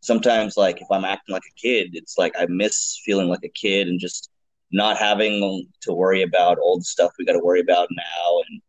sometimes, 0.00 0.56
like, 0.56 0.80
if 0.80 0.86
I'm 0.90 1.04
acting 1.04 1.34
like 1.34 1.42
a 1.42 1.60
kid, 1.60 1.90
it's 1.92 2.16
like 2.16 2.32
I 2.38 2.46
miss 2.48 3.00
feeling 3.04 3.28
like 3.28 3.44
a 3.44 3.50
kid 3.50 3.88
and 3.88 4.00
just 4.00 4.30
not 4.72 4.96
having 4.96 5.66
to 5.82 5.92
worry 5.92 6.22
about 6.22 6.58
old 6.58 6.84
stuff 6.84 7.12
we 7.18 7.24
got 7.24 7.32
to 7.32 7.40
worry 7.44 7.60
about 7.60 7.88
now, 7.90 8.42
and 8.48 8.62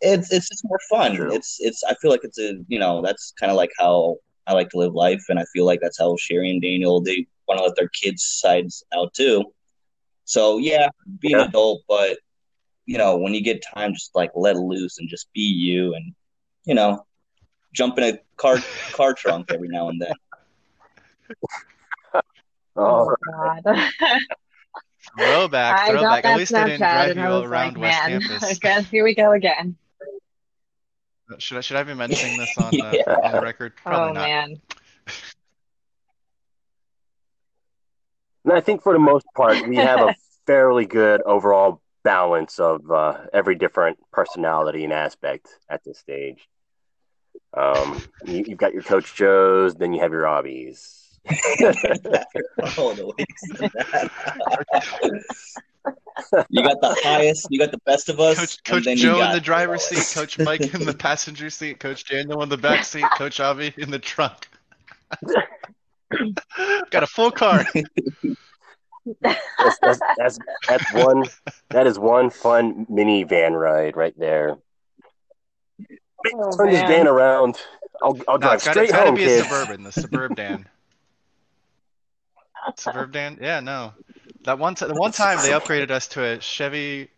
it's 0.00 0.32
it's 0.32 0.48
just 0.48 0.64
more 0.64 0.80
fun. 0.88 1.16
True. 1.16 1.34
It's 1.34 1.56
it's 1.60 1.82
I 1.82 1.94
feel 1.94 2.12
like 2.12 2.24
it's 2.24 2.38
a 2.38 2.54
you 2.68 2.78
know 2.78 3.02
that's 3.02 3.32
kind 3.38 3.50
of 3.50 3.56
like 3.56 3.72
how 3.78 4.18
I 4.46 4.52
like 4.52 4.70
to 4.70 4.78
live 4.78 4.94
life, 4.94 5.24
and 5.28 5.40
I 5.40 5.44
feel 5.52 5.64
like 5.64 5.80
that's 5.80 5.98
how 5.98 6.14
Sherry 6.16 6.50
and 6.50 6.62
Daniel 6.62 7.00
they 7.00 7.26
want 7.48 7.58
to 7.58 7.64
let 7.64 7.76
their 7.76 7.88
kids' 7.88 8.24
sides 8.24 8.84
out 8.94 9.12
too. 9.14 9.44
So 10.24 10.58
yeah, 10.58 10.88
be 11.20 11.32
an 11.32 11.40
adult, 11.40 11.82
but 11.88 12.18
you 12.84 12.98
know 12.98 13.16
when 13.16 13.34
you 13.34 13.40
get 13.42 13.62
time, 13.74 13.92
just 13.94 14.10
like 14.14 14.30
let 14.34 14.56
loose 14.56 14.98
and 14.98 15.08
just 15.08 15.28
be 15.32 15.40
you, 15.40 15.94
and 15.94 16.14
you 16.64 16.74
know 16.74 17.04
jump 17.72 17.98
in 17.98 18.04
a 18.04 18.18
car 18.36 18.58
car 18.92 19.14
trunk 19.14 19.50
every 19.52 19.68
now 19.68 19.88
and 19.88 20.00
then. 20.00 20.12
Oh, 22.78 23.14
God. 23.32 23.62
Throwback, 25.18 25.78
I 25.78 25.92
got 25.92 25.92
throwback. 25.92 26.24
that 26.24 26.32
At 26.32 26.36
least 26.36 26.52
they 26.52 26.64
didn't 26.64 26.82
Snapchat 26.82 26.92
drive 26.92 27.10
and 27.12 27.20
you 27.20 27.26
I 27.26 27.30
all 27.30 27.40
was 27.40 27.50
around 27.50 27.74
like, 27.74 27.82
West 27.82 27.98
man, 28.06 28.20
Campus. 28.20 28.50
again, 28.58 28.84
here 28.84 29.04
we 29.04 29.14
go 29.14 29.32
again. 29.32 29.76
Should 31.38 31.58
I 31.58 31.60
should 31.60 31.76
I 31.76 31.82
be 31.82 31.94
mentioning 31.94 32.36
this 32.36 32.56
on 32.58 32.78
uh, 32.80 32.92
Yeah. 32.92 33.16
on 33.22 33.32
the 33.32 33.40
record? 33.40 33.72
Probably 33.76 34.10
oh 34.10 34.12
not. 34.12 34.28
man. 34.28 34.60
And 38.46 38.54
I 38.54 38.60
think 38.60 38.82
for 38.82 38.92
the 38.92 38.98
most 39.00 39.26
part, 39.34 39.66
we 39.66 39.76
have 39.76 40.00
a 40.00 40.14
fairly 40.46 40.86
good 40.86 41.20
overall 41.22 41.82
balance 42.04 42.60
of 42.60 42.88
uh, 42.90 43.18
every 43.34 43.56
different 43.56 43.98
personality 44.12 44.84
and 44.84 44.92
aspect 44.92 45.48
at 45.68 45.82
this 45.84 45.98
stage. 45.98 46.48
Um, 47.52 48.00
you, 48.24 48.44
you've 48.46 48.58
got 48.58 48.72
your 48.72 48.82
Coach 48.82 49.16
Joes, 49.16 49.74
then 49.74 49.92
you 49.92 50.00
have 50.00 50.12
your 50.12 50.22
Robbies. 50.22 51.02
oh, 51.28 52.94
the 52.94 53.12
way 53.18 53.26
you 53.42 53.68
that. 53.68 54.10
you 56.48 56.62
got 56.62 56.80
the 56.80 56.96
highest, 57.02 57.48
you 57.50 57.58
got 57.58 57.72
the 57.72 57.80
best 57.84 58.08
of 58.08 58.20
us, 58.20 58.36
Coach 58.36 58.56
and 58.58 58.64
Coach 58.64 58.84
then 58.84 58.96
you 58.96 59.02
Joe 59.02 59.22
in 59.22 59.32
the 59.32 59.40
driver's 59.40 59.82
seat, 59.82 60.14
Coach 60.14 60.38
Mike 60.38 60.72
in 60.72 60.86
the 60.86 60.94
passenger 60.94 61.50
seat, 61.50 61.80
Coach 61.80 62.04
Daniel 62.04 62.44
in 62.44 62.48
the 62.48 62.56
back 62.56 62.84
seat, 62.84 63.06
Coach 63.16 63.40
Avi 63.40 63.74
in 63.76 63.90
the 63.90 63.98
trunk. 63.98 64.48
Got 66.90 67.02
a 67.02 67.06
full 67.06 67.30
car. 67.30 67.64
That's, 69.20 69.40
that's, 69.82 70.00
that's, 70.18 70.38
that's 70.68 70.94
one. 70.94 71.24
That 71.70 71.86
is 71.86 71.98
one 71.98 72.30
fun 72.30 72.86
minivan 72.86 73.58
ride 73.58 73.96
right 73.96 74.14
there. 74.18 74.56
Oh, 76.34 76.56
Turn 76.56 76.70
this 76.70 76.80
van 76.82 77.06
around. 77.06 77.56
I'll, 78.02 78.18
I'll 78.28 78.38
drive 78.38 78.54
it's 78.54 78.64
gotta, 78.64 78.72
straight 78.72 78.82
it's 78.84 78.92
gotta 78.92 79.06
home, 79.06 79.14
be 79.14 79.24
a 79.24 79.42
suburban, 79.42 79.82
the 79.82 79.92
suburb 79.92 80.36
Dan. 80.36 80.66
Suburb 82.76 83.12
Dan? 83.12 83.38
Yeah, 83.40 83.60
no. 83.60 83.92
That 84.42 84.58
one 84.58 84.74
t- 84.74 84.86
the 84.86 84.94
one 84.94 85.12
time 85.12 85.38
they 85.38 85.50
upgraded 85.50 85.92
us 85.92 86.08
to 86.08 86.24
a 86.24 86.40
Chevy 86.40 87.08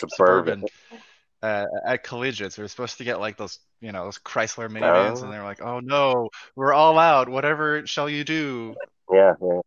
Suburban. 0.00 0.64
Suburban 0.66 1.03
uh, 1.44 1.66
at 1.86 2.02
Collegiates. 2.04 2.56
We 2.56 2.62
were 2.64 2.68
supposed 2.68 2.98
to 2.98 3.04
get 3.04 3.20
like 3.20 3.36
those, 3.36 3.58
you 3.80 3.92
know, 3.92 4.04
those 4.04 4.18
Chrysler 4.18 4.68
minivans, 4.70 5.18
Oh. 5.20 5.24
and 5.24 5.32
they 5.32 5.38
were 5.38 5.44
like, 5.44 5.60
"Oh 5.62 5.80
no, 5.80 6.30
we're 6.56 6.72
all 6.72 6.98
out. 6.98 7.28
Whatever 7.28 7.86
shall 7.86 8.08
you 8.08 8.24
do?" 8.24 8.74
Yeah, 9.12 9.34
yeah. 9.40 9.60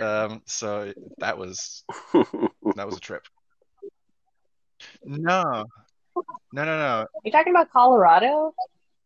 Oh, 0.00 0.04
Um, 0.04 0.42
so 0.46 0.92
that 1.18 1.38
was 1.38 1.84
that 2.76 2.86
was 2.86 2.96
a 2.96 3.00
trip. 3.00 3.26
No, 5.04 5.42
no, 6.14 6.24
no, 6.52 6.64
no. 6.64 7.06
You're 7.24 7.32
talking 7.32 7.52
about 7.52 7.70
Colorado? 7.72 8.52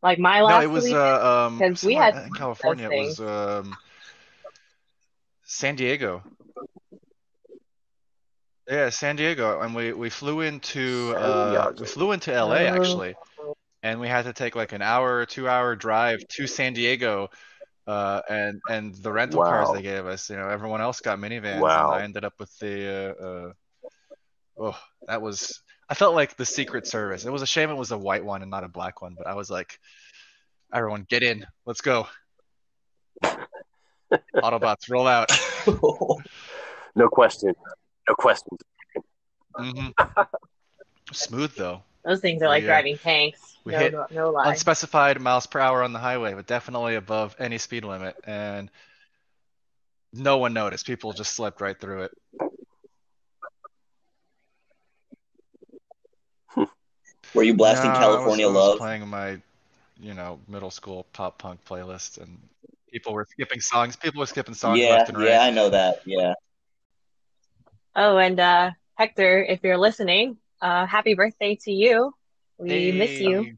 Like 0.02 0.18
my 0.18 0.42
last. 0.42 0.50
No, 0.50 0.56
last 0.56 0.64
it 0.64 0.68
was 0.68 0.84
week? 0.84 0.94
uh, 0.94 1.46
um 1.46 1.58
'Cause 1.58 1.84
we 1.84 1.94
had 1.94 2.16
in 2.16 2.32
California. 2.32 2.90
It 2.90 2.98
was 2.98 3.20
um, 3.20 3.76
San 5.44 5.76
Diego. 5.76 6.22
Yeah, 8.68 8.90
San 8.90 9.16
Diego, 9.16 9.60
and 9.60 9.74
we 9.74 9.92
we 9.92 10.10
flew 10.10 10.40
into 10.40 11.14
uh 11.16 11.72
we 11.78 11.86
flew 11.86 12.12
into 12.12 12.32
LA 12.32 12.54
Oh. 12.56 12.66
actually, 12.66 13.14
and 13.82 14.00
we 14.00 14.08
had 14.08 14.24
to 14.24 14.32
take 14.32 14.56
like 14.56 14.72
an 14.72 14.82
hour, 14.82 15.24
two 15.24 15.48
hour 15.48 15.76
drive 15.76 16.18
to 16.30 16.46
San 16.46 16.72
Diego. 16.72 17.28
Uh, 17.86 18.20
and 18.28 18.60
and 18.68 18.96
the 18.96 19.12
rental 19.12 19.44
cars 19.44 19.70
they 19.72 19.82
gave 19.82 20.06
us, 20.06 20.28
you 20.28 20.34
know, 20.34 20.48
everyone 20.48 20.80
else 20.80 21.00
got 21.00 21.20
minivans, 21.20 21.60
Wow. 21.60 21.92
and 21.92 22.00
I 22.00 22.02
ended 22.02 22.24
up 22.24 22.32
with 22.40 22.50
the 22.58 23.14
uh, 23.20 23.24
uh, 23.24 23.52
oh, 24.58 24.78
that 25.06 25.22
was 25.22 25.62
I 25.88 25.94
felt 25.94 26.16
like 26.16 26.36
the 26.36 26.44
Secret 26.44 26.88
Service. 26.88 27.24
It 27.24 27.30
was 27.30 27.42
a 27.42 27.46
shame 27.46 27.70
it 27.70 27.76
was 27.76 27.92
a 27.92 27.98
white 27.98 28.24
one 28.24 28.42
and 28.42 28.50
not 28.50 28.64
a 28.64 28.68
black 28.68 29.02
one, 29.02 29.14
but 29.16 29.28
I 29.28 29.34
was 29.34 29.48
like, 29.50 29.78
everyone 30.74 31.06
get 31.08 31.22
in, 31.22 31.46
let's 31.64 31.80
go. 31.80 32.08
Autobots 34.34 34.90
roll 34.90 35.06
out. 35.06 35.30
no 36.96 37.08
question. 37.08 37.54
No 38.08 38.14
question. 38.14 38.56
hmm 39.56 39.88
Smooth 41.12 41.54
though. 41.56 41.82
Those 42.04 42.20
things 42.20 42.42
are 42.42 42.48
like 42.48 42.62
Yeah. 42.62 42.68
driving 42.70 42.98
tanks. 42.98 43.56
We 43.64 43.72
no, 43.72 43.78
hit 43.78 43.92
no, 43.92 44.06
no 44.10 44.30
lie. 44.30 44.50
Unspecified 44.50 45.20
miles 45.20 45.46
per 45.46 45.58
hour 45.60 45.82
on 45.82 45.92
the 45.92 45.98
highway, 45.98 46.34
but 46.34 46.46
definitely 46.46 46.94
above 46.94 47.34
any 47.38 47.58
speed 47.58 47.84
limit, 47.84 48.16
and 48.24 48.70
no 50.12 50.38
one 50.38 50.52
noticed. 50.52 50.86
People 50.86 51.12
just 51.12 51.34
slept 51.34 51.60
right 51.60 51.78
through 51.78 52.02
it. 52.04 52.12
Were 57.34 57.42
you 57.42 57.54
blasting 57.54 57.90
No, 57.92 57.96
I 57.96 58.06
was- 58.06 58.16
California 58.16 58.46
I 58.46 58.48
was 58.50 58.56
Love? 58.56 58.78
playing 58.78 59.06
my, 59.08 59.40
you 60.00 60.14
know, 60.14 60.38
middle 60.48 60.70
school 60.70 61.06
pop 61.12 61.38
punk 61.38 61.64
playlist, 61.64 62.18
and 62.18 62.38
people 62.92 63.12
were 63.12 63.26
skipping 63.28 63.60
songs. 63.60 63.96
People 63.96 64.20
were 64.20 64.26
skipping 64.26 64.54
songs 64.54 64.78
Yeah, 64.80 64.90
left 64.90 65.08
and 65.08 65.18
right. 65.18 65.28
yeah, 65.30 65.42
I 65.42 65.50
know 65.50 65.70
that. 65.70 65.96
Yeah. 66.06 66.34
Oh, 67.96 68.18
and 68.18 68.38
uh, 68.38 68.70
Hector, 68.94 69.42
if 69.42 69.60
you're 69.62 69.78
listening, 69.78 70.36
uh, 70.60 70.84
happy 70.86 71.14
birthday 71.14 71.56
to 71.62 71.72
you. 71.72 72.12
We 72.58 72.92
miss 72.92 73.18
you. 73.20 73.56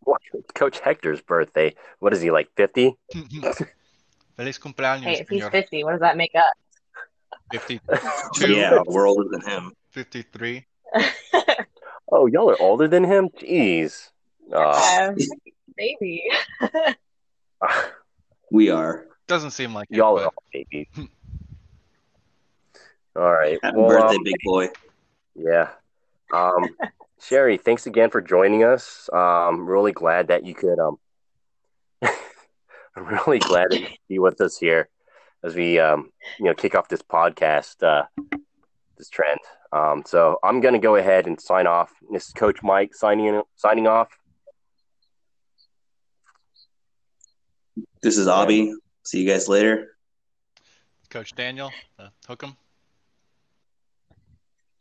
What? 0.00 0.20
Coach 0.54 0.78
Hector's 0.80 1.20
birthday. 1.22 1.74
What 1.98 2.12
is 2.12 2.20
he 2.20 2.30
like? 2.30 2.48
Fifty? 2.56 2.94
Feliz 4.36 4.58
cumpleaños, 4.58 5.02
Hey, 5.02 5.20
if 5.20 5.28
he's 5.28 5.42
señor. 5.42 5.50
50, 5.50 5.84
what 5.84 5.92
does 5.92 6.00
that 6.00 6.16
make 6.16 6.34
up? 6.34 6.52
52, 7.50 7.80
Yeah, 8.54 8.82
we're 8.86 9.08
older 9.08 9.28
than 9.30 9.40
him. 9.40 9.72
53. 9.90 10.66
Oh, 12.10 12.24
y'all 12.24 12.50
are 12.50 12.56
older 12.58 12.88
than 12.88 13.04
him. 13.04 13.28
Jeez. 13.38 14.08
Uh, 14.50 15.10
Um, 15.10 15.16
maybe. 15.76 16.24
We 18.50 18.70
are. 18.70 19.06
Doesn't 19.26 19.50
seem 19.50 19.74
like 19.74 19.88
it, 19.90 19.96
y'all 19.98 20.14
but 20.16 20.22
are 20.22 20.26
all 20.28 20.42
babies. 20.50 20.86
All 23.16 23.32
right. 23.32 23.58
Happy 23.62 23.76
Well, 23.76 23.88
birthday, 23.88 24.16
um, 24.16 24.22
big 24.24 24.36
boy. 24.44 24.68
Yeah. 25.34 25.70
Um, 26.32 26.68
Sherry, 27.20 27.56
thanks 27.56 27.86
again 27.86 28.10
for 28.10 28.20
joining 28.20 28.62
us. 28.64 29.08
Um, 29.12 29.66
really 29.68 29.92
glad 29.92 30.28
that 30.28 30.44
you 30.44 30.54
could. 30.54 30.78
Um, 30.78 30.98
I'm 32.02 33.06
really 33.06 33.38
glad 33.40 33.70
that 33.70 33.80
you 33.80 33.86
could 33.86 33.98
be 34.08 34.18
with 34.18 34.40
us 34.40 34.56
here 34.58 34.88
as 35.42 35.54
we, 35.54 35.78
um, 35.78 36.10
you 36.38 36.44
know, 36.46 36.54
kick 36.54 36.74
off 36.74 36.88
this 36.88 37.02
podcast, 37.02 37.82
uh, 37.82 38.04
this 38.96 39.08
trend. 39.08 39.40
Um, 39.72 40.02
so 40.06 40.38
I'm 40.42 40.60
going 40.60 40.74
to 40.74 40.80
go 40.80 40.96
ahead 40.96 41.26
and 41.26 41.40
sign 41.40 41.66
off. 41.66 41.92
This 42.10 42.28
is 42.28 42.32
Coach 42.32 42.62
Mike 42.62 42.94
signing 42.94 43.42
signing 43.56 43.86
off. 43.86 44.08
This 48.02 48.16
is 48.16 48.28
Avi. 48.28 48.72
See 49.04 49.22
you 49.22 49.28
guys 49.28 49.48
later. 49.48 49.96
Coach 51.10 51.34
Daniel, 51.34 51.72
uh, 51.98 52.08
hook 52.26 52.44
'em. 52.44 52.56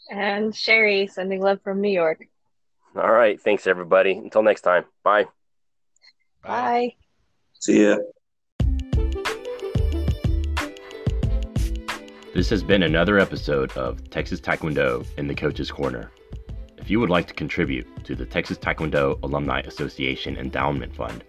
And 0.09 0.55
Sherry, 0.55 1.07
sending 1.07 1.41
love 1.41 1.61
from 1.61 1.81
New 1.81 1.89
York. 1.91 2.27
All 2.95 3.11
right. 3.11 3.39
Thanks, 3.39 3.67
everybody. 3.67 4.13
Until 4.17 4.43
next 4.43 4.61
time. 4.61 4.85
Bye. 5.03 5.25
Bye. 6.43 6.95
See 7.59 7.83
ya. 7.83 7.97
This 12.33 12.49
has 12.49 12.63
been 12.63 12.83
another 12.83 13.17
episode 13.17 13.71
of 13.71 14.09
Texas 14.09 14.39
Taekwondo 14.39 15.05
in 15.17 15.27
the 15.27 15.35
Coach's 15.35 15.71
Corner. 15.71 16.11
If 16.77 16.89
you 16.89 16.99
would 16.99 17.09
like 17.09 17.27
to 17.27 17.33
contribute 17.33 18.05
to 18.05 18.15
the 18.15 18.25
Texas 18.25 18.57
Taekwondo 18.57 19.19
Alumni 19.23 19.61
Association 19.61 20.37
Endowment 20.37 20.95
Fund, 20.95 21.23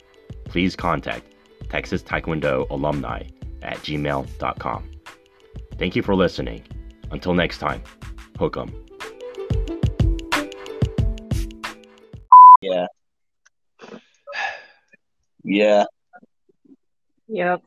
please 0.45 0.77
contact 0.77 1.33
Texas 1.69 2.03
Taekwondo 2.03 2.69
Alumni 2.71 3.23
at 3.63 3.79
gmail.com. 3.79 4.91
Thank 5.79 5.97
you 5.97 6.03
for 6.03 6.15
listening. 6.15 6.63
Until 7.11 7.35
next 7.35 7.59
time, 7.59 7.83
hook 8.39 8.57
'em. 8.57 8.71
Yeah. 12.61 12.87
Yeah. 15.45 15.85
Yep. 17.29 17.63